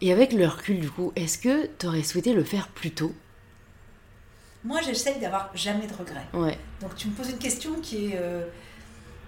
Et 0.00 0.12
avec 0.12 0.32
le 0.32 0.46
recul, 0.46 0.80
du 0.80 0.90
coup, 0.90 1.12
est-ce 1.16 1.38
que 1.38 1.70
tu 1.78 1.86
aurais 1.86 2.02
souhaité 2.02 2.34
le 2.34 2.44
faire 2.44 2.68
plus 2.68 2.90
tôt? 2.90 3.14
Moi, 4.66 4.80
j'essaye 4.84 5.18
d'avoir 5.20 5.50
jamais 5.54 5.86
de 5.86 5.92
regrets. 5.92 6.26
Ouais. 6.34 6.58
Donc, 6.80 6.96
tu 6.96 7.06
me 7.06 7.12
poses 7.12 7.30
une 7.30 7.38
question 7.38 7.74
qui 7.80 8.06
est. 8.06 8.18
Euh, 8.20 8.44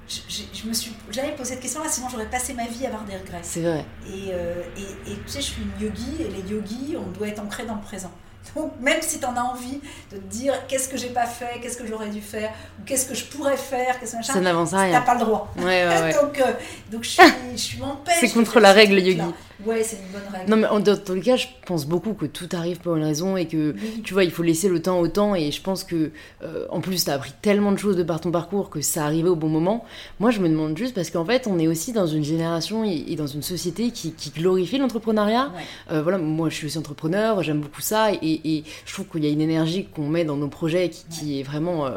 je, 0.09 0.67
me 0.67 0.73
suis 0.73 0.93
jamais 1.11 1.33
posé 1.33 1.51
cette 1.51 1.61
question-là, 1.61 1.89
sinon 1.89 2.09
j'aurais 2.09 2.29
passé 2.31 2.55
ma 2.55 2.67
vie 2.67 2.85
à 2.87 2.89
avoir 2.89 3.05
des 3.05 3.17
regrets. 3.17 3.41
C'est 3.43 3.61
vrai. 3.61 3.85
Et, 4.07 4.31
euh, 4.33 4.63
et, 4.77 5.13
et, 5.13 5.15
tu 5.15 5.29
sais, 5.29 5.41
je 5.41 5.47
suis 5.47 5.63
une 5.63 5.87
yogi, 5.87 6.17
et 6.21 6.29
les 6.29 6.51
yogis, 6.51 6.97
on 6.97 7.11
doit 7.11 7.29
être 7.29 7.41
ancré 7.41 7.65
dans 7.67 7.75
le 7.75 7.83
présent. 7.83 8.11
Donc, 8.57 8.73
même 8.81 9.01
si 9.03 9.21
tu 9.21 9.27
en 9.27 9.37
as 9.37 9.43
envie 9.43 9.81
de 10.11 10.17
te 10.17 10.25
dire 10.25 10.55
qu'est-ce 10.67 10.89
que 10.89 10.97
j'ai 10.97 11.11
pas 11.11 11.27
fait, 11.27 11.61
qu'est-ce 11.61 11.77
que 11.77 11.87
j'aurais 11.87 12.09
dû 12.09 12.21
faire, 12.21 12.51
ou 12.81 12.85
qu'est-ce 12.85 13.07
que 13.07 13.15
je 13.15 13.27
pourrais 13.27 13.57
faire, 13.57 14.01
qu'est-ce 14.01 14.17
que 14.17 14.25
ça 14.25 14.41
n'avance 14.41 14.73
rien. 14.73 14.99
Tu 14.99 15.07
pas 15.07 15.15
le 15.15 15.21
droit. 15.21 15.53
Ouais, 15.59 15.65
ouais, 15.65 16.03
ouais. 16.03 16.15
donc, 16.23 16.39
euh, 16.41 16.53
donc, 16.91 17.05
je 17.05 17.11
suis, 17.11 17.23
je 17.53 17.57
suis 17.57 17.79
C'est 18.19 18.31
contre 18.31 18.59
la 18.61 18.73
règle 18.73 18.99
yogi. 18.99 19.23
Ouais, 19.67 19.83
c'est 19.83 19.97
une 19.97 20.13
bonne 20.13 20.33
règle. 20.33 20.51
Non, 20.51 20.57
mais 20.57 20.67
en, 20.69 20.79
dans 20.79 20.97
tous 20.97 21.15
les 21.15 21.21
cas, 21.21 21.37
je 21.37 21.47
pense 21.67 21.85
beaucoup 21.85 22.15
que 22.15 22.27
tout 22.27 22.49
arrive 22.53 22.79
pour 22.79 22.95
une 22.95 23.03
raison 23.03 23.37
et 23.37 23.47
que, 23.47 23.75
tu 24.05 24.15
vois, 24.15 24.23
il 24.23 24.31
faut 24.31 24.45
laisser 24.45 24.69
le 24.69 24.81
temps 24.81 25.01
au 25.01 25.09
temps. 25.09 25.35
Et 25.35 25.51
je 25.51 25.61
pense 25.61 25.83
que, 25.83 26.13
euh, 26.43 26.67
en 26.71 26.81
plus, 26.81 27.05
tu 27.05 27.11
as 27.11 27.15
appris 27.15 27.33
tellement 27.43 27.73
de 27.73 27.77
choses 27.77 27.97
de 27.97 28.05
par 28.05 28.21
ton 28.21 28.31
parcours 28.31 28.71
que 28.71 28.81
ça 28.81 29.05
arrivait 29.05 29.29
au 29.29 29.37
bon 29.37 29.49
moment. 29.49 29.85
Moi, 30.21 30.31
je 30.31 30.41
me 30.41 30.49
demande 30.49 30.79
juste 30.79 30.95
parce 30.95 31.11
qu'en 31.11 31.25
fait, 31.25 31.49
on 31.49 31.59
est 31.59 31.67
aussi 31.67 31.93
dans 31.93 32.07
une 32.07 32.23
génération 32.23 32.85
et, 32.85 33.17
dans 33.17 33.27
une 33.27 33.43
société 33.43 33.91
qui, 33.91 34.15
glorifie 34.37 34.79
l'entrepreneuriat. 34.79 35.53
Euh, 35.91 36.03
voilà, 36.03 36.19
moi, 36.19 36.49
je 36.51 36.55
suis 36.55 36.67
aussi 36.67 36.79
entrepreneur, 36.79 37.43
j'aime 37.43 37.61
beaucoup 37.61 37.81
ça. 37.81 38.13
Et, 38.13 38.19
et 38.23 38.65
je 38.85 38.93
trouve 38.93 39.07
qu'il 39.07 39.25
y 39.25 39.29
a 39.29 39.31
une 39.31 39.41
énergie 39.41 39.87
qu'on 39.87 40.07
met 40.07 40.25
dans 40.25 40.37
nos 40.37 40.49
projets 40.49 40.91
qui, 40.91 41.41
est 41.41 41.43
vraiment 41.43 41.89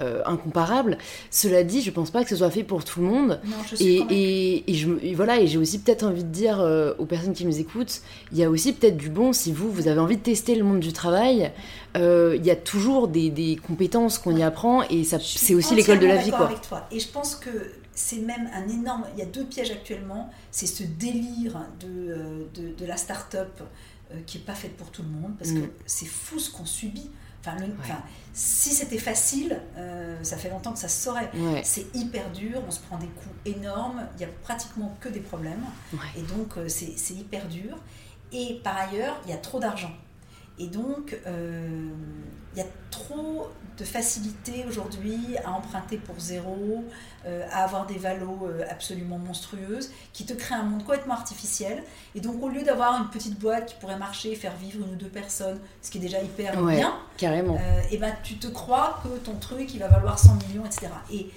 euh, 0.00 0.20
incomparable. 0.26 0.98
Cela 1.30 1.62
dit, 1.62 1.80
je 1.80 1.90
pense 1.90 2.10
pas 2.10 2.24
que 2.24 2.30
ce 2.30 2.36
soit 2.36 2.50
fait 2.50 2.64
pour 2.64 2.84
tout 2.84 3.00
le 3.00 3.06
monde. 3.06 3.40
Non, 3.44 3.56
je 3.70 3.76
suis 3.76 4.04
et, 4.10 4.64
et, 4.66 4.74
je, 4.74 4.88
voilà, 5.14 5.40
et 5.40 5.46
j'ai 5.46 5.58
aussi 5.58 5.78
peut-être 5.78 6.02
envie 6.02 6.24
de 6.24 6.28
dire 6.28 6.58
aux 7.04 7.06
personnes 7.06 7.34
qui 7.34 7.44
nous 7.44 7.60
écoutent, 7.60 8.02
il 8.32 8.38
y 8.38 8.44
a 8.44 8.50
aussi 8.50 8.72
peut-être 8.72 8.96
du 8.96 9.10
bon 9.10 9.32
si 9.32 9.52
vous, 9.52 9.70
vous 9.70 9.88
avez 9.88 10.00
envie 10.00 10.16
de 10.16 10.22
tester 10.22 10.54
le 10.54 10.64
monde 10.64 10.80
du 10.80 10.92
travail. 10.92 11.52
Euh, 11.96 12.34
il 12.36 12.44
y 12.44 12.50
a 12.50 12.56
toujours 12.56 13.08
des, 13.08 13.30
des 13.30 13.56
compétences 13.56 14.18
qu'on 14.18 14.36
y 14.36 14.42
apprend 14.42 14.82
et 14.82 15.04
ça, 15.04 15.18
c'est 15.20 15.54
aussi 15.54 15.74
l'école 15.74 16.00
de 16.00 16.06
la 16.06 16.16
vie. 16.16 16.30
Quoi. 16.30 16.46
Avec 16.46 16.62
toi. 16.62 16.86
Et 16.90 16.98
je 16.98 17.08
pense 17.08 17.36
que 17.36 17.50
c'est 17.92 18.18
même 18.18 18.48
un 18.52 18.68
énorme. 18.68 19.04
Il 19.14 19.20
y 19.20 19.22
a 19.22 19.26
deux 19.26 19.44
pièges 19.44 19.70
actuellement. 19.70 20.30
C'est 20.50 20.66
ce 20.66 20.82
délire 20.82 21.60
de, 21.80 21.86
euh, 21.88 22.44
de, 22.54 22.74
de 22.74 22.86
la 22.86 22.96
start-up 22.96 23.60
euh, 24.12 24.16
qui 24.26 24.38
n'est 24.38 24.44
pas 24.44 24.54
faite 24.54 24.76
pour 24.76 24.90
tout 24.90 25.02
le 25.02 25.08
monde 25.08 25.32
parce 25.38 25.52
que 25.52 25.58
mm. 25.58 25.70
c'est 25.86 26.06
fou 26.06 26.38
ce 26.38 26.50
qu'on 26.50 26.66
subit. 26.66 27.10
Enfin, 27.80 28.00
si 28.32 28.70
c'était 28.70 28.98
facile, 28.98 29.60
euh, 29.76 30.16
ça 30.22 30.36
fait 30.36 30.50
longtemps 30.50 30.72
que 30.72 30.78
ça 30.78 30.88
se 30.88 31.02
saurait. 31.04 31.30
C'est 31.62 31.86
hyper 31.94 32.30
dur, 32.32 32.60
on 32.66 32.70
se 32.70 32.80
prend 32.80 32.98
des 32.98 33.06
coups 33.06 33.34
énormes, 33.44 34.02
il 34.14 34.18
n'y 34.18 34.24
a 34.24 34.34
pratiquement 34.42 34.96
que 35.00 35.08
des 35.08 35.20
problèmes. 35.20 35.64
Et 36.16 36.22
donc, 36.22 36.56
euh, 36.56 36.68
c'est 36.68 37.14
hyper 37.14 37.46
dur. 37.48 37.76
Et 38.32 38.60
par 38.64 38.76
ailleurs, 38.76 39.16
il 39.24 39.30
y 39.30 39.34
a 39.34 39.36
trop 39.38 39.60
d'argent. 39.60 39.92
Et 40.58 40.68
donc, 40.68 41.16
euh, 41.26 41.88
il 42.54 42.58
y 42.58 42.62
a 42.62 42.66
trop 42.90 43.48
de 43.76 43.84
facilité 43.84 44.64
aujourd'hui 44.68 45.36
à 45.44 45.50
emprunter 45.50 45.96
pour 45.96 46.20
zéro, 46.20 46.84
euh, 47.26 47.44
à 47.50 47.64
avoir 47.64 47.86
des 47.86 47.98
valos 47.98 48.46
euh, 48.46 48.62
absolument 48.70 49.18
monstrueuses, 49.18 49.90
qui 50.12 50.24
te 50.24 50.32
créent 50.32 50.54
un 50.54 50.62
monde 50.62 50.84
complètement 50.84 51.14
artificiel. 51.14 51.82
Et 52.14 52.20
donc, 52.20 52.40
au 52.40 52.48
lieu 52.48 52.62
d'avoir 52.62 53.02
une 53.02 53.10
petite 53.10 53.36
boîte 53.40 53.66
qui 53.66 53.74
pourrait 53.80 53.98
marcher, 53.98 54.36
faire 54.36 54.54
vivre 54.54 54.86
une 54.86 54.92
ou 54.92 54.96
deux 54.96 55.08
personnes, 55.08 55.58
ce 55.82 55.90
qui 55.90 55.98
est 55.98 56.02
déjà 56.02 56.22
hyper 56.22 56.62
bien, 56.64 56.94
carrément. 57.16 57.58
et 57.90 57.98
ben, 57.98 58.14
tu 58.22 58.36
te 58.36 58.46
crois 58.46 59.00
que 59.02 59.08
ton 59.18 59.34
truc, 59.34 59.74
il 59.74 59.80
va 59.80 59.88
valoir 59.88 60.20
100 60.20 60.34
millions, 60.48 60.64
etc. 60.64 60.86
Et 61.12 61.30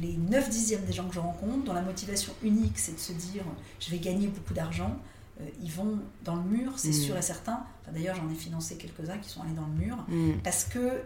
les 0.00 0.16
9 0.18 0.50
dixièmes 0.50 0.84
des 0.84 0.92
gens 0.92 1.08
que 1.08 1.14
je 1.14 1.20
rencontre, 1.20 1.64
dont 1.64 1.72
la 1.72 1.82
motivation 1.82 2.32
unique, 2.42 2.78
c'est 2.78 2.94
de 2.94 3.00
se 3.00 3.12
dire, 3.12 3.42
je 3.80 3.90
vais 3.90 3.98
gagner 3.98 4.28
beaucoup 4.28 4.54
d'argent, 4.54 4.96
euh, 5.40 5.48
ils 5.62 5.70
vont 5.70 5.98
dans 6.24 6.36
le 6.36 6.42
mur, 6.42 6.72
c'est 6.76 6.90
mm. 6.90 6.92
sûr 6.92 7.16
et 7.16 7.22
certain. 7.22 7.64
D'ailleurs, 7.92 8.16
j'en 8.16 8.30
ai 8.30 8.34
financé 8.34 8.76
quelques-uns 8.76 9.18
qui 9.18 9.28
sont 9.28 9.42
allés 9.42 9.54
dans 9.54 9.66
le 9.66 9.86
mur 9.86 9.96
mm. 10.08 10.42
parce 10.44 10.64
que 10.64 11.02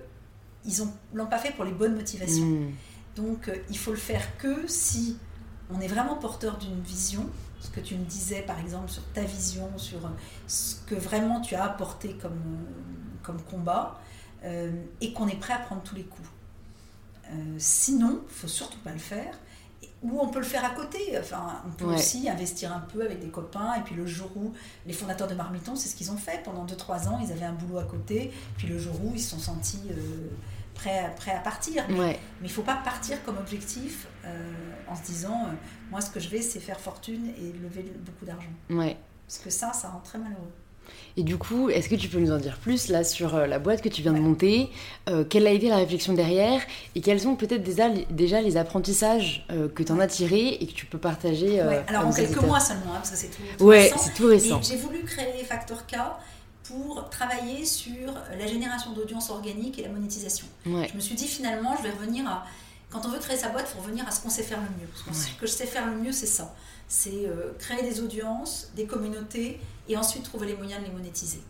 ils 0.65 0.81
ne 0.81 0.87
l'ont 1.15 1.27
pas 1.27 1.39
fait 1.39 1.53
pour 1.53 1.65
les 1.65 1.73
bonnes 1.73 1.95
motivations. 1.95 2.47
Mm. 2.47 2.73
Donc, 3.15 3.49
euh, 3.49 3.57
il 3.71 3.79
faut 3.79 3.93
le 3.93 3.97
faire 3.97 4.37
que 4.37 4.67
si 4.67 5.17
on 5.71 5.81
est 5.81 5.87
vraiment 5.87 6.17
porteur 6.17 6.59
d'une 6.59 6.81
vision, 6.81 7.29
ce 7.61 7.71
que 7.71 7.81
tu 7.81 7.97
me 7.97 8.05
disais 8.05 8.43
par 8.43 8.61
exemple 8.61 8.91
sur 8.91 9.03
ta 9.13 9.23
vision, 9.23 9.71
sur 9.79 10.11
ce 10.47 10.77
que 10.87 10.95
vraiment 10.95 11.41
tu 11.41 11.55
as 11.55 11.65
apporté 11.65 12.15
comme, 12.21 12.59
comme 13.23 13.41
combat, 13.43 14.01
euh, 14.45 14.71
et 15.01 15.13
qu'on 15.13 15.29
est 15.29 15.39
prêt 15.39 15.55
à 15.55 15.59
prendre 15.59 15.83
tous 15.83 15.95
les 15.95 16.05
coups. 16.05 16.29
sinon, 17.59 18.23
il 18.29 18.35
faut 18.35 18.49
surtout 18.49 18.79
pas 18.81 18.93
le 18.93 18.99
faire 18.99 19.37
ou 20.03 20.21
on 20.21 20.29
peut 20.29 20.39
le 20.39 20.45
faire 20.45 20.65
à 20.65 20.71
côté. 20.71 20.99
Enfin, 21.19 21.63
on 21.67 21.71
peut 21.71 21.87
aussi 21.87 22.29
investir 22.29 22.73
un 22.73 22.81
peu 22.81 23.03
avec 23.03 23.21
des 23.21 23.29
copains. 23.29 23.75
Et 23.75 23.81
puis 23.83 23.95
le 23.95 24.07
jour 24.07 24.31
où 24.37 24.53
les 24.87 24.93
fondateurs 24.93 25.29
de 25.29 25.35
Marmiton, 25.35 25.75
c'est 25.75 25.89
ce 25.89 25.97
qu'ils 25.97 26.11
ont 26.11 26.17
fait. 26.17 26.43
Pendant 26.45 26.67
2-3 26.67 27.09
ans, 27.09 27.19
ils 27.23 27.33
avaient 27.33 27.47
un 27.47 27.53
boulot 27.53 27.79
à 27.79 27.85
côté. 27.85 28.33
Puis 28.57 28.67
le 28.67 28.79
jour 28.79 28.95
où 29.03 29.13
ils 29.15 29.21
se 29.21 29.31
sont 29.31 29.39
sentis 29.39 29.81
euh, 29.91 30.29
prêts, 30.75 30.99
à, 30.99 31.09
prêts 31.09 31.33
à 31.33 31.41
partir. 31.41 31.85
Mais 31.89 32.19
il 32.41 32.45
ne 32.45 32.49
faut 32.49 32.63
pas 32.63 32.77
partir 32.77 33.23
comme 33.25 33.39
objectif 33.39 34.07
euh, 34.25 34.53
en 34.89 34.95
se 34.95 35.03
disant 35.03 35.45
euh, 35.47 35.53
moi, 35.91 36.01
ce 36.01 36.11
que 36.11 36.21
je 36.21 36.29
vais, 36.29 36.43
c'est 36.43 36.61
faire 36.61 36.79
fortune 36.79 37.31
et 37.39 37.53
lever 37.53 37.93
beaucoup 38.05 38.27
d'argent. 38.27 38.53
Ouais. 38.71 38.97
Parce 39.27 39.39
que 39.39 39.51
ça, 39.51 39.73
ça 39.73 39.89
rend 39.89 40.01
très 40.01 40.19
malheureux. 40.19 40.53
Et 41.17 41.23
du 41.23 41.39
coup, 41.39 41.71
est-ce 41.71 41.89
que 41.89 41.95
tu 41.95 42.09
peux 42.09 42.19
nous 42.19 42.33
en 42.33 42.39
dire 42.39 42.59
plus 42.59 42.89
là 42.89 43.03
sur 43.03 43.35
euh, 43.35 43.47
la 43.47 43.59
boîte 43.59 43.81
que 43.81 43.89
tu 43.89 44.03
viens 44.03 44.13
de 44.13 44.19
monter 44.19 44.71
euh, 45.09 45.25
Quelle 45.25 45.47
a 45.47 45.51
été 45.51 45.69
la 45.69 45.77
réflexion 45.77 46.13
derrière 46.13 46.61
Et 46.95 47.01
quels 47.01 47.21
sont 47.21 47.37
peut-être 47.37 47.63
déjà, 47.63 47.89
déjà, 48.11 48.41
les 48.43 48.57
apprentissages 48.57 49.47
euh, 49.51 49.69
que 49.69 49.83
tu 49.83 49.93
en 49.93 49.99
as 49.99 50.07
tirés 50.09 50.59
et 50.61 50.67
que 50.67 50.73
tu 50.73 50.85
peux 50.85 50.99
partager 50.99 51.61
Alors 51.61 52.07
en 52.07 52.13
quelques 52.13 52.43
mois 52.43 52.61
seulement, 52.61 52.93
hein, 52.93 52.97
parce 52.97 53.11
que 53.11 53.17
c'est 53.17 53.31
tout, 53.31 53.65
ouais, 53.65 53.93
c'est 53.97 54.15
tout 54.15 54.27
récent. 54.27 54.61
J'ai 54.63 54.77
voulu 54.77 55.03
créer 55.05 55.43
Factor 55.45 55.87
K 55.87 55.97
pour 56.65 57.09
travailler 57.11 57.65
sur 57.65 58.13
la 58.39 58.47
génération 58.47 58.93
d'audience 58.93 59.31
organique 59.31 59.79
et 59.79 59.83
la 59.83 59.89
monétisation. 59.89 60.47
Je 60.65 60.95
me 60.95 61.01
suis 61.01 61.15
dit 61.15 61.27
finalement, 61.27 61.77
je 61.79 61.85
vais 61.85 61.95
revenir 61.95 62.27
à... 62.29 62.45
Quand 62.91 63.05
on 63.05 63.09
veut 63.09 63.19
créer 63.19 63.37
sa 63.37 63.49
boîte, 63.49 63.67
il 63.71 63.77
faut 63.77 63.83
revenir 63.83 64.07
à 64.07 64.11
ce 64.11 64.21
qu'on 64.21 64.31
sait 64.31 64.43
faire 64.43 64.59
le 64.59 64.69
mieux. 64.81 65.15
Ce 65.15 65.41
que 65.41 65.47
je 65.47 65.53
sais 65.53 65.67
faire 65.67 65.87
le 65.87 65.97
mieux, 65.97 66.13
c'est 66.13 66.27
ça 66.27 66.55
c'est 66.89 67.27
euh, 67.27 67.53
créer 67.59 67.83
des 67.83 68.01
audiences, 68.01 68.71
des 68.77 68.87
communautés 68.87 69.61
et 69.89 69.97
ensuite 69.97 70.25
trouver 70.25 70.47
les 70.47 70.57
moyens 70.57 70.81
de 70.81 70.87
les 70.87 70.93
monétiser. 70.93 71.43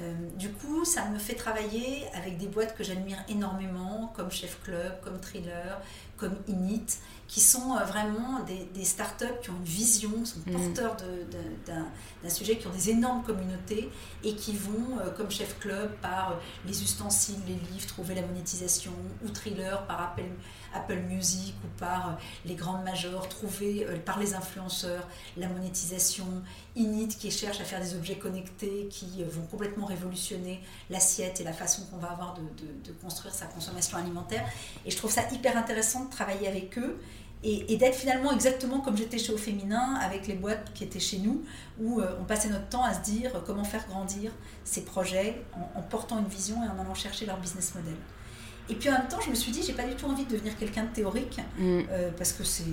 Euh, 0.00 0.14
du 0.36 0.50
coup, 0.50 0.84
ça 0.84 1.08
me 1.10 1.18
fait 1.18 1.34
travailler 1.34 2.04
avec 2.14 2.38
des 2.38 2.46
boîtes 2.46 2.76
que 2.76 2.82
j'admire 2.82 3.18
énormément, 3.28 4.12
comme 4.16 4.30
Chef 4.30 4.60
Club, 4.62 5.00
comme 5.02 5.20
Thriller, 5.20 5.80
comme 6.16 6.34
Init, 6.48 6.98
qui 7.32 7.40
sont 7.40 7.74
euh, 7.74 7.84
vraiment 7.84 8.40
des, 8.40 8.68
des 8.74 8.84
startups 8.84 9.38
qui 9.42 9.48
ont 9.48 9.56
une 9.56 9.64
vision, 9.64 10.10
sont 10.26 10.40
mm. 10.46 10.52
porteurs 10.52 10.96
d'un 11.66 12.28
sujet, 12.28 12.58
qui 12.58 12.66
ont 12.66 12.72
des 12.72 12.90
énormes 12.90 13.22
communautés 13.22 13.88
et 14.22 14.34
qui 14.36 14.54
vont, 14.54 14.98
comme 15.16 15.30
Chef 15.30 15.58
Club, 15.58 15.90
par 16.02 16.38
les 16.66 16.82
ustensiles, 16.82 17.40
les 17.46 17.54
livres, 17.54 17.86
trouver 17.86 18.14
la 18.14 18.22
monétisation, 18.22 18.92
ou 19.24 19.30
Thriller 19.30 19.86
par 19.86 20.02
appel 20.02 20.26
Apple 20.74 21.00
Music 21.08 21.54
ou 21.64 21.68
par 21.78 22.08
euh, 22.08 22.12
les 22.44 22.54
grandes 22.54 22.84
majors, 22.84 23.28
trouver 23.28 23.86
euh, 23.86 23.98
par 23.98 24.18
les 24.18 24.34
influenceurs 24.34 25.08
la 25.36 25.48
monétisation, 25.48 26.26
Init 26.74 27.08
qui 27.08 27.30
cherche 27.30 27.60
à 27.60 27.64
faire 27.64 27.80
des 27.80 27.94
objets 27.94 28.16
connectés 28.16 28.88
qui 28.90 29.22
euh, 29.22 29.26
vont 29.28 29.46
complètement 29.46 29.86
révolutionner 29.86 30.60
l'assiette 30.90 31.40
et 31.40 31.44
la 31.44 31.52
façon 31.52 31.84
qu'on 31.86 31.98
va 31.98 32.10
avoir 32.10 32.34
de, 32.34 32.92
construire 33.02 33.34
sa 33.34 33.46
consommation 33.46 33.98
alimentaire. 33.98 34.44
Et 34.86 34.90
je 34.90 34.96
trouve 34.96 35.10
ça 35.10 35.22
hyper 35.32 35.56
intéressant 35.56 36.04
de 36.04 36.10
travailler 36.10 36.48
avec 36.48 36.78
eux 36.78 36.98
et, 37.44 37.76
d'être 37.76 37.96
finalement 37.96 38.32
exactement 38.32 38.80
comme 38.80 38.96
j'étais 38.96 39.18
chez 39.18 39.32
Au 39.32 39.36
Féminin 39.36 39.94
avec 40.00 40.26
les 40.26 40.34
boîtes 40.34 40.72
qui 40.74 40.84
étaient 40.84 41.00
chez 41.00 41.18
nous, 41.18 41.42
où 41.80 42.00
on 42.20 42.24
passait 42.24 42.48
notre 42.48 42.68
temps 42.68 42.84
à 42.84 42.94
se 42.94 43.00
dire 43.00 43.42
comment 43.44 43.64
faire 43.64 43.86
grandir 43.88 44.30
ces 44.64 44.82
projets 44.82 45.42
en, 45.54 45.80
en 45.80 45.82
portant 45.82 46.18
une 46.18 46.28
vision 46.28 46.56
et 46.62 46.68
en 46.68 46.80
allant 46.80 46.94
chercher 46.94 47.26
leur 47.26 47.38
business 47.38 47.74
model. 47.74 47.96
Et 48.68 48.74
puis 48.74 48.88
en 48.88 48.92
même 48.92 49.08
temps, 49.08 49.20
je 49.20 49.30
me 49.30 49.34
suis 49.34 49.52
dit, 49.52 49.62
j'ai 49.62 49.72
pas 49.72 49.84
du 49.84 49.94
tout 49.94 50.06
envie 50.06 50.24
de 50.24 50.30
devenir 50.30 50.56
quelqu'un 50.56 50.84
de 50.84 50.94
théorique, 50.94 51.38
mm. 51.58 51.80
euh, 51.90 52.10
parce 52.16 52.32
que 52.32 52.44
c'est 52.44 52.64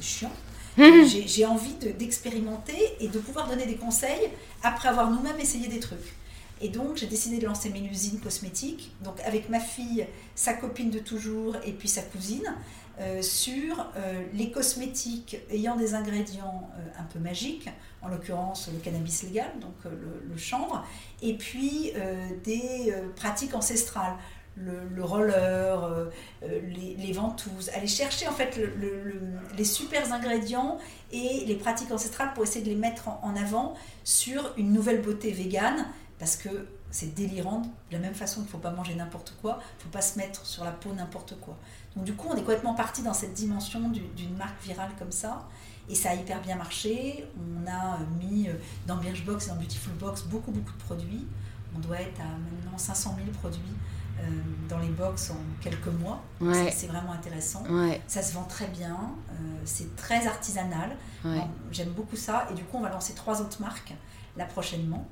chiant. 0.00 0.32
Mm. 0.76 1.04
J'ai 1.26 1.44
envie 1.44 1.74
d'expérimenter 1.98 2.78
et 3.00 3.08
de 3.08 3.18
pouvoir 3.18 3.48
donner 3.48 3.66
des 3.66 3.74
conseils 3.74 4.30
après 4.62 4.88
avoir 4.88 5.10
nous-mêmes 5.10 5.40
essayé 5.40 5.66
des 5.66 5.80
trucs. 5.80 6.14
Et 6.60 6.68
donc, 6.68 6.96
j'ai 6.96 7.08
décidé 7.08 7.38
de 7.38 7.46
lancer 7.46 7.70
Mélusine 7.70 8.20
Cosmétique, 8.20 8.92
donc 9.02 9.18
avec 9.24 9.48
ma 9.48 9.58
fille, 9.58 10.06
sa 10.36 10.54
copine 10.54 10.90
de 10.90 11.00
toujours 11.00 11.56
et 11.66 11.72
puis 11.72 11.88
sa 11.88 12.02
cousine, 12.02 12.54
euh, 13.00 13.22
sur 13.22 13.90
euh, 13.96 14.22
les 14.32 14.50
cosmétiques 14.50 15.38
ayant 15.50 15.76
des 15.76 15.94
ingrédients 15.94 16.68
un 16.98 17.04
peu 17.04 17.18
magiques, 17.18 17.68
en 18.02 18.08
l'occurrence 18.08 18.68
le 18.72 18.78
cannabis 18.78 19.22
légal, 19.22 19.50
donc 19.60 19.74
le, 19.84 20.36
chanvre, 20.36 20.84
et 21.20 21.36
puis 21.36 21.92
des 22.44 22.94
pratiques 23.16 23.54
ancestrales 23.54 24.16
le, 24.94 25.04
roller, 25.04 25.84
euh, 25.84 26.06
euh, 26.42 26.60
les, 26.98 27.12
ventouses, 27.12 27.70
aller 27.74 27.86
chercher 27.86 28.28
en 28.28 28.32
fait 28.32 28.58
les 29.56 29.64
super 29.64 30.12
ingrédients 30.12 30.78
et 31.12 31.44
les 31.46 31.54
pratiques 31.54 31.90
ancestrales 31.90 32.32
pour 32.34 32.44
essayer 32.44 32.64
de 32.64 32.70
les 32.70 32.76
mettre 32.76 33.08
en, 33.08 33.34
avant 33.36 33.74
sur 34.04 34.52
une 34.56 34.72
nouvelle 34.72 35.02
beauté 35.02 35.30
végane 35.30 35.86
parce 36.18 36.36
que 36.36 36.48
c'est 36.98 37.14
délirant. 37.14 37.62
De 37.90 37.96
la 37.96 37.98
même 38.00 38.14
façon 38.14 38.40
qu'il 38.40 38.46
ne 38.46 38.50
faut 38.50 38.58
pas 38.58 38.72
manger 38.72 38.94
n'importe 38.96 39.34
quoi, 39.40 39.60
il 39.60 39.78
ne 39.78 39.82
faut 39.84 39.88
pas 39.90 40.00
se 40.00 40.18
mettre 40.18 40.44
sur 40.44 40.64
la 40.64 40.72
peau 40.72 40.92
n'importe 40.92 41.38
quoi. 41.40 41.56
Donc 41.94 42.04
du 42.04 42.14
coup, 42.14 42.26
on 42.28 42.34
est 42.34 42.40
complètement 42.40 42.74
parti 42.74 43.02
dans 43.02 43.14
cette 43.14 43.34
dimension 43.34 43.80
d'une 43.88 44.36
marque 44.36 44.60
virale 44.62 44.90
comme 44.98 45.12
ça. 45.12 45.46
Et 45.88 45.94
ça 45.94 46.10
a 46.10 46.14
hyper 46.14 46.40
bien 46.42 46.56
marché. 46.56 47.24
On 47.36 47.70
a 47.70 47.98
mis 48.20 48.48
euh, 48.48 48.54
dans 48.86 48.96
Birchbox 48.96 49.46
et 49.46 49.50
dans 49.50 49.56
Beautiful 49.56 49.94
Box 49.94 50.24
beaucoup, 50.24 50.50
beaucoup 50.50 50.72
de 50.72 50.82
produits. 50.82 51.26
On 51.74 51.78
doit 51.78 52.00
être 52.00 52.20
à 52.20 52.24
maintenant 52.24 52.76
500 52.76 53.14
000 53.16 53.30
produits 53.38 53.60
euh, 54.20 54.24
dans 54.68 54.78
les 54.78 54.88
box 54.88 55.30
en 55.30 55.36
quelques 55.62 55.86
mois. 55.86 56.22
C'est 56.72 56.88
vraiment 56.88 57.12
intéressant. 57.12 57.62
Ça 58.08 58.22
se 58.22 58.34
vend 58.34 58.44
très 58.44 58.66
bien. 58.66 58.96
Euh, 59.30 59.34
c'est 59.64 59.94
très 59.94 60.26
artisanal. 60.26 60.96
J'aime 61.70 61.90
beaucoup 61.90 62.16
ça. 62.16 62.48
Et 62.50 62.54
du 62.54 62.64
coup, 62.64 62.78
on 62.78 62.82
va 62.82 62.90
lancer 62.90 63.14
trois 63.14 63.40
autres 63.40 63.60
marques 63.62 63.94
là 64.36 64.44
prochainement. 64.46 65.06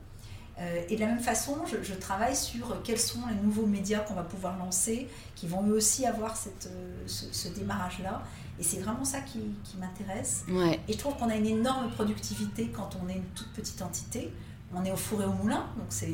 Euh, 0.59 0.83
et 0.89 0.97
de 0.97 1.01
la 1.01 1.07
même 1.07 1.21
façon, 1.21 1.57
je, 1.67 1.93
travaille 1.95 2.35
sur 2.35 2.83
quels 2.83 2.99
sont 2.99 3.21
les 3.29 3.35
nouveaux 3.35 3.67
médias 3.67 4.01
qu'on 4.01 4.15
va 4.15 4.23
pouvoir 4.23 4.57
lancer, 4.57 5.07
qui 5.35 5.47
vont 5.47 5.67
eux 5.69 5.75
aussi 5.75 6.07
avoir 6.07 6.37
cette, 6.37 6.71
ce, 7.07 7.49
démarrage-là. 7.49 8.23
Et 8.59 8.63
c'est 8.63 8.81
vraiment 8.81 9.05
ça 9.05 9.21
qui, 9.21 9.41
qui 9.65 9.77
m'intéresse. 9.77 10.47
Et 10.89 10.93
je 10.95 10.99
trouve 10.99 11.15
qu'on 11.17 11.29
a 11.29 11.37
une 11.37 11.47
énorme 11.47 11.91
productivité 11.91 12.71
quand 12.75 12.97
on 13.03 13.09
est 13.09 13.17
une 13.17 13.29
toute 13.35 13.53
petite 13.53 13.83
entité. 13.83 14.33
On 14.75 14.85
est 14.85 14.93
au 14.93 14.97
four 14.97 15.23
et 15.23 15.27
au 15.27 15.33
moulin, 15.33 15.67
donc 15.77 15.87
c'est 15.91 16.11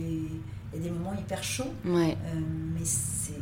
il 0.73 0.83
y 0.83 0.87
a 0.87 0.89
des 0.89 0.91
moments 0.91 1.15
hyper 1.15 1.43
chauds, 1.43 1.73
ouais. 1.85 2.17
Euh, 2.25 2.41
mais 2.75 2.85
c'est 2.85 3.41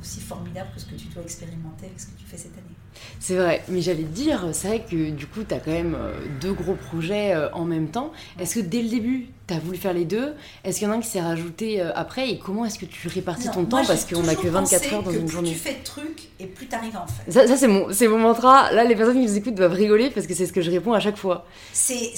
aussi 0.00 0.20
formidable 0.20 0.70
que 0.74 0.80
ce 0.80 0.86
que 0.86 0.94
tu 0.94 1.06
dois 1.08 1.22
expérimenter 1.22 1.86
avec 1.86 2.00
ce 2.00 2.06
que 2.06 2.18
tu 2.18 2.24
fais 2.24 2.36
cette 2.36 2.54
année. 2.54 2.75
C'est 3.20 3.36
vrai, 3.36 3.62
mais 3.68 3.80
j'allais 3.80 4.02
te 4.02 4.14
dire, 4.14 4.48
c'est 4.52 4.68
vrai 4.68 4.84
que 4.88 5.10
du 5.10 5.26
coup, 5.26 5.40
tu 5.46 5.54
as 5.54 5.58
quand 5.58 5.70
même 5.70 5.96
euh, 5.98 6.12
deux 6.40 6.52
gros 6.52 6.74
projets 6.74 7.34
euh, 7.34 7.48
en 7.52 7.64
même 7.64 7.88
temps. 7.88 8.12
Est-ce 8.38 8.56
que 8.56 8.60
dès 8.60 8.82
le 8.82 8.88
début, 8.88 9.26
tu 9.48 9.54
as 9.54 9.58
voulu 9.58 9.78
faire 9.78 9.92
les 9.94 10.04
deux? 10.04 10.34
Est-ce 10.64 10.78
qu'il 10.78 10.86
y 10.86 10.90
en 10.90 10.94
a 10.94 10.96
un 10.96 11.00
qui 11.00 11.08
s'est 11.08 11.20
rajouté 11.20 11.80
après? 11.80 12.30
Et 12.30 12.38
comment 12.38 12.64
est-ce 12.64 12.78
que 12.78 12.84
tu 12.84 13.08
répartis 13.08 13.50
ton 13.50 13.64
temps 13.64 13.84
Parce 13.84 14.04
qu'on 14.04 14.22
n'a 14.22 14.34
que 14.34 14.46
24 14.48 14.92
heures 14.92 15.02
dans 15.02 15.12
une 15.12 15.28
journée. 15.28 15.50
Plus 15.50 15.58
tu 15.58 15.64
fais 15.68 15.78
de 15.78 15.84
trucs 15.84 16.28
et 16.40 16.46
plus 16.46 16.66
tu 16.66 16.74
arrives 16.74 16.96
à 16.96 17.02
en 17.02 17.06
faire. 17.06 17.24
Ça, 17.28 17.46
ça 17.46 17.56
c'est 17.56 17.68
mon, 17.68 17.88
mon 17.88 18.18
mantra. 18.18 18.72
Là, 18.72 18.84
les 18.84 18.96
personnes 18.96 19.20
qui 19.20 19.26
nous 19.26 19.36
écoutent 19.36 19.54
doivent 19.54 19.72
rigoler 19.72 20.10
parce 20.10 20.26
que 20.26 20.34
c'est 20.34 20.46
ce 20.46 20.52
que 20.52 20.60
je 20.60 20.70
réponds 20.70 20.92
à 20.92 21.00
chaque 21.00 21.16
fois. 21.16 21.46
C'est 21.72 22.12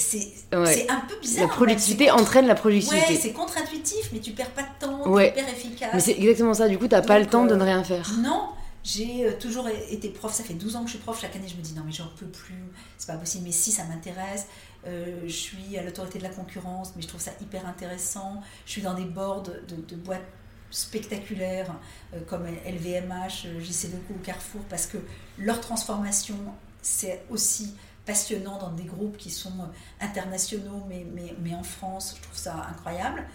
un 0.51 1.01
peu 1.07 1.15
bizarre. 1.21 1.47
La 1.47 1.53
productivité 1.53 2.11
entraîne 2.11 2.47
la 2.47 2.55
productivité. 2.55 3.13
Ouais, 3.13 3.19
c'est 3.19 3.31
contre-intuitif, 3.31 4.09
mais 4.13 4.19
tu 4.19 4.31
perds 4.31 4.49
pas 4.51 4.63
de 4.63 4.85
temps, 4.85 5.03
tu 5.03 5.21
es 5.21 5.29
hyper 5.29 5.49
efficace. 5.49 5.89
Mais 5.93 5.99
c'est 5.99 6.17
exactement 6.17 6.53
ça. 6.53 6.67
Du 6.67 6.77
coup, 6.77 6.87
tu 6.87 6.95
n'as 6.95 7.01
pas 7.01 7.19
le 7.19 7.25
temps 7.25 7.45
de 7.45 7.55
ne 7.55 7.63
rien 7.63 7.83
faire. 7.83 8.11
Non. 8.23 8.49
J'ai 8.83 9.25
euh, 9.25 9.37
toujours 9.37 9.67
été 9.67 10.09
prof, 10.09 10.33
ça 10.33 10.43
fait 10.43 10.53
12 10.53 10.75
ans 10.75 10.79
que 10.81 10.87
je 10.87 10.95
suis 10.95 11.03
prof, 11.03 11.19
chaque 11.19 11.35
année 11.35 11.47
je 11.47 11.55
me 11.55 11.61
dis 11.61 11.73
non 11.73 11.83
mais 11.85 11.91
j'en 11.91 12.07
peux 12.17 12.27
plus, 12.27 12.63
c'est 12.97 13.07
pas 13.07 13.17
possible, 13.17 13.43
mais 13.45 13.51
si 13.51 13.71
ça 13.71 13.83
m'intéresse, 13.85 14.47
euh, 14.87 15.21
je 15.25 15.33
suis 15.33 15.77
à 15.77 15.83
l'autorité 15.83 16.17
de 16.17 16.23
la 16.23 16.29
concurrence, 16.29 16.93
mais 16.95 17.01
je 17.01 17.07
trouve 17.07 17.19
ça 17.19 17.31
hyper 17.41 17.65
intéressant, 17.65 18.41
je 18.65 18.71
suis 18.71 18.81
dans 18.81 18.93
des 18.93 19.03
boards 19.03 19.43
de, 19.43 19.95
boîtes 19.95 20.25
spectaculaires 20.71 21.75
euh, 22.13 22.21
comme 22.27 22.45
LVMH, 22.45 23.59
JC 23.59 23.91
Deco 23.91 24.13
ou 24.13 24.23
Carrefour, 24.23 24.61
parce 24.69 24.87
que 24.87 24.97
leur 25.37 25.59
transformation, 25.59 26.37
c'est 26.81 27.25
aussi 27.29 27.75
passionnant 28.05 28.57
dans 28.59 28.71
des 28.71 28.85
groupes 28.85 29.17
qui 29.17 29.29
sont 29.29 29.69
internationaux, 29.99 30.85
mais, 30.87 31.05
mais 31.41 31.53
en 31.53 31.63
France, 31.63 32.15
je 32.17 32.21
trouve 32.23 32.37
ça 32.37 32.67
incroyable. 32.71 33.25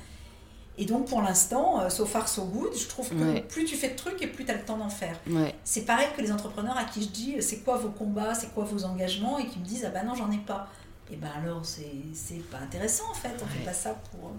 Et 0.77 0.87
donc 0.87 1.07
pour 1.07 1.23
l'instant, 1.23 1.81
euh, 1.81 1.89
so 1.89 2.05
far 2.05 2.29
so 2.29 2.45
good, 2.45 2.77
je 2.77 2.89
trouve 2.89 3.09
que 3.09 3.41
plus 3.41 3.65
tu 3.65 3.77
fais 3.77 3.91
de 3.91 3.97
trucs 3.97 4.21
et 4.23 4.27
plus 4.27 4.45
tu 4.45 4.51
as 4.51 4.55
le 4.55 4.65
temps 4.65 4.77
d'en 4.77 4.89
faire. 4.89 5.19
C'est 5.63 5.85
pareil 5.85 6.09
que 6.17 6.23
les 6.23 6.33
entrepreneurs 6.33 6.77
à 6.77 6.85
qui 6.85 7.03
je 7.03 7.09
dis 7.09 7.37
c'est 7.41 7.59
quoi 7.59 7.77
vos 7.77 7.91
combats, 7.91 8.35
c'est 8.35 8.53
quoi 8.53 8.65
vos 8.65 8.85
engagements 8.85 9.39
et 9.39 9.47
qui 9.47 9.59
me 9.61 9.65
disent 9.65 9.85
ah 9.87 9.91
ben 9.91 10.05
non 10.05 10.15
j'en 10.15 10.31
ai 10.33 10.39
pas. 10.39 10.69
Et 11.13 11.17
ben 11.17 11.31
alors 11.41 11.65
c'est 11.65 12.51
pas 12.51 12.59
intéressant 12.59 13.05
en 13.11 13.15
fait, 13.15 13.35
on 13.43 13.47
fait 13.47 13.65
pas 13.65 13.73
ça 13.73 13.95
pour, 14.11 14.33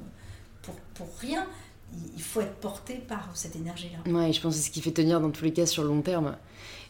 pour, 0.61 0.75
pour 0.93 1.07
rien. 1.19 1.45
Il 2.15 2.21
faut 2.21 2.41
être 2.41 2.55
porté 2.55 2.95
par 2.95 3.29
cette 3.35 3.55
énergie-là. 3.55 4.11
Ouais, 4.11 4.33
je 4.33 4.41
pense 4.41 4.55
que 4.55 4.59
c'est 4.59 4.67
ce 4.67 4.71
qui 4.71 4.81
fait 4.81 4.91
tenir 4.91 5.21
dans 5.21 5.29
tous 5.29 5.45
les 5.45 5.53
cas 5.53 5.65
sur 5.65 5.83
le 5.83 5.89
long 5.89 6.01
terme. 6.01 6.35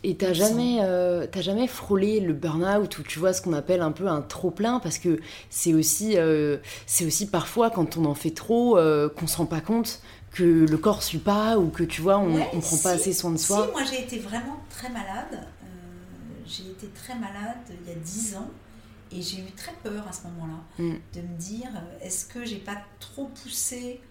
Et 0.07 0.15
t'as 0.15 0.33
jamais, 0.33 0.81
euh, 0.81 1.25
jamais 1.33 1.65
frôlé 1.65 2.19
le 2.19 2.33
burn-out 2.33 2.99
ou 2.99 3.01
tu 3.01 3.17
vois 3.17 3.33
ce 3.33 3.41
qu'on 3.41 3.53
appelle 3.53 3.81
un 3.81 3.91
peu 3.91 4.07
un 4.07 4.21
trop-plein 4.21 4.79
parce 4.79 4.99
que 4.99 5.19
c'est 5.49 5.73
aussi, 5.73 6.15
euh, 6.15 6.57
c'est 6.85 7.07
aussi 7.07 7.25
parfois 7.25 7.71
quand 7.71 7.97
on 7.97 8.05
en 8.05 8.13
fait 8.13 8.29
trop 8.29 8.77
euh, 8.77 9.09
qu'on 9.09 9.25
se 9.25 9.37
rend 9.37 9.47
pas 9.47 9.61
compte 9.61 10.01
que 10.29 10.43
le 10.43 10.77
corps 10.77 11.01
suit 11.01 11.17
pas 11.17 11.57
ou 11.57 11.69
que 11.69 11.81
tu 11.83 12.03
vois 12.03 12.19
on, 12.19 12.29
ne 12.29 12.61
prend 12.61 12.77
pas 12.83 12.91
assez 12.91 13.13
soin 13.13 13.31
de 13.31 13.37
soi. 13.37 13.65
Si, 13.65 13.71
moi 13.71 13.81
j'ai 13.83 14.03
été 14.03 14.19
vraiment 14.19 14.59
très 14.69 14.89
malade. 14.89 15.47
j'ai 16.45 16.69
été 16.69 16.85
très 16.89 17.15
malade 17.15 17.57
il 17.83 17.89
y 17.89 17.91
a 17.91 17.97
10 17.97 18.35
ans 18.35 18.51
et 19.11 19.23
j'ai 19.23 19.39
eu 19.39 19.51
très 19.57 19.73
peur 19.83 20.05
à 20.07 20.13
ce 20.13 20.27
moment-là 20.27 20.83
mm. 20.85 20.93
de 21.15 21.21
me 21.21 21.37
dire 21.39 21.71
est-ce 21.99 22.27
que 22.27 22.45
j'ai 22.45 22.59
pas 22.59 22.77
trop 22.99 23.25
poussé 23.43 24.01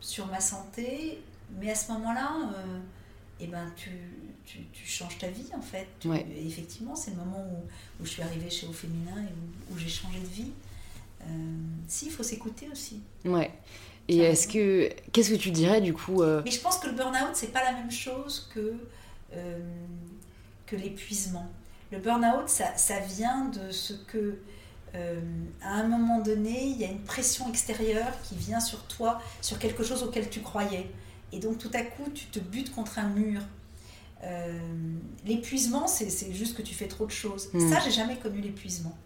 sur 0.00 0.26
ma 0.26 0.40
santé? 0.40 1.22
Mais 1.58 1.70
à 1.70 1.74
ce 1.74 1.90
moment-là 1.92 2.28
et 3.40 3.44
eh 3.44 3.46
ben 3.48 3.72
tu, 3.74 3.90
tu, 4.46 4.58
tu, 4.72 4.86
changes 4.86 5.18
ta 5.18 5.26
vie 5.26 5.48
en 5.56 5.60
fait. 5.60 5.88
Effectivement, 6.46 6.94
c'est 6.94 7.10
le 7.10 7.16
moment 7.16 7.44
où, 7.50 7.66
où, 8.00 8.06
je 8.06 8.10
suis 8.10 8.22
arrivée 8.22 8.48
chez 8.48 8.68
Au 8.68 8.72
Féminin 8.72 9.24
et 9.24 9.72
où, 9.72 9.76
j'ai 9.76 9.88
changé 9.88 10.20
de 10.20 10.26
vie. 10.26 10.52
Euh, 11.22 11.26
si, 11.88 12.06
il 12.06 12.12
faut 12.12 12.22
s'écouter 12.22 12.68
aussi. 12.70 13.00
Ouais. 13.24 13.50
Et 14.06 14.18
est-ce 14.18 14.46
que. 14.46 14.88
Qu'est-ce 15.10 15.30
que 15.30 15.36
tu 15.36 15.50
dirais 15.50 15.80
du 15.80 15.92
coup 15.92 16.22
euh, 16.22 16.42
Mais 16.44 16.52
je 16.52 16.60
pense 16.60 16.78
que 16.78 16.86
le 16.86 16.92
burn-out, 16.92 17.30
c'est 17.32 17.52
pas 17.52 17.64
la 17.64 17.72
même 17.72 17.90
chose 17.90 18.48
que, 18.54 18.74
euh, 19.34 19.58
que 20.66 20.76
l'épuisement. 20.76 21.50
Le 21.90 21.98
burn-out, 21.98 22.48
ça, 22.48 22.76
ça, 22.76 23.00
vient 23.00 23.46
de 23.46 23.72
ce 23.72 23.94
que. 23.94 24.38
à 25.60 25.74
un 25.74 25.88
moment 25.88 26.20
donné, 26.20 26.66
il 26.66 26.76
y 26.76 26.84
a 26.84 26.88
une 26.88 27.02
pression 27.02 27.48
extérieure 27.48 28.12
qui 28.22 28.36
vient 28.36 28.60
sur 28.60 28.84
toi, 28.84 29.20
sur 29.40 29.58
quelque 29.58 29.82
chose 29.82 30.04
auquel 30.04 30.30
tu 30.30 30.40
croyais. 30.40 30.88
Et 31.32 31.38
donc 31.38 31.58
tout 31.58 31.70
à 31.74 31.82
coup, 31.82 32.10
tu 32.14 32.26
te 32.26 32.38
butes 32.38 32.72
contre 32.74 32.98
un 32.98 33.08
mur. 33.08 33.40
Euh, 34.22 34.58
l'épuisement, 35.26 35.86
c'est 35.86 36.32
juste 36.32 36.56
que 36.56 36.62
tu 36.62 36.74
fais 36.74 36.88
trop 36.88 37.06
de 37.06 37.10
choses. 37.10 37.50
Hmm. 37.52 37.70
Ça, 37.70 37.80
j'ai 37.84 37.90
jamais 37.90 38.16
connu 38.16 38.40
l'épuisement. 38.40 38.96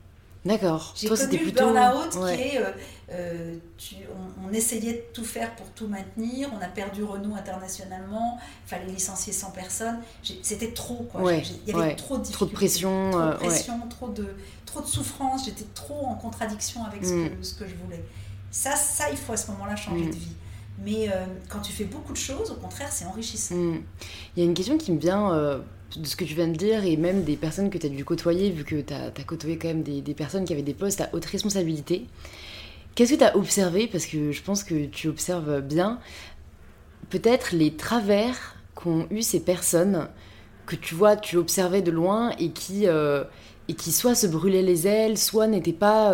D'accord. 0.44 0.94
J'ai 0.96 1.08
connu 1.08 1.44
le 1.44 1.50
burn-out 1.50 2.10
qui 2.10 2.42
est, 2.42 2.58
euh, 2.58 2.70
euh, 3.10 3.54
on, 4.46 4.52
essayait 4.52 4.92
de 4.92 5.02
tout 5.12 5.24
faire 5.24 5.54
pour 5.56 5.66
tout 5.72 5.88
maintenir, 5.88 6.48
on 6.58 6.62
a 6.62 6.68
perdu 6.68 7.02
Renault 7.02 7.34
internationalement, 7.34 8.38
il 8.64 8.68
fallait 8.68 8.86
licencier 8.86 9.32
100 9.32 9.50
personnes, 9.50 9.98
c'était 10.42 10.72
trop 10.72 11.08
quoi. 11.10 11.34
il 11.34 11.66
y 11.66 11.72
avait 11.72 11.96
trop 11.96 12.18
de 12.18 12.26
Trop 12.30 12.46
de 12.46 12.52
pression. 12.52 13.10
Trop 13.10 13.20
de, 13.20 13.36
pression 13.36 13.80
trop, 13.90 14.08
de, 14.08 14.36
trop 14.64 14.80
de 14.80 14.86
souffrance, 14.86 15.44
j'étais 15.44 15.66
trop 15.74 16.06
en 16.06 16.14
contradiction 16.14 16.84
avec 16.84 17.04
ce, 17.04 17.12
hmm. 17.12 17.30
que, 17.30 17.44
ce, 17.44 17.54
que, 17.54 17.66
je 17.66 17.74
voulais. 17.74 18.02
Ça, 18.50 18.76
ça, 18.76 19.10
il 19.10 19.16
faut 19.18 19.32
à 19.32 19.36
ce 19.36 19.50
moment-là 19.50 19.74
changer 19.76 20.04
hmm. 20.04 20.10
de 20.10 20.16
vie. 20.16 20.36
Mais 20.84 21.08
euh, 21.08 21.24
quand 21.48 21.60
tu 21.60 21.72
fais 21.72 21.84
beaucoup 21.84 22.12
de 22.12 22.18
choses, 22.18 22.50
au 22.50 22.54
contraire, 22.54 22.90
c'est 22.92 23.04
enrichissant. 23.04 23.54
Hmm. 23.54 23.82
Il 24.36 24.42
y 24.42 24.46
a 24.46 24.48
une 24.48 24.54
question 24.54 24.78
qui 24.78 24.92
me 24.92 24.98
vient 24.98 25.32
euh, 25.32 25.58
de 25.96 26.06
ce 26.06 26.14
que 26.14 26.24
tu 26.24 26.34
viens 26.34 26.48
de 26.48 26.56
dire 26.56 26.84
et 26.84 26.96
même 26.96 27.24
des 27.24 27.36
personnes 27.36 27.70
que 27.70 27.78
tu 27.78 27.86
as 27.86 27.90
dû 27.90 28.04
côtoyer, 28.04 28.50
vu 28.50 28.64
que 28.64 28.80
tu 28.80 28.94
as, 28.94 29.10
côtoyé 29.24 29.58
quand 29.58 29.68
même 29.68 29.82
des, 29.82 30.00
des, 30.00 30.14
personnes 30.14 30.44
qui 30.44 30.52
avaient 30.52 30.62
des 30.62 30.74
postes 30.74 31.00
à 31.00 31.10
haute 31.12 31.24
responsabilité. 31.24 32.06
Qu'est-ce 32.94 33.12
que 33.14 33.18
tu 33.18 33.24
as 33.24 33.36
observé? 33.36 33.88
Parce 33.88 34.06
que 34.06 34.30
je 34.32 34.42
pense 34.42 34.62
que 34.62 34.86
tu 34.86 35.08
observes 35.08 35.60
bien, 35.60 35.98
peut-être 37.10 37.54
les 37.54 37.74
travers 37.74 38.56
qu'ont 38.74 39.06
eu 39.10 39.22
ces 39.22 39.40
personnes 39.40 40.08
que 40.66 40.76
tu 40.76 40.94
vois, 40.94 41.16
tu 41.16 41.36
observais 41.36 41.82
de 41.82 41.90
loin 41.90 42.30
et 42.38 42.50
qui, 42.50 42.86
euh, 42.86 43.24
et 43.68 43.74
qui 43.74 43.90
soit 43.90 44.14
se 44.14 44.26
brûlaient 44.26 44.62
les 44.62 44.86
ailes, 44.86 45.16
soit 45.18 45.46
n'étaient 45.46 45.72
pas 45.72 46.12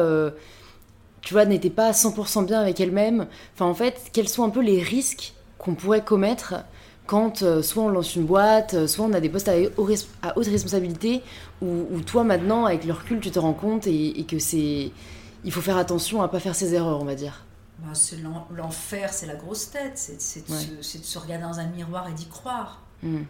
tu 1.24 1.34
vois, 1.34 1.46
n'était 1.46 1.70
pas 1.70 1.90
100% 1.92 2.46
bien 2.46 2.60
avec 2.60 2.80
elle-même. 2.80 3.26
Enfin, 3.54 3.64
en 3.64 3.74
fait, 3.74 4.10
quels 4.12 4.28
sont 4.28 4.44
un 4.44 4.50
peu 4.50 4.60
les 4.60 4.82
risques 4.82 5.32
qu'on 5.58 5.74
pourrait 5.74 6.04
commettre 6.04 6.56
quand 7.06 7.42
euh, 7.42 7.62
soit 7.62 7.82
on 7.82 7.88
lance 7.88 8.16
une 8.16 8.24
boîte, 8.24 8.74
euh, 8.74 8.86
soit 8.86 9.04
on 9.04 9.12
a 9.12 9.20
des 9.20 9.28
postes 9.28 9.48
à, 9.48 9.56
haute 9.76 10.46
responsabilité, 10.46 11.22
ou 11.60 12.00
toi 12.02 12.24
maintenant, 12.24 12.66
avec 12.66 12.84
le 12.84 12.92
recul, 12.92 13.20
tu 13.20 13.30
te 13.30 13.38
rends 13.38 13.54
compte 13.54 13.86
et, 13.86 14.24
que 14.28 14.38
c'est... 14.38 14.92
Il 15.44 15.52
faut 15.52 15.62
faire 15.62 15.78
attention 15.78 16.22
à 16.22 16.28
pas 16.28 16.40
faire 16.40 16.54
ses 16.54 16.74
erreurs, 16.74 17.00
on 17.00 17.04
va 17.04 17.14
dire. 17.14 17.44
Bah, 17.78 17.88
c'est 17.94 18.18
l'enfer, 18.50 19.12
c'est 19.12 19.26
la 19.26 19.34
grosse 19.34 19.70
tête, 19.70 19.92
c'est 19.96 20.46
de, 20.46 20.82
se 20.82 21.18
regarder 21.18 21.44
dans 21.44 21.58
un 21.58 21.66
miroir 21.66 22.08
et 22.08 22.12
d'y 22.12 22.26
croire. 22.26 22.82
Hmm. 23.02 23.22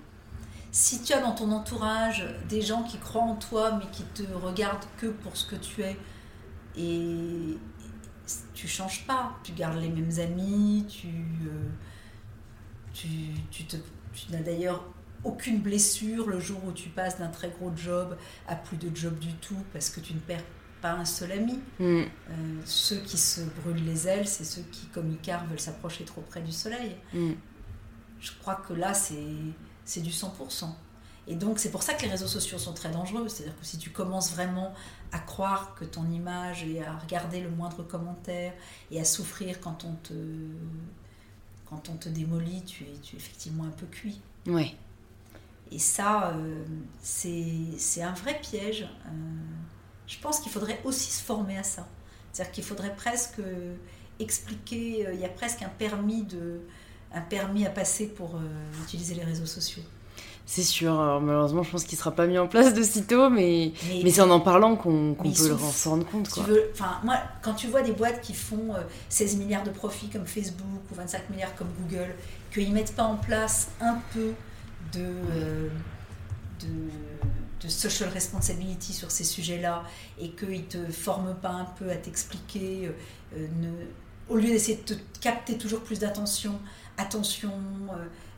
Si 0.71 1.03
tu 1.03 1.13
as 1.13 1.21
dans 1.21 1.33
ton 1.33 1.53
entourage 1.53 2.27
des 2.49 2.61
gens 2.61 2.83
qui 2.83 2.99
croient 2.99 3.23
en 3.23 3.37
toi, 3.37 3.79
mais 3.79 3.85
qui 3.93 4.03
te 4.03 4.23
regardent 4.45 4.85
que 4.97 5.07
pour 5.07 5.37
ce 5.37 5.47
que 5.47 5.57
tu 5.57 5.83
es, 5.83 5.97
et, 6.77 7.57
tu 8.55 8.69
changes 8.69 9.07
pas. 9.07 9.39
Tu 9.43 9.53
gardes 9.53 9.81
les 9.81 9.89
mêmes 9.89 10.19
amis, 10.19 10.87
tu, 10.89 11.09
euh, 11.09 11.69
tu, 12.93 13.09
tu, 13.51 13.65
te, 13.65 13.77
tu 14.13 14.33
n'as 14.33 14.43
d'ailleurs 14.43 14.85
aucune 15.25 15.61
blessure 15.61 16.29
le 16.29 16.39
jour 16.39 16.61
où 16.67 16.73
tu 16.73 16.89
passes 16.91 17.19
d'un 17.19 17.29
très 17.29 17.49
gros 17.49 17.73
job 17.75 18.17
à 18.47 18.57
plus 18.57 18.77
de 18.77 18.95
job 18.95 19.19
du 19.19 19.33
tout 19.35 19.63
parce 19.73 19.91
que 19.91 20.01
tu 20.01 20.15
ne 20.15 20.19
perds 20.19 20.45
pas 20.83 20.93
un 20.93 21.05
seul 21.05 21.33
ami. 21.33 21.61
Mm. 21.79 21.85
Euh, 21.85 22.07
ceux 22.65 22.99
qui 22.99 23.17
se 23.17 23.41
brûlent 23.41 23.85
les 23.85 24.07
ailes, 24.07 24.29
c'est 24.29 24.45
ceux 24.45 24.63
qui, 24.71 24.87
comme 24.87 25.11
Icar, 25.11 25.47
veulent 25.47 25.61
s'approcher 25.61 26.05
trop 26.05 26.21
près 26.21 26.43
du 26.43 26.53
soleil. 26.53 26.97
Mm. 27.13 27.33
Je 28.21 28.31
crois 28.41 28.57
que 28.57 28.75
là, 28.75 28.93
c'est 28.95 30.01
du 30.01 30.11
100%. 30.11 30.67
Et 31.27 31.35
donc, 31.37 31.59
c'est 31.59 31.71
pour 31.71 31.83
ça 31.83 31.95
que 31.95 32.03
les 32.03 32.11
réseaux 32.11 32.27
sociaux 32.27 32.59
sont 32.59 32.75
très 32.75 32.91
dangereux. 32.91 33.29
C'est-à-dire 33.29 33.59
que 33.59 33.65
si 33.65 33.79
tu 33.79 33.91
commences 33.91 34.33
vraiment 34.33 34.75
à 35.13 35.19
croire 35.19 35.75
que 35.75 35.85
ton 35.85 36.11
image 36.11 36.65
et 36.65 36.83
à 36.83 36.97
regarder 36.97 37.41
le 37.41 37.51
moindre 37.51 37.83
commentaire 37.83 38.53
et 38.91 39.01
à 39.01 39.05
souffrir 39.05 39.61
quand 39.61 39.85
on 39.85 39.95
te, 39.95 40.15
quand 41.67 41.89
on 41.89 41.97
te 41.97 42.09
démolit, 42.09 42.63
tu 42.65 42.85
es, 42.85 42.93
tu 43.03 43.17
es 43.17 43.19
effectivement 43.19 43.65
un 43.65 43.71
peu 43.71 43.87
cuit. 43.87 44.21
Oui. 44.47 44.77
Et 45.71 45.79
ça, 45.79 46.35
euh, 46.35 46.65
c'est 47.03 48.03
un 48.03 48.13
vrai 48.13 48.39
piège. 48.41 48.83
Euh, 48.83 49.11
je 50.07 50.19
pense 50.19 50.41
qu'il 50.41 50.53
faudrait 50.53 50.81
aussi 50.85 51.11
se 51.11 51.23
former 51.23 51.59
à 51.59 51.63
ça. 51.63 51.89
C'est-à-dire 52.33 52.53
qu'il 52.53 52.65
faudrait 52.65 52.95
presque 52.95 53.41
expliquer, 54.21 55.07
euh, 55.07 55.15
il 55.15 55.21
y 55.21 55.25
a 55.25 55.29
presque 55.29 55.63
un 55.63 55.69
permis, 55.69 56.23
de, 56.23 56.61
un 57.13 57.23
permis 57.23 57.67
à 57.67 57.71
passer 57.71 58.09
pour 58.09 58.39
utiliser 58.85 59.15
les 59.15 59.25
réseaux 59.25 59.47
sociaux. 59.47 59.83
C'est 60.47 60.63
sûr. 60.63 61.01
Alors, 61.01 61.21
malheureusement, 61.21 61.63
je 61.63 61.71
pense 61.71 61.85
qu'il 61.85 61.97
ne 61.97 62.01
sera 62.01 62.11
pas 62.11 62.27
mis 62.27 62.39
en 62.39 62.47
place 62.47 62.75
de 62.75 62.83
sitôt, 62.83 63.31
mais, 63.31 63.73
mais, 64.03 64.11
c'est 64.11 64.21
en 64.21 64.31
en 64.31 64.41
parlant 64.41 64.77
qu'on 64.77 65.15
peut 65.15 65.33
s'en 65.33 65.91
rendre 65.91 66.07
compte. 66.07 66.31
Tu 66.33 66.41
veux, 66.41 66.71
moi, 67.03 67.17
quand 67.43 67.55
tu 67.55 67.69
vois 67.69 67.83
des 67.83 67.93
boîtes 67.93 68.21
qui 68.21 68.35
font 68.35 68.75
16 69.09 69.35
euh, 69.35 69.39
milliards 69.39 69.65
de 69.65 69.71
profits 69.71 70.09
comme 70.09 70.27
Facebook 70.27 70.83
ou 70.91 70.95
25 70.95 71.31
milliards 71.31 71.55
comme 71.55 71.69
Google, 71.81 72.15
qu'ils 72.53 72.69
ne 72.69 72.75
mettent 72.75 72.95
pas 72.95 73.05
en 73.05 73.17
place 73.17 73.69
un 73.81 73.99
peu 74.13 74.33
de, 74.93 75.01
euh, 75.01 75.69
de, 76.61 77.63
de, 77.63 77.69
social 77.69 78.11
responsibility 78.11 78.93
sur 78.93 79.11
ces 79.11 79.25
sujets-là 79.25 79.83
et 80.21 80.31
qu'ils 80.31 80.61
ne 80.61 80.87
te 80.87 80.93
forment 80.93 81.35
pas 81.41 81.51
un 81.51 81.65
peu 81.65 81.91
à 81.91 81.97
t'expliquer, 81.97 82.91
euh, 83.35 83.47
au 84.29 84.37
lieu 84.37 84.49
d'essayer 84.49 84.77
de 84.77 84.95
te 84.95 85.01
capter 85.23 85.57
toujours 85.57 85.81
plus 85.81 86.01
d'attention, 86.01 86.61
attention 86.99 87.51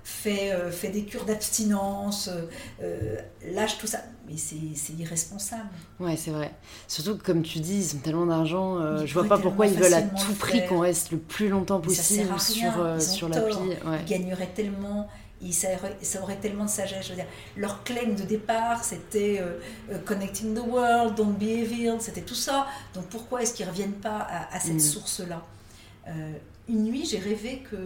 fait, 0.07 0.53
euh, 0.53 0.71
fait 0.71 0.91
des 0.91 1.03
cures 1.03 1.25
d'abstinence, 1.25 2.29
euh, 2.29 2.43
euh, 2.81 3.17
lâche 3.53 3.77
tout 3.77 3.89
ça. 3.89 3.99
Mais 4.29 4.37
c'est 4.37 4.93
irresponsable. 4.93 5.69
Ouais, 5.99 6.17
c'est 6.17 6.31
vrai. 6.31 6.53
Surtout 6.87 7.17
que, 7.17 7.25
comme 7.25 7.43
tu 7.43 7.59
dis, 7.59 7.79
ils 7.79 7.97
ont 7.97 8.01
tellement 8.01 8.27
d'argent. 8.27 9.05
je 9.05 9.13
vois 9.13 9.27
pas 9.27 9.39
pourquoi 9.39 9.67
ils 9.67 9.75
veulent 9.75 9.95
à 9.95 10.03
tout 10.03 10.35
prix 10.35 10.65
qu'on 10.67 10.81
reste 10.81 11.11
le 11.11 11.19
plus 11.19 11.49
longtemps 11.49 11.81
possible 11.81 12.29
sur, 12.39 13.03
sur 13.03 13.29
l'appli. 13.29 13.55
Ouais. 13.85 14.01
Ils 14.03 14.09
gagneraient 14.09 14.51
tellement. 14.55 15.09
Ils, 15.43 15.53
ça, 15.53 15.69
aurait, 16.23 16.37
tellement 16.37 16.65
de 16.65 16.71
sagesse. 16.71 17.05
Je 17.05 17.11
veux 17.11 17.17
dire, 17.17 17.27
leur 17.57 17.85
claim 17.85 18.15
de 18.17 18.23
départ, 18.23 18.83
c'était 18.83 19.41
Connecting 20.05 20.55
the 20.55 20.67
World, 20.67 21.15
Don't 21.15 21.35
Be 21.35 21.43
Evil, 21.43 21.97
c'était 22.01 22.23
tout 22.23 22.35
ça. 22.35 22.67
Donc 22.95 23.07
pourquoi 23.07 23.43
est-ce 23.43 23.55
qu'ils 23.55 23.67
ne 23.67 23.71
reviennent 23.71 23.93
pas 23.93 24.27
à, 24.51 24.59
cette 24.59 24.75
mm. 24.75 24.81
source-là? 24.81 25.43
Une 26.69 26.85
nuit, 26.85 27.05
j'ai 27.05 27.19
rêvé 27.19 27.63
que 27.71 27.77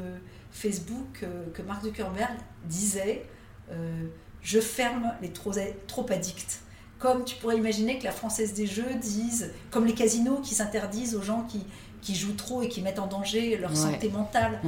Facebook 0.51 1.21
euh, 1.23 1.45
que 1.53 1.63
Mark 1.63 1.85
Zuckerberg 1.85 2.37
disait 2.65 3.27
euh, 3.71 4.07
Je 4.43 4.61
ferme 4.61 5.13
les 5.23 5.31
trop, 5.31 5.53
trop 5.87 6.07
addicts. 6.11 6.61
Comme 6.99 7.25
tu 7.25 7.37
pourrais 7.37 7.57
imaginer 7.57 7.99
que 7.99 8.05
la 8.05 8.13
Française 8.13 8.53
des 8.53 8.67
Jeux 8.67 8.95
dise, 9.01 9.53
comme 9.71 9.87
les 9.87 9.95
casinos 9.95 10.41
qui 10.43 10.55
s'interdisent 10.55 11.15
aux 11.15 11.23
gens 11.23 11.45
qui, 11.45 11.65
qui 12.03 12.15
jouent 12.15 12.35
trop 12.35 12.63
et 12.63 12.69
qui 12.69 12.83
mettent 12.83 12.99
en 12.99 13.07
danger 13.07 13.57
leur 13.57 13.75
santé 13.77 14.09
mentale. 14.11 14.61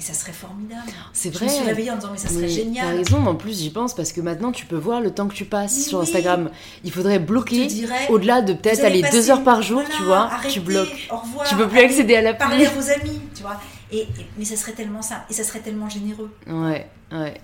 Et 0.00 0.02
ça 0.02 0.14
serait 0.14 0.32
formidable. 0.32 0.90
C'est 1.12 1.28
vrai. 1.28 1.46
Je 1.46 1.52
me 1.52 1.56
suis 1.58 1.66
réveillée 1.66 1.90
en 1.90 1.96
disant, 1.96 2.08
mais 2.10 2.16
ça 2.16 2.28
serait 2.30 2.48
génial. 2.48 2.86
T'as 2.86 2.96
raison, 2.96 3.26
en 3.26 3.34
plus, 3.34 3.58
j'y 3.58 3.68
pense 3.68 3.94
parce 3.94 4.12
que 4.12 4.22
maintenant, 4.22 4.50
tu 4.50 4.64
peux 4.64 4.78
voir 4.78 5.02
le 5.02 5.10
temps 5.10 5.28
que 5.28 5.34
tu 5.34 5.44
passes 5.44 5.88
sur 5.88 6.00
Instagram. 6.00 6.48
Il 6.84 6.90
faudrait 6.90 7.18
bloquer 7.18 7.68
au-delà 8.08 8.40
de 8.40 8.54
peut-être 8.54 8.82
aller 8.82 9.02
deux 9.12 9.30
heures 9.30 9.44
par 9.44 9.60
jour, 9.60 9.82
tu 9.94 10.02
vois. 10.04 10.30
tu 10.48 10.60
bloques. 10.60 11.08
Au 11.10 11.18
revoir, 11.18 11.46
tu 11.46 11.54
peux 11.54 11.68
plus 11.68 11.80
accéder 11.80 12.16
à 12.16 12.22
la 12.22 12.32
Parler 12.32 12.64
à 12.64 12.70
vos 12.70 12.90
amis, 12.90 13.20
tu 13.34 13.42
vois. 13.42 13.60
Et, 13.92 14.08
mais 14.38 14.46
ça 14.46 14.56
serait 14.56 14.72
tellement 14.72 15.02
ça. 15.02 15.26
Et 15.28 15.34
ça 15.34 15.44
serait 15.44 15.60
tellement 15.60 15.90
généreux. 15.90 16.30
Ouais, 16.46 16.88
ouais. 17.12 17.34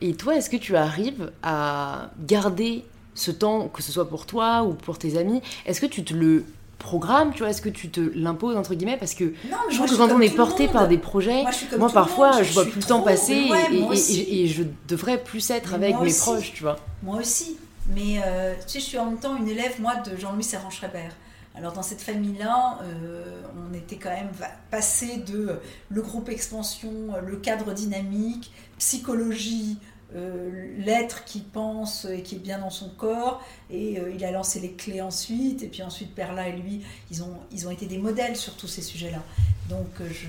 Et 0.00 0.14
toi, 0.14 0.36
est-ce 0.36 0.50
que 0.50 0.56
tu 0.56 0.76
arrives 0.76 1.32
à 1.42 2.10
garder 2.20 2.84
ce 3.14 3.32
temps, 3.32 3.66
que 3.66 3.82
ce 3.82 3.90
soit 3.90 4.08
pour 4.08 4.24
toi 4.24 4.62
ou 4.62 4.74
pour 4.74 4.98
tes 4.98 5.18
amis? 5.18 5.42
Est-ce 5.66 5.80
que 5.80 5.86
tu 5.86 6.04
te 6.04 6.14
le 6.14 6.44
programme, 6.78 7.32
tu 7.32 7.40
vois, 7.40 7.50
est-ce 7.50 7.62
que 7.62 7.68
tu 7.68 7.90
te 7.90 8.00
l'imposes 8.14 8.56
entre 8.56 8.74
guillemets 8.74 8.96
parce 8.96 9.14
que 9.14 9.34
je 9.70 9.76
trouve 9.76 9.90
que 9.90 9.96
quand 9.96 10.10
on 10.10 10.20
est 10.20 10.34
porté 10.34 10.68
par 10.68 10.88
des 10.88 10.98
projets, 10.98 11.44
moi, 11.78 11.90
parfois 11.90 12.42
je, 12.42 12.52
vois 12.52 12.64
plus 12.64 12.80
le 12.80 12.86
temps 12.86 13.02
passer 13.02 13.50
et, 13.72 14.42
et, 14.42 14.46
je 14.46 14.62
devrais 14.86 15.18
plus 15.18 15.50
être 15.50 15.74
avec 15.74 15.98
mes 16.00 16.12
proches, 16.12 16.52
tu 16.54 16.62
vois. 16.62 16.76
Moi 17.02 17.18
aussi, 17.18 17.58
mais 17.94 18.20
euh, 18.24 18.54
tu 18.66 18.74
sais, 18.74 18.80
je 18.80 18.84
suis 18.84 18.98
en 18.98 19.06
même 19.06 19.18
temps 19.18 19.36
une 19.36 19.48
élève 19.48 19.80
moi 19.80 19.96
de 19.96 20.16
Jean-Louis 20.16 20.44
Serran-Schreiber. 20.44 21.08
Alors 21.54 21.72
dans 21.72 21.82
cette 21.82 22.00
famille-là, 22.00 22.78
euh, 22.82 23.42
on 23.56 23.74
était 23.74 23.96
quand 23.96 24.10
même 24.10 24.30
passé 24.70 25.16
de 25.26 25.58
le 25.90 26.02
groupe 26.02 26.28
expansion, 26.28 26.92
le 27.26 27.36
cadre 27.36 27.72
dynamique, 27.72 28.52
psychologie, 28.78 29.78
euh, 30.16 30.74
l'être 30.78 31.24
qui 31.24 31.40
pense 31.40 32.06
et 32.06 32.22
qui 32.22 32.36
est 32.36 32.38
bien 32.38 32.58
dans 32.58 32.70
son 32.70 32.88
corps, 32.88 33.44
et 33.70 34.00
euh, 34.00 34.10
il 34.10 34.24
a 34.24 34.30
lancé 34.30 34.58
les 34.58 34.72
clés 34.72 35.02
ensuite, 35.02 35.62
et 35.62 35.66
puis 35.66 35.82
ensuite 35.82 36.14
Perla 36.14 36.48
et 36.48 36.52
lui, 36.52 36.82
ils 37.10 37.22
ont, 37.22 37.36
ils 37.52 37.68
ont 37.68 37.70
été 37.70 37.84
des 37.84 37.98
modèles 37.98 38.34
sur 38.34 38.54
tous 38.54 38.68
ces 38.68 38.80
sujets-là. 38.80 39.22
Donc 39.68 39.86
euh, 40.00 40.08
je 40.10 40.28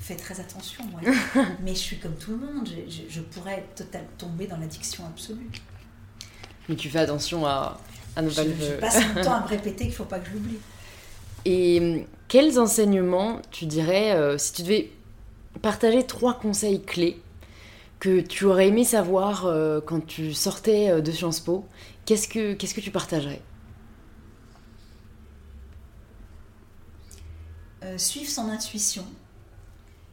fais 0.00 0.16
très 0.16 0.40
attention, 0.40 0.82
mais 1.62 1.74
je 1.74 1.78
suis 1.78 1.98
comme 1.98 2.14
tout 2.14 2.30
le 2.30 2.38
monde, 2.38 2.70
je, 2.88 3.20
pourrais 3.20 3.66
total, 3.76 4.06
tomber 4.16 4.46
dans 4.46 4.56
l'addiction 4.56 5.04
absolue. 5.04 5.50
Mais 6.70 6.76
tu 6.76 6.88
fais 6.88 7.00
attention 7.00 7.44
à, 7.44 7.78
à 8.16 8.22
ne 8.22 8.30
pas 8.30 8.44
je, 8.44 8.48
Je 8.48 8.72
passe 8.80 8.98
mon 9.14 9.22
temps 9.22 9.34
à 9.34 9.42
me 9.42 9.48
répéter 9.48 9.84
qu'il 9.84 9.88
ne 9.88 9.94
faut 9.96 10.04
pas 10.04 10.20
que 10.20 10.28
je 10.28 10.32
l'oublie. 10.32 10.58
Et 11.44 12.06
quels 12.28 12.58
enseignements, 12.58 13.42
tu 13.50 13.66
dirais, 13.66 14.38
si 14.38 14.54
tu 14.54 14.62
devais 14.62 14.90
partager 15.60 16.06
trois 16.06 16.38
conseils 16.38 16.82
clés 16.82 17.20
que 17.98 18.20
tu 18.20 18.44
aurais 18.44 18.68
aimé 18.68 18.84
savoir 18.84 19.46
euh, 19.46 19.80
quand 19.80 20.04
tu 20.04 20.32
sortais 20.32 20.90
euh, 20.90 21.00
de 21.00 21.10
Sciences 21.10 21.40
Po, 21.40 21.66
qu'est-ce 22.04 22.28
que, 22.28 22.54
que 22.54 22.80
tu 22.80 22.90
partagerais? 22.90 23.42
Euh, 27.82 27.98
Suivre 27.98 28.30
son 28.30 28.48
intuition. 28.48 29.04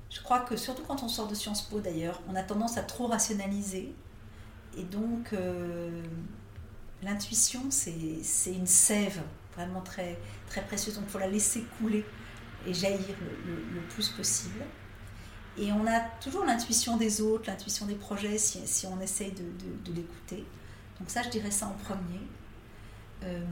Je 0.09 0.21
crois 0.21 0.39
que 0.39 0.55
surtout 0.55 0.83
quand 0.87 1.03
on 1.03 1.07
sort 1.07 1.27
de 1.27 1.35
Sciences 1.35 1.61
Po 1.63 1.79
d'ailleurs, 1.79 2.21
on 2.29 2.35
a 2.35 2.43
tendance 2.43 2.77
à 2.77 2.83
trop 2.83 3.07
rationaliser. 3.07 3.93
Et 4.77 4.83
donc 4.83 5.33
l'intuition, 7.03 7.61
c'est, 7.69 8.23
c'est 8.23 8.53
une 8.53 8.67
sève 8.67 9.21
vraiment 9.55 9.81
très, 9.81 10.17
très 10.47 10.61
précieuse. 10.61 10.95
Donc 10.95 11.05
il 11.07 11.11
faut 11.11 11.19
la 11.19 11.27
laisser 11.27 11.65
couler 11.79 12.05
et 12.65 12.73
jaillir 12.73 13.15
le 13.45 13.81
plus 13.81 14.09
possible. 14.09 14.63
Et 15.57 15.71
on 15.71 15.87
a 15.87 15.99
toujours 16.21 16.43
l'intuition 16.45 16.97
des 16.97 17.21
autres, 17.21 17.49
l'intuition 17.49 17.85
des 17.85 17.95
projets, 17.95 18.37
si, 18.37 18.59
si 18.65 18.85
on 18.87 18.99
essaye 18.99 19.31
de, 19.31 19.43
de, 19.85 19.93
l'écouter. 19.95 20.43
Donc 20.99 21.09
ça, 21.09 21.21
je 21.23 21.29
dirais 21.29 21.51
ça 21.51 21.67
en 21.67 21.73
premier. 21.83 22.21
Euh, 23.23 23.45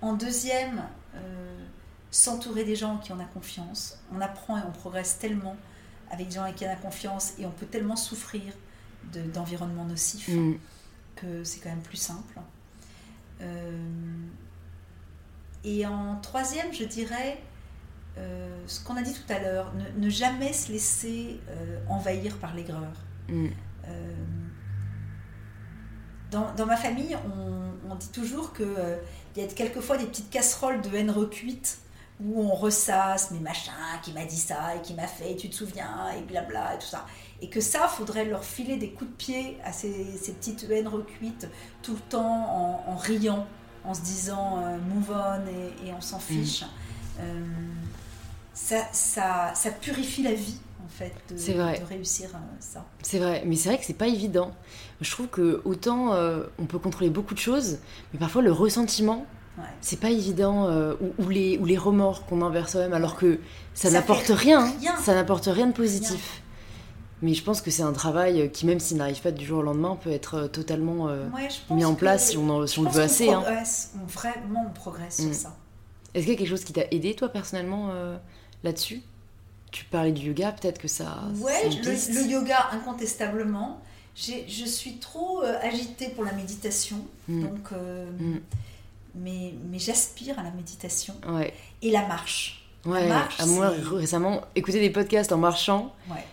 en 0.00 0.14
deuxième, 0.14 0.82
euh, 1.14 1.66
s'entourer 2.10 2.64
des 2.64 2.74
gens 2.74 2.98
qui 2.98 3.12
en 3.12 3.20
a 3.20 3.24
confiance. 3.24 3.98
On 4.12 4.20
apprend 4.20 4.58
et 4.58 4.62
on 4.66 4.72
progresse 4.72 5.18
tellement 5.18 5.56
avec 6.10 6.28
des 6.28 6.34
gens 6.34 6.42
avec 6.42 6.56
qui 6.56 6.64
on 6.64 6.70
a 6.70 6.76
confiance 6.76 7.34
et 7.38 7.46
on 7.46 7.52
peut 7.52 7.66
tellement 7.66 7.96
souffrir 7.96 8.42
d'environnements 9.32 9.84
nocifs 9.84 10.28
mm. 10.28 10.58
que 11.16 11.44
c'est 11.44 11.60
quand 11.60 11.70
même 11.70 11.82
plus 11.82 11.96
simple. 11.96 12.40
Euh, 13.40 13.86
et 15.64 15.86
en 15.86 16.16
troisième, 16.16 16.72
je 16.72 16.84
dirais 16.84 17.40
euh, 18.18 18.48
ce 18.66 18.82
qu'on 18.82 18.96
a 18.96 19.02
dit 19.02 19.12
tout 19.12 19.32
à 19.32 19.38
l'heure, 19.38 19.72
ne, 19.96 20.08
jamais 20.08 20.52
se 20.52 20.72
laisser 20.72 21.40
euh, 21.48 21.78
envahir 21.88 22.36
par 22.38 22.54
l'aigreur. 22.54 22.92
Mm. 23.28 23.46
Euh, 23.88 24.14
dans, 26.30 26.52
dans, 26.54 26.66
ma 26.66 26.76
famille, 26.76 27.16
on, 27.26 27.90
on 27.90 27.94
dit 27.94 28.10
toujours 28.10 28.52
qu'il 28.52 28.66
il 29.36 29.42
y 29.42 29.44
a 29.44 29.48
quelquefois 29.48 29.96
des 29.96 30.06
petites 30.06 30.30
casseroles 30.30 30.80
de 30.80 30.94
haine 30.94 31.10
recuite 31.10 31.78
où 32.22 32.42
on 32.42 32.54
ressasse, 32.54 33.30
mais 33.30 33.38
machin, 33.38 33.72
qui 34.02 34.12
m'a 34.12 34.24
dit 34.24 34.36
ça 34.36 34.76
et 34.76 34.82
qui 34.82 34.92
m'a 34.92 35.06
fait, 35.06 35.36
tu 35.36 35.48
te 35.48 35.54
souviens, 35.54 36.10
et 36.16 36.20
blabla, 36.20 36.74
et 36.74 36.78
tout 36.78 36.86
ça. 36.86 37.06
Et 37.40 37.48
que 37.48 37.60
ça, 37.60 37.88
faudrait 37.88 38.26
leur 38.26 38.44
filer 38.44 38.76
des 38.76 38.90
coups 38.90 39.10
de 39.10 39.16
pied 39.16 39.56
à 39.64 39.72
ces, 39.72 40.04
ces 40.20 40.32
petites 40.32 40.66
haines 40.70 40.88
recuites 40.88 41.48
tout 41.82 41.94
le 41.94 42.00
temps 42.00 42.84
en, 42.86 42.96
riant, 42.96 43.46
en 43.84 43.94
se 43.94 44.02
disant 44.02 44.56
move 44.94 45.10
on 45.10 45.46
et, 45.48 45.88
et 45.88 45.92
on 45.94 46.00
s'en 46.02 46.18
mm. 46.18 46.44
Ça, 48.60 48.86
ça, 48.92 49.52
ça, 49.54 49.70
purifie 49.70 50.22
la 50.22 50.34
vie 50.34 50.58
en 50.84 50.88
fait 50.88 51.12
de, 51.30 51.52
vrai. 51.54 51.80
de 51.80 51.84
réussir 51.86 52.28
euh, 52.34 52.38
ça. 52.60 52.84
C'est 53.02 53.18
vrai, 53.18 53.42
mais 53.46 53.56
c'est 53.56 53.70
vrai 53.70 53.78
que 53.78 53.84
c'est 53.84 53.94
pas 53.94 54.06
évident. 54.06 54.52
Je 55.00 55.10
trouve 55.10 55.28
que 55.28 55.62
autant 55.64 56.12
euh, 56.12 56.44
on 56.58 56.66
peut 56.66 56.78
contrôler 56.78 57.10
beaucoup 57.10 57.34
de 57.34 57.38
choses, 57.40 57.78
mais 58.12 58.18
parfois 58.18 58.42
le 58.42 58.52
ressentiment, 58.52 59.24
c'est 59.80 60.00
pas 60.00 60.10
évident, 60.10 60.68
euh, 60.68 60.94
ou, 61.18 61.28
les, 61.28 61.58
ou 61.58 61.66
les 61.66 61.76
remords 61.76 62.24
qu'on 62.24 62.40
envers 62.40 62.68
soi-même, 62.68 62.94
alors 62.94 63.16
que 63.16 63.40
ça, 63.74 63.90
n'apporte 63.90 64.28
rien, 64.28 64.72
ça 65.02 65.14
n'apporte 65.14 65.46
rien 65.46 65.66
de 65.66 65.72
positif. 65.72 66.42
Mais 67.20 67.34
je 67.34 67.44
pense 67.44 67.60
que 67.60 67.70
c'est 67.70 67.82
un 67.82 67.92
travail 67.92 68.50
qui, 68.52 68.64
même 68.64 68.80
s'il 68.80 68.96
n'arrive 68.96 69.20
pas 69.20 69.32
du 69.32 69.44
jour 69.44 69.58
au 69.58 69.62
lendemain, 69.62 69.98
peut 70.02 70.12
être 70.12 70.46
totalement 70.46 71.08
mis 71.70 71.84
en 71.84 71.94
place 71.94 72.30
si 72.30 72.38
on, 72.38 72.66
si 72.66 72.78
on 72.78 72.84
le 72.84 72.90
veut 72.90 73.02
assez. 73.02 73.28
Hein. 73.28 73.42
On 74.02 74.06
vraiment 74.06 74.66
on 74.66 74.72
progresse 74.72 75.16
sur 75.16 75.28
mm. 75.28 75.34
ça. 75.34 75.56
Est-ce 76.14 76.24
qu'il 76.24 76.32
y 76.32 76.36
a 76.36 76.38
quelque 76.38 76.48
chose 76.48 76.64
qui 76.64 76.72
t'a 76.72 76.86
aidé 76.90 77.14
toi 77.14 77.28
personnellement 77.28 77.90
là-dessus 78.64 79.02
Tu 79.70 79.84
parlais 79.84 80.12
du 80.12 80.28
yoga, 80.28 80.52
peut-être 80.52 80.78
que 80.78 80.88
ça. 80.88 81.22
Ouais, 81.36 81.68
le, 81.68 82.30
yoga 82.30 82.70
incontestablement. 82.72 83.80
Je 84.16 84.64
suis 84.66 84.96
trop 84.96 85.42
euh, 85.42 85.56
agitée 85.62 86.08
pour 86.08 86.24
la 86.24 86.32
méditation, 86.32 86.98
mm. 87.28 87.42
donc. 87.42 87.72
Euh, 87.72 88.10
mm. 88.18 88.40
Mais, 89.16 89.54
mais 89.68 89.80
j'aspire 89.80 90.38
à 90.38 90.44
la 90.44 90.52
méditation 90.52 91.14
ouais. 91.28 91.52
et 91.82 91.90
la 91.90 92.06
marche. 92.06 92.64
Ouais, 92.86 93.08
marche, 93.08 93.40
à 93.40 93.46
moi 93.46 93.72
récemment, 93.92 94.42
écouter 94.54 94.78
des 94.78 94.90
podcasts 94.90 95.32
en 95.32 95.36
marchant, 95.36 95.92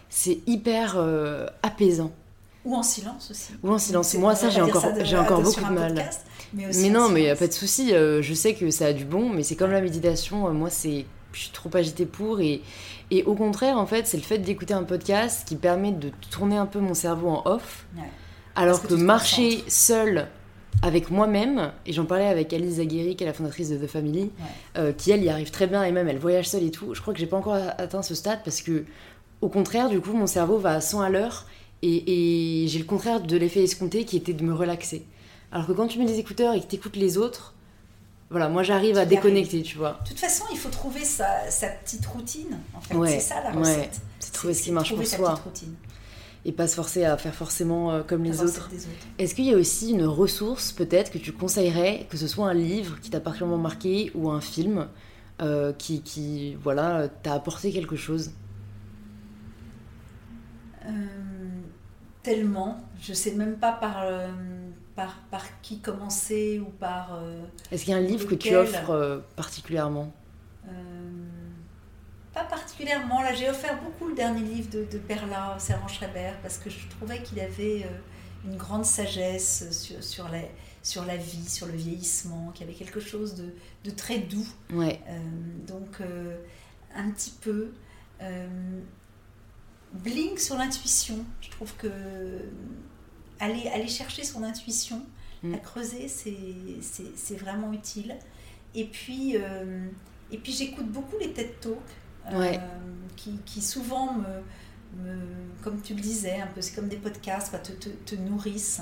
c'est 0.09 0.37
hyper 0.45 0.93
euh, 0.95 1.47
apaisant. 1.63 2.11
Ou 2.63 2.75
en 2.75 2.83
silence 2.83 3.31
aussi. 3.31 3.53
Ou 3.63 3.71
en 3.71 3.79
silence. 3.79 4.13
Moi, 4.13 4.35
ça, 4.35 4.51
j'ai 4.51 4.61
encore, 4.61 4.85
j'ai 5.01 5.17
encore 5.17 5.41
beaucoup 5.41 5.59
de 5.59 5.73
mal. 5.73 6.09
mais, 6.53 6.67
mais 6.71 6.89
non, 6.89 7.09
mais 7.09 7.21
il 7.21 7.23
n'y 7.23 7.29
a 7.31 7.35
pas 7.35 7.47
de 7.47 7.53
souci. 7.53 7.89
je 7.89 8.33
sais 8.35 8.53
que 8.53 8.69
ça 8.69 8.85
a 8.85 8.93
du 8.93 9.05
bon, 9.05 9.27
mais 9.29 9.41
c'est 9.41 9.55
comme 9.55 9.71
la 9.71 9.81
méditation. 9.81 10.53
moi, 10.53 10.69
c'est 10.69 11.07
je 11.33 11.41
suis 11.41 11.51
trop 11.51 11.69
agitée 11.73 12.05
pour. 12.05 12.39
Et, 12.41 12.61
et 13.11 13.23
au 13.23 13.35
contraire, 13.35 13.77
en 13.77 13.85
fait, 13.85 14.07
c'est 14.07 14.17
le 14.17 14.23
fait 14.23 14.39
d'écouter 14.39 14.73
un 14.73 14.83
podcast 14.83 15.47
qui 15.47 15.55
permet 15.55 15.91
de 15.91 16.11
tourner 16.31 16.57
un 16.57 16.65
peu 16.65 16.79
mon 16.79 16.93
cerveau 16.93 17.29
en 17.29 17.43
off. 17.45 17.85
Alors 18.55 18.81
que, 18.81 18.93
marcher 18.95 19.63
seul 19.67 20.27
avec 20.81 21.09
moi-même, 21.09 21.71
et 21.85 21.93
j'en 21.93 22.05
parlais 22.05 22.27
avec 22.27 22.53
Alice 22.53 22.75
Zaguiri, 22.75 23.15
qui 23.15 23.23
est 23.23 23.27
la 23.27 23.33
fondatrice 23.33 23.69
de 23.69 23.77
The 23.77 23.87
Family, 23.87 24.31
euh, 24.77 24.91
qui 24.93 25.11
elle 25.11 25.23
y 25.23 25.29
arrive 25.29 25.51
très 25.51 25.67
bien 25.67 25.83
et 25.83 25.91
même 25.91 26.07
elle 26.07 26.17
voyage 26.17 26.49
seule 26.49 26.63
et 26.63 26.71
tout. 26.71 26.93
Je 26.93 27.01
crois 27.01 27.13
que 27.13 27.19
j'ai 27.19 27.25
pas 27.25 27.37
encore 27.37 27.55
atteint 27.55 28.01
ce 28.01 28.15
stade 28.15 28.39
parce 28.43 28.61
que, 28.61 28.85
au 29.41 29.49
contraire, 29.49 29.89
du 29.89 30.01
coup, 30.01 30.13
mon 30.13 30.27
cerveau 30.27 30.57
va 30.57 30.73
à 30.73 30.81
100 30.81 31.01
à 31.01 31.09
l'heure 31.09 31.45
et, 31.81 32.63
et 32.63 32.67
j'ai 32.67 32.79
le 32.79 32.85
contraire 32.85 33.21
de 33.21 33.37
l'effet 33.37 33.63
escompté 33.63 34.05
qui 34.05 34.17
était 34.17 34.33
de 34.33 34.43
me 34.43 34.53
relaxer. 34.53 35.05
Alors 35.51 35.67
que 35.67 35.71
quand 35.71 35.87
tu 35.87 35.99
mets 35.99 36.05
des 36.05 36.19
écouteurs 36.19 36.53
et 36.53 36.61
que 36.61 36.67
tu 36.67 36.75
écoutes 36.75 36.95
les 36.95 37.17
autres, 37.17 37.53
voilà, 38.29 38.49
moi 38.49 38.61
j'arrive 38.63 38.97
à 38.97 39.05
déconnecter, 39.05 39.61
tu 39.61 39.77
vois. 39.77 39.99
De 40.03 40.09
toute 40.09 40.19
façon, 40.19 40.43
il 40.51 40.57
faut 40.57 40.69
trouver 40.69 41.03
sa, 41.03 41.49
sa 41.49 41.67
petite 41.69 42.05
routine. 42.05 42.59
En 42.73 42.81
fait. 42.81 43.19
c'est 43.19 43.19
ça 43.21 43.41
la 43.41 43.51
recette. 43.51 44.01
c'est 44.19 44.33
trouver 44.33 44.53
ce 44.53 44.63
qui 44.63 44.71
marche 44.71 44.93
pour 44.93 45.05
soi. 45.05 45.41
Et 46.45 46.51
pas 46.51 46.67
se 46.67 46.75
forcer 46.75 47.03
à 47.03 47.17
faire 47.17 47.33
forcément 47.33 47.91
euh, 47.91 48.03
comme 48.03 48.23
les 48.23 48.41
autres. 48.41 48.69
Est-ce 49.17 49.35
qu'il 49.35 49.45
y 49.45 49.53
a 49.53 49.57
aussi 49.57 49.91
une 49.91 50.05
ressource 50.05 50.71
peut-être 50.71 51.11
que 51.11 51.17
tu 51.17 51.33
conseillerais, 51.33 52.05
que 52.09 52.15
ce 52.15 52.27
soit 52.27 52.47
un 52.47 52.53
livre 52.53 52.99
qui 53.01 53.09
t'a 53.09 53.19
particulièrement 53.19 53.61
marqué 53.61 54.11
ou 54.15 54.29
un 54.29 54.39
film 54.39 54.87
euh, 55.41 55.73
qui, 55.73 56.01
qui, 56.01 56.55
voilà, 56.55 57.09
t'a 57.09 57.33
apporté 57.33 57.71
quelque 57.71 57.95
chose? 57.95 58.31
Euh, 60.85 60.89
Tellement. 62.23 62.77
Je 63.01 63.13
sais 63.13 63.31
même 63.31 63.57
pas 63.57 63.73
par 63.73 64.03
par, 64.97 65.61
qui 65.61 65.79
commencer 65.79 66.59
ou 66.59 66.69
par. 66.71 67.13
Euh, 67.13 67.45
Est-ce 67.71 67.85
qu'il 67.85 67.91
y 67.91 67.95
a 67.95 67.99
un 67.99 68.01
livre 68.01 68.27
que 68.27 68.35
tu 68.35 68.55
offres 68.55 68.89
euh, 68.89 69.19
particulièrement? 69.35 70.11
Euh, 70.67 70.71
Pas 72.33 72.43
particulièrement. 72.43 73.21
Là, 73.21 73.33
j'ai 73.33 73.49
offert 73.49 73.79
beaucoup 73.83 74.07
le 74.09 74.15
dernier 74.15 74.41
livre 74.41 74.69
de, 74.71 74.85
de 74.85 74.97
Perla, 74.97 75.55
Servan 75.59 75.87
Schreiber, 75.87 76.31
parce 76.41 76.57
que 76.57 76.69
je 76.69 76.87
trouvais 76.89 77.21
qu'il 77.21 77.39
avait 77.39 77.87
une 78.43 78.57
grande 78.57 78.85
sagesse 78.85 79.69
sur, 79.71 80.03
sur, 80.03 80.29
la, 80.29 80.41
sur 80.81 81.05
la 81.05 81.15
vie, 81.15 81.47
sur 81.47 81.67
le 81.67 81.73
vieillissement, 81.73 82.51
qu'il 82.53 82.65
y 82.65 82.69
avait 82.69 82.77
quelque 82.77 82.99
chose 82.99 83.35
de, 83.35 83.53
de 83.83 83.91
très 83.91 84.17
doux. 84.17 84.47
Ouais. 84.73 84.99
donc, 85.67 86.01
un 86.95 87.11
petit 87.11 87.33
peu. 87.39 87.71
bling 89.93 90.37
sur 90.39 90.57
l'intuition. 90.57 91.23
Je 91.39 91.51
trouve 91.51 91.73
que 91.75 91.87
aller, 93.39 93.67
aller 93.69 93.87
chercher 93.87 94.23
son 94.23 94.43
intuition, 94.43 95.01
mm. 95.43 95.53
à 95.53 95.57
creuser, 95.57 96.07
c'est 96.07 97.35
vraiment 97.35 97.73
utile. 97.73 98.15
Et 98.75 98.85
puis, 98.85 99.35
euh, 99.35 99.87
et 100.31 100.37
puis 100.37 100.51
j'écoute 100.51 100.87
beaucoup 100.91 101.17
les 101.19 101.31
TED 101.31 101.59
Talks 101.59 101.77
euh, 102.31 102.57
qui, 103.15 103.39
qui, 103.45 103.61
souvent 103.61 104.13
me, 104.13 105.15
comme 105.63 105.81
tu 105.81 105.93
le 105.95 106.01
disais, 106.01 106.41
un 106.41 106.47
peu, 106.47 106.61
c'est 106.61 106.75
comme 106.75 106.87
des 106.87 106.97
podcasts, 106.97 107.51
te, 107.63 107.71
te, 107.71 107.89
te, 107.89 108.15
nourrissent, 108.15 108.81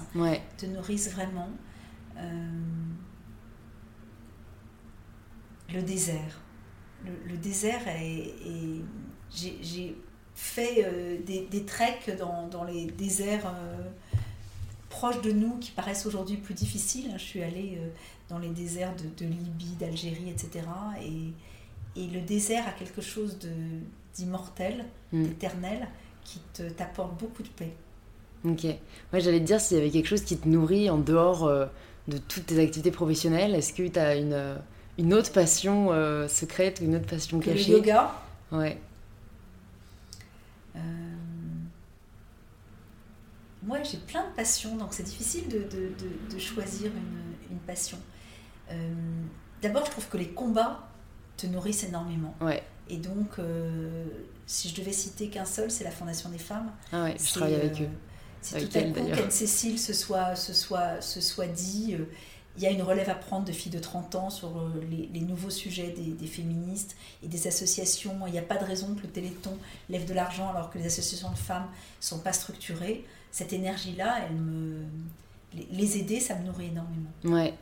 te 0.58 0.66
nourrissent 0.66 1.12
vraiment. 1.12 1.50
Euh, 2.18 2.50
le 5.74 5.82
désert. 5.82 6.42
Le, 7.04 7.38
désert 7.38 7.88
est. 7.88 8.34
j'ai 9.32 9.96
fait 10.34 11.22
des, 11.26 11.46
des, 11.46 11.66
treks 11.66 12.18
dans, 12.18 12.48
dans 12.48 12.64
les 12.64 12.86
déserts 12.86 13.54
proches 14.96 15.22
de 15.22 15.32
nous 15.32 15.58
qui 15.58 15.72
paraissent 15.72 16.06
aujourd'hui 16.06 16.38
plus 16.38 16.54
difficiles. 16.54 17.12
Je 17.18 17.24
suis 17.24 17.44
allée 17.44 17.78
euh, 17.82 17.88
dans 18.30 18.40
les 18.40 18.48
déserts 18.48 18.94
de, 18.96 19.26
Libye, 19.26 19.76
d'Algérie, 19.78 20.30
etc. 20.30 20.66
Et, 21.04 22.02
et, 22.02 22.08
le 22.08 22.22
désert 22.22 22.66
a 22.66 22.72
quelque 22.72 23.02
chose 23.02 23.38
d'immortel, 24.14 24.86
mm. 25.12 25.24
d'éternel, 25.24 25.88
qui 26.24 26.40
t'apporte 26.78 27.20
beaucoup 27.20 27.44
de 27.44 27.50
paix. 27.50 27.74
Ok. 28.46 28.64
Moi, 29.12 29.20
j'allais 29.20 29.40
te 29.40 29.46
dire 29.46 29.60
s'il 29.60 29.78
y 29.78 29.82
avait 29.82 29.90
quelque 29.90 30.08
chose 30.08 30.24
qui 30.24 30.38
te 30.38 30.48
nourrit 30.48 30.90
en 30.90 30.98
dehors 30.98 31.44
euh, 31.46 31.66
de 32.08 32.18
toutes 32.18 32.46
tes 32.46 32.60
activités 32.60 32.92
professionnelles. 32.92 33.54
Est-ce 33.54 33.74
que 33.74 33.86
tu 33.88 34.00
as 34.00 34.16
une, 34.16 34.34
euh, 34.34 34.56
une 34.98 35.14
autre 35.14 35.32
passion 35.34 35.90
secrète 36.30 36.80
ou 36.80 36.86
une 36.86 36.96
autre 36.96 37.08
passion 37.08 37.40
cachée 37.40 37.72
Le 37.72 37.78
yoga 37.78 38.12
Ouais. 38.52 38.78
J'ai 43.90 43.98
plein 43.98 44.28
de 44.28 44.36
passions, 44.36 44.76
donc 44.76 44.94
c'est 44.94 45.04
difficile 45.04 45.48
de, 45.48 45.60
de, 45.60 46.34
de, 46.34 46.40
choisir 46.40 46.92
une, 46.92 47.54
une 47.56 47.60
passion. 47.60 47.98
Euh, 48.72 48.94
d'abord, 49.62 49.86
je 49.86 49.92
trouve 49.92 50.08
que 50.08 50.18
les 50.18 50.30
combats 50.30 50.88
te 51.38 51.48
nourrissent 51.48 51.84
énormément. 51.84 52.36
Ouais. 52.42 52.64
Et 52.90 52.98
donc, 52.98 53.40
euh, 53.40 54.06
si 54.46 54.70
je 54.70 54.76
devais 54.76 54.94
citer 54.94 55.30
qu'un 55.30 55.46
seul, 55.46 55.72
c'est 55.72 55.84
la 55.84 55.92
Fondation 55.92 56.30
des 56.30 56.38
femmes. 56.38 56.72
Ah 56.92 57.04
ouais, 57.04 57.16
je 57.24 57.34
travaille 57.34 57.56
avec 57.56 57.82
eux. 57.82 57.90
Si 58.42 58.54
tout 58.54 58.78
à 58.78 58.82
coup, 58.84 59.30
Cécile 59.30 59.80
se 59.80 59.92
soit, 59.92 60.36
se 60.36 60.54
soit, 60.54 61.02
se 61.02 61.20
soit 61.20 61.48
dit, 61.48 61.98
il 62.58 62.64
y 62.64 62.68
a 62.68 62.70
une 62.70 62.84
relève 62.84 63.10
à 63.10 63.16
prendre 63.16 63.44
de 63.44 63.52
filles 63.52 63.72
de 63.72 63.80
30 63.80 64.14
ans 64.16 64.30
sur 64.30 64.70
les, 64.90 65.10
les 65.12 65.22
nouveaux 65.22 65.50
sujets 65.50 65.90
des, 65.90 66.12
des, 66.12 66.28
féministes 66.28 66.96
et 67.24 67.28
des 67.28 67.48
associations. 67.48 68.28
Il 68.28 68.34
n'y 68.34 68.40
a 68.40 68.44
pas 68.44 68.58
de 68.58 68.64
raison 68.64 68.94
que 68.94 69.02
le 69.02 69.10
Téléthon 69.10 69.58
lève 69.90 70.06
de 70.06 70.14
l'argent 70.14 70.50
alors 70.52 70.70
que 70.70 70.78
les 70.78 70.86
associations 70.86 71.32
de 71.32 71.38
femmes 71.38 71.66
ne 71.66 72.06
sont 72.06 72.20
pas 72.20 72.34
structurées 72.34 73.04
cette 73.36 73.52
énergie-là, 73.52 74.20
elle 74.26 74.36
me... 74.38 74.86
les 75.74 75.98
aider, 75.98 76.22
ça 76.22 76.36
me 76.36 76.46
nourrit 76.46 76.68
énormément. 76.68 77.10
Ouais, 77.26 77.54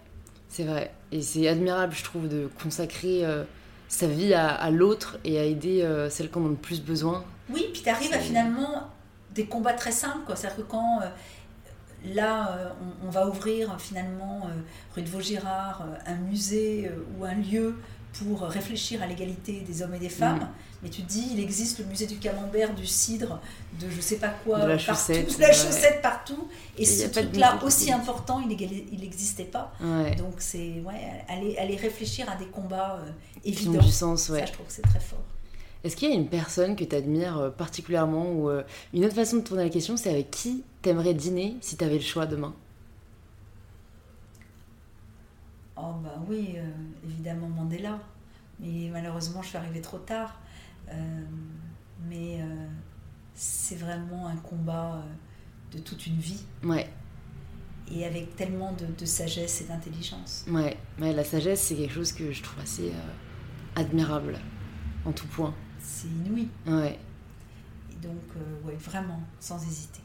c'est 0.48 0.66
vrai. 0.66 0.94
Et 1.12 1.24
c'est 1.24 1.48
admirable, 1.48 1.96
je 1.96 2.04
trouve, 2.04 2.28
de 2.28 2.48
consacrer 2.62 3.26
euh, 3.26 3.44
sa 3.88 4.06
vie 4.06 4.36
à, 4.36 4.70
l'autre 4.70 5.18
et 5.24 5.40
à 5.40 5.44
aider 5.46 5.82
euh, 5.82 6.12
celles 6.12 6.30
qui 6.30 6.38
en 6.38 6.44
ont 6.44 6.50
le 6.50 6.56
plus 6.56 6.80
besoin. 6.80 7.26
Oui, 7.50 7.66
puis 7.74 7.82
tu 7.82 7.90
arrives 7.90 8.14
à 8.14 8.20
finalement 8.20 8.88
des 9.34 9.48
combats 9.48 9.74
très 9.74 9.92
simples. 9.92 10.32
C'est-à-dire 10.36 10.58
que 10.58 10.62
quand 10.62 11.02
euh, 11.02 11.08
là, 12.14 12.76
on, 13.04 13.10
va 13.10 13.28
ouvrir 13.28 13.76
finalement 13.82 14.52
rue 14.94 15.02
de 15.02 15.10
Vaugirard 15.10 15.88
un 16.06 16.18
musée 16.18 16.92
ou 17.18 17.26
un 17.26 17.34
lieu 17.34 17.78
pour 18.20 18.42
réfléchir 18.42 19.02
à 19.02 19.08
l'égalité 19.08 19.64
des 19.68 19.82
hommes 19.82 19.94
et 19.96 20.00
des 20.00 20.10
femmes. 20.10 20.40
Mm. 20.40 20.50
Mais 20.84 20.90
tu 20.90 21.02
te 21.02 21.10
dis, 21.10 21.30
il 21.34 21.40
existe 21.40 21.80
le 21.80 21.86
musée 21.86 22.06
du 22.06 22.18
camembert, 22.18 22.76
du 22.76 22.86
cidre, 22.86 23.40
de 23.80 23.90
je 23.90 24.02
sais 24.02 24.18
pas 24.18 24.30
quoi, 24.44 24.60
de 24.60 24.68
la 24.68 24.76
partout, 24.76 24.92
chaussette, 24.92 25.38
de 25.38 25.42
la 25.42 25.54
chaussette 25.54 26.02
partout. 26.02 26.48
Et, 26.78 26.86
ce 26.86 27.08
truc-là, 27.08 27.58
aussi 27.64 27.92
important, 27.92 28.42
il 28.42 29.00
n'existait 29.00 29.46
pas. 29.46 29.74
Donc, 30.18 30.36
c'est 30.40 30.82
ouais, 30.86 31.24
aller, 31.30 31.58
aller 31.58 31.78
réfléchir 31.78 32.30
à 32.30 32.36
des 32.36 32.48
combats 32.48 33.00
euh, 33.02 33.10
évidents. 33.46 33.82
du 33.82 33.92
sens, 33.92 34.30
ouais. 34.30 34.40
Ça, 34.40 34.46
je 34.48 34.52
trouve 34.52 34.66
que 34.68 34.74
c'est 34.74 34.82
très 34.82 35.00
fort. 35.00 35.24
Est-ce 35.84 35.98
qu'il 35.98 36.10
y 36.10 36.12
a 36.14 36.16
une 36.16 36.28
personne 36.28 36.76
que 36.76 36.84
tu 36.84 36.96
admires 36.96 37.38
euh, 37.38 37.50
particulièrement 37.50 38.32
ou 38.32 38.50
euh, 38.50 38.64
une 38.94 39.04
autre 39.06 39.16
façon 39.16 39.38
de 39.38 39.42
tourner 39.42 39.64
la 39.64 39.70
question, 39.70 39.98
c'est 39.98 40.10
avec 40.10 40.32
qui 40.32 40.64
t'aimerais 40.82 41.14
dîner 41.14 41.58
si 41.62 41.76
tu 41.76 41.84
avais 41.84 41.96
le 41.96 42.02
choix 42.02 42.26
demain? 42.26 42.54
Oh 45.76 45.94
bah 46.04 46.22
oui, 46.28 46.56
évidemment 47.04 47.48
Mandela. 47.50 48.00
Mais 48.60 48.90
malheureusement, 48.92 49.42
je 49.42 49.50
suis 49.50 49.58
arrivée 49.58 49.82
trop 49.82 49.98
tard. 49.98 50.40
Euh, 50.90 51.24
mais 52.08 52.42
euh, 52.42 52.68
c'est 53.34 53.76
vraiment 53.76 54.28
un 54.28 54.36
combat 54.38 54.96
euh, 54.96 55.78
de 55.78 55.80
toute 55.80 56.06
une 56.08 56.18
vie. 56.18 56.44
Ouais. 56.64 56.90
Et 57.92 58.06
avec 58.06 58.36
tellement 58.36 58.74
de, 58.74 59.06
sagesse 59.06 59.62
et 59.62 59.66
d'intelligence. 59.66 60.46
Ouais. 60.48 60.78
ouais, 61.00 61.14
la 61.14 61.24
sagesse, 61.24 61.62
c'est 61.62 61.76
quelque 61.76 61.94
chose 61.94 62.14
que 62.14 62.32
je 62.32 62.42
trouve 62.42 62.62
assez 62.64 62.94
admirable, 63.76 64.40
en 65.06 65.12
tout 65.12 65.28
point. 65.28 65.54
C'est 65.80 66.08
inouï. 66.08 66.48
Ouais. 66.66 66.98
Et 67.92 67.96
donc, 67.96 68.22
ouais, 68.64 68.76
vraiment, 68.76 69.22
sans 69.40 69.62
hésiter. 69.68 70.00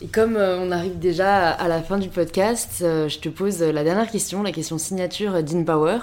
Et 0.00 0.08
comme 0.08 0.36
on 0.36 0.70
arrive 0.72 0.98
déjà 0.98 1.50
à 1.50 1.68
la 1.68 1.82
fin 1.82 1.98
du 1.98 2.10
podcast, 2.10 2.76
je 2.80 3.18
te 3.18 3.30
pose 3.30 3.62
la 3.62 3.82
dernière 3.82 4.10
question, 4.10 4.42
la 4.42 4.52
question 4.52 4.76
signature 4.76 5.42
d'InPower. 5.42 6.00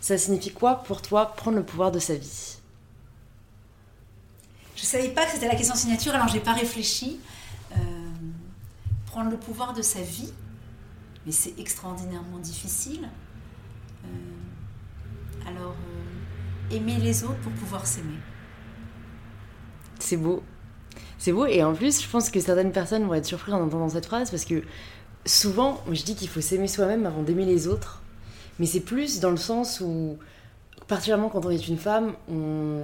Ça 0.00 0.18
signifie 0.18 0.52
quoi 0.52 0.82
pour 0.82 1.00
toi 1.00 1.26
prendre 1.36 1.56
le 1.56 1.62
pouvoir 1.62 1.92
de 1.92 1.98
sa 2.00 2.14
vie? 2.14 2.56
Je 4.76 4.82
ne 4.82 4.86
savais 4.86 5.08
pas 5.08 5.24
que 5.24 5.32
c'était 5.32 5.48
la 5.48 5.56
question 5.56 5.74
signature, 5.74 6.14
alors 6.14 6.28
j'ai 6.28 6.40
pas 6.40 6.52
réfléchi. 6.52 7.18
Euh, 7.72 7.76
prendre 9.06 9.30
le 9.30 9.38
pouvoir 9.38 9.72
de 9.72 9.80
sa 9.80 10.02
vie, 10.02 10.32
mais 11.24 11.32
c'est 11.32 11.58
extraordinairement 11.58 12.38
difficile. 12.38 13.08
Euh, 14.04 15.48
alors, 15.48 15.74
euh, 15.74 16.76
aimer 16.76 16.98
les 16.98 17.24
autres 17.24 17.40
pour 17.40 17.52
pouvoir 17.52 17.86
s'aimer. 17.86 18.18
C'est 19.98 20.18
beau. 20.18 20.42
C'est 21.18 21.32
beau, 21.32 21.46
et 21.46 21.62
en 21.64 21.72
plus, 21.74 22.02
je 22.02 22.08
pense 22.08 22.30
que 22.30 22.40
certaines 22.40 22.72
personnes 22.72 23.04
vont 23.04 23.14
être 23.14 23.26
surprises 23.26 23.54
en 23.54 23.62
entendant 23.62 23.88
cette 23.88 24.06
phrase 24.06 24.30
parce 24.30 24.44
que 24.44 24.62
souvent, 25.24 25.80
je 25.90 26.02
dis 26.02 26.14
qu'il 26.14 26.28
faut 26.28 26.40
s'aimer 26.40 26.68
soi-même 26.68 27.06
avant 27.06 27.22
d'aimer 27.22 27.44
les 27.44 27.68
autres, 27.68 28.02
mais 28.58 28.66
c'est 28.66 28.80
plus 28.80 29.20
dans 29.20 29.30
le 29.30 29.36
sens 29.36 29.80
où 29.80 30.16
particulièrement 30.88 31.28
quand 31.28 31.44
on 31.44 31.50
est 31.50 31.68
une 31.68 31.78
femme, 31.78 32.14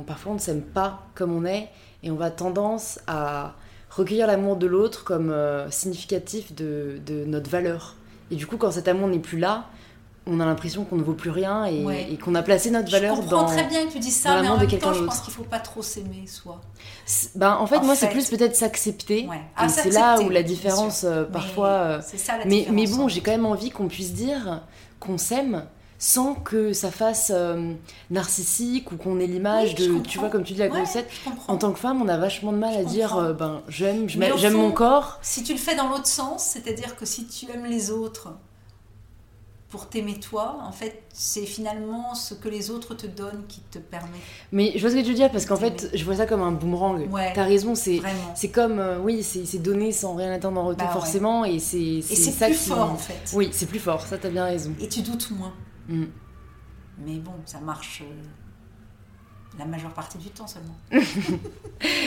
parfois 0.07 0.33
on 0.33 0.35
ne 0.37 0.41
s'aime 0.41 0.63
pas 0.63 1.07
comme 1.15 1.33
on 1.33 1.45
est 1.45 1.69
et 2.03 2.11
on 2.11 2.17
va 2.17 2.31
tendance 2.31 2.99
à 3.07 3.55
recueillir 3.91 4.27
l'amour 4.27 4.57
de 4.57 4.67
l'autre 4.67 5.05
comme 5.05 5.31
euh, 5.31 5.71
significatif 5.71 6.55
de, 6.55 7.01
notre 7.27 7.51
valeur. 7.51 7.97
Et 8.31 8.37
du 8.37 8.47
coup, 8.47 8.57
quand 8.57 8.71
cet 8.71 8.89
amour 8.89 9.09
n'est 9.09 9.19
plus 9.19 9.39
là, 9.39 9.69
on 10.27 10.41
a 10.41 10.47
l'impression 10.47 10.85
qu'on 10.85 10.97
ne 10.97 11.03
vaut 11.03 11.15
plus 11.15 11.31
rien 11.31 11.65
et, 11.65 12.17
qu'on 12.23 12.35
a 12.35 12.43
placé 12.43 12.71
notre 12.71 12.91
valeur 12.91 13.17
dans. 13.17 13.23
Je 13.23 13.29
comprends 13.29 13.47
très 13.47 13.67
bien 13.67 13.87
que 13.87 13.93
tu 13.93 13.99
dis 13.99 14.11
ça, 14.11 14.41
mais 14.41 14.49
en 14.49 14.57
même 14.57 14.69
temps, 14.69 14.93
je 14.93 15.05
pense 15.05 15.21
qu'il 15.21 15.31
ne 15.31 15.37
faut 15.37 15.45
pas 15.45 15.59
trop 15.59 15.83
s'aimer 15.83 16.27
soi. 16.27 16.61
Ben, 17.35 17.57
en 17.57 17.67
fait, 17.67 17.81
moi, 17.81 17.95
c'est 17.95 18.11
plus 18.11 18.29
peut-être 18.31 18.57
s'accepter. 18.57 19.29
Ah, 19.57 19.69
c'est 19.69 19.91
là 19.91 20.21
où 20.21 20.29
la 20.29 20.43
différence, 20.43 21.05
euh, 21.05 21.25
parfois. 21.25 21.69
Euh, 21.69 22.01
c'est 22.05 22.19
ça 22.19 22.39
la 22.39 22.45
mais, 22.45 22.61
différence. 22.61 22.75
Mais 22.75 22.87
bon, 22.87 23.09
j'ai 23.09 23.21
quand 23.21 23.33
même 23.33 23.47
envie 23.47 23.71
qu'on 23.71 23.89
puisse 23.89 24.13
dire 24.13 24.63
qu'on 25.01 25.19
s'aime 25.19 25.65
sans 26.03 26.35
que 26.35 26.73
ça 26.73 26.91
fasse 26.91 27.31
euh, 27.33 27.75
narcissique 28.11 28.91
ou 28.91 28.97
qu'on 28.97 29.21
ait 29.21 29.27
l'image 29.29 29.77
de, 29.77 30.01
tu 30.01 30.19
vois, 30.19 30.31
comme 30.31 30.43
tu 30.43 30.53
dis, 30.53 30.59
la 30.59 30.67
grossette. 30.67 31.09
en 31.47 31.57
tant 31.57 31.71
que 31.71 31.79
femme, 31.79 32.03
on 32.03 32.09
a 32.09 32.17
vachement 32.17 32.51
de 32.51 32.59
mal 32.59 32.75
à 32.75 32.83
dire, 32.83 33.17
euh, 33.17 33.33
ben, 33.33 33.63
j'aime, 33.69 34.09
j'aime 34.09 34.55
mon 34.55 34.73
corps. 34.73 35.21
Si 35.23 35.45
tu 35.45 35.53
le 35.53 35.61
fais 35.61 35.77
dans 35.77 35.89
l'autre 35.89 36.09
sens, 36.09 36.43
c'est-à-dire 36.43 36.97
que 36.97 37.07
si 37.07 37.29
tu 37.29 37.49
aimes 37.53 37.67
les 37.67 37.93
autres 37.93 38.31
pour 39.73 39.89
t'aimer 39.89 40.21
toi, 40.21 40.59
en 40.61 40.71
fait, 40.71 41.05
c'est 41.15 41.47
finalement 41.47 42.15
ce 42.15 42.35
que 42.35 42.51
les 42.51 42.71
autres 42.71 42.95
te 42.95 43.07
donnent 43.07 43.47
qui 43.49 43.61
te 43.63 43.79
permet. 43.79 44.19
Mais 44.53 44.73
je 44.75 44.81
vois 44.83 44.91
ce 44.91 44.97
que 44.97 45.01
tu 45.01 45.09
veux 45.09 45.15
dire, 45.15 45.33
parce 45.33 45.47
qu'en 45.47 45.57
fait, 45.57 45.89
je 45.95 46.05
vois 46.05 46.17
ça 46.17 46.27
comme 46.27 46.43
un 46.43 46.53
boomerang. 46.53 47.11
Ouais, 47.11 47.33
T'as 47.35 47.45
raison, 47.45 47.75
c'est, 47.75 48.03
c'est 48.35 48.51
comme, 48.51 48.79
euh, 48.79 48.99
oui, 48.99 49.23
c'est, 49.23 49.63
donné 49.63 49.91
sans 49.91 50.15
rien 50.15 50.31
attendre 50.31 50.61
en 50.61 50.67
retour 50.67 50.87
bah 50.87 50.93
forcément, 50.93 51.47
et 51.47 51.59
c'est, 51.59 52.03
c'est, 52.03 52.17
ça 52.17 52.47
plus 52.49 52.55
fort 52.55 52.91
en 52.91 52.97
fait. 52.99 53.33
Oui, 53.35 53.49
c'est 53.51 53.65
plus 53.65 53.79
fort, 53.79 54.03
ça 54.03 54.19
t'as 54.19 54.29
bien 54.29 54.45
raison. 54.45 54.75
Et 54.79 54.89
tu 54.89 55.01
doutes 55.01 55.31
moins. 55.31 55.55
Mm. 55.89 56.05
Mais 57.07 57.17
bon, 57.17 57.33
ça 57.47 57.59
marche 57.61 58.03
euh, 58.03 58.23
la 59.59 59.65
majeure 59.65 59.91
partie 59.91 60.19
du 60.19 60.29
temps 60.31 60.47
seulement. 60.47 60.75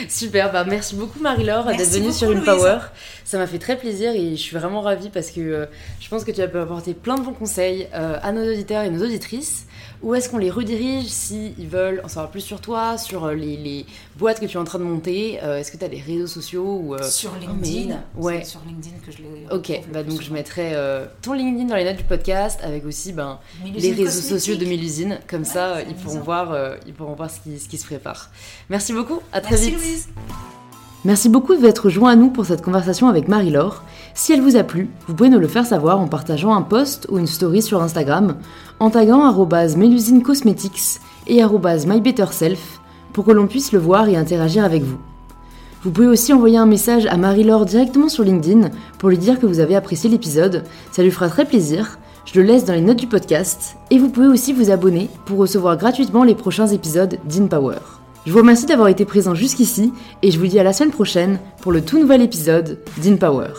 Super, 0.08 0.52
bah 0.52 0.64
merci 0.64 0.96
beaucoup 0.96 1.20
Marie-Laure 1.20 1.66
d'être 1.66 1.90
venue 1.90 2.12
sur 2.12 2.30
une 2.32 2.42
Power. 2.42 2.78
Ça 3.24 3.38
m'a 3.38 3.46
fait 3.46 3.58
très 3.58 3.76
plaisir 3.76 4.12
et 4.12 4.30
je 4.30 4.42
suis 4.42 4.56
vraiment 4.56 4.80
ravie 4.80 5.10
parce 5.10 5.30
que 5.30 5.40
euh, 5.40 5.66
je 6.00 6.08
pense 6.08 6.24
que 6.24 6.30
tu 6.32 6.40
as 6.40 6.48
pu 6.48 6.58
apporter 6.58 6.94
plein 6.94 7.16
de 7.16 7.22
bons 7.22 7.34
conseils 7.34 7.88
euh, 7.94 8.18
à 8.22 8.32
nos 8.32 8.42
auditeurs 8.42 8.82
et 8.82 8.90
nos 8.90 9.04
auditrices. 9.04 9.66
Où 10.02 10.14
est-ce 10.14 10.28
qu'on 10.28 10.38
les 10.38 10.50
redirige 10.50 11.06
s'ils 11.06 11.68
veulent 11.68 12.00
en 12.04 12.08
savoir 12.08 12.30
plus 12.30 12.40
sur 12.40 12.60
toi, 12.60 12.98
sur 12.98 13.24
euh, 13.24 13.34
les, 13.34 13.86
boîtes 14.18 14.40
que 14.40 14.46
tu 14.46 14.56
es 14.56 14.60
en 14.60 14.64
train 14.64 14.78
de 14.78 14.84
monter 14.84 15.38
euh, 15.42 15.58
Est-ce 15.58 15.72
que 15.72 15.76
tu 15.76 15.84
as 15.84 15.88
des 15.88 16.00
réseaux 16.00 16.26
sociaux 16.26 16.80
ou, 16.82 16.94
euh, 16.94 17.02
Sur 17.02 17.32
LinkedIn. 17.40 17.98
ouais. 18.16 18.44
Sur 18.44 18.60
LinkedIn 18.66 18.96
que 19.04 19.12
je 19.12 19.18
les. 19.18 19.46
Ok, 19.50 19.80
bah 19.92 20.02
donc 20.02 20.22
je 20.22 20.32
mettrai 20.32 20.74
ton 21.22 21.32
LinkedIn 21.32 21.66
dans 21.66 21.76
les 21.76 21.84
notes 21.84 21.96
du 21.96 22.04
podcast 22.04 22.60
avec 22.62 22.84
aussi 22.84 23.12
ben, 23.12 23.38
les 23.64 23.92
réseaux 23.92 24.20
sociaux 24.20 24.56
de 24.56 24.64
Mélusine. 24.64 25.18
Comme 25.28 25.44
ça, 25.44 25.82
ils 25.82 25.94
pourront, 25.94 26.20
voir, 26.20 26.76
ils 26.86 26.92
pourront 26.92 27.14
voir 27.14 27.30
ce 27.30 27.40
qui, 27.40 27.58
ce 27.58 27.68
qui 27.68 27.78
se 27.78 27.86
prépare. 27.86 28.30
Merci 28.68 28.92
beaucoup, 28.92 29.20
à 29.32 29.40
très 29.40 29.52
Merci 29.52 29.70
vite. 29.70 29.78
Louise. 29.78 30.08
Merci 31.04 31.28
beaucoup 31.28 31.54
de 31.54 31.64
être 31.64 31.88
joint 31.88 32.10
à 32.10 32.16
nous 32.16 32.30
pour 32.30 32.46
cette 32.46 32.62
conversation 32.62 33.08
avec 33.08 33.28
Marie-Laure. 33.28 33.84
Si 34.18 34.32
elle 34.32 34.40
vous 34.40 34.56
a 34.56 34.62
plu, 34.62 34.88
vous 35.06 35.14
pouvez 35.14 35.28
nous 35.28 35.38
le 35.38 35.46
faire 35.46 35.66
savoir 35.66 36.00
en 36.00 36.06
partageant 36.06 36.54
un 36.54 36.62
post 36.62 37.06
ou 37.10 37.18
une 37.18 37.26
story 37.26 37.60
sur 37.60 37.82
Instagram, 37.82 38.36
en 38.80 38.88
taguant 38.88 39.46
Mélusine 39.76 40.22
Cosmetics 40.22 41.00
et 41.26 41.42
mybetterself 41.44 42.80
pour 43.12 43.26
que 43.26 43.32
l'on 43.32 43.46
puisse 43.46 43.72
le 43.72 43.78
voir 43.78 44.08
et 44.08 44.16
interagir 44.16 44.64
avec 44.64 44.82
vous. 44.82 44.96
Vous 45.82 45.90
pouvez 45.90 46.06
aussi 46.06 46.32
envoyer 46.32 46.56
un 46.56 46.64
message 46.64 47.04
à 47.04 47.18
Marie-Laure 47.18 47.66
directement 47.66 48.08
sur 48.08 48.24
LinkedIn 48.24 48.70
pour 48.98 49.10
lui 49.10 49.18
dire 49.18 49.38
que 49.38 49.44
vous 49.44 49.60
avez 49.60 49.76
apprécié 49.76 50.08
l'épisode, 50.08 50.64
ça 50.92 51.02
lui 51.02 51.10
fera 51.10 51.28
très 51.28 51.44
plaisir. 51.44 51.98
Je 52.24 52.40
le 52.40 52.46
laisse 52.46 52.64
dans 52.64 52.72
les 52.72 52.80
notes 52.80 52.96
du 52.96 53.06
podcast 53.06 53.76
et 53.90 53.98
vous 53.98 54.08
pouvez 54.08 54.28
aussi 54.28 54.54
vous 54.54 54.70
abonner 54.70 55.10
pour 55.26 55.36
recevoir 55.36 55.76
gratuitement 55.76 56.24
les 56.24 56.34
prochains 56.34 56.68
épisodes 56.68 57.18
d'InPower. 57.26 57.80
Je 58.24 58.32
vous 58.32 58.38
remercie 58.38 58.66
d'avoir 58.66 58.88
été 58.88 59.04
présent 59.04 59.34
jusqu'ici 59.34 59.92
et 60.22 60.30
je 60.30 60.38
vous 60.38 60.46
dis 60.46 60.58
à 60.58 60.64
la 60.64 60.72
semaine 60.72 60.90
prochaine 60.90 61.38
pour 61.60 61.70
le 61.70 61.82
tout 61.82 61.98
nouvel 61.98 62.22
épisode 62.22 62.78
d'InPower. 62.96 63.52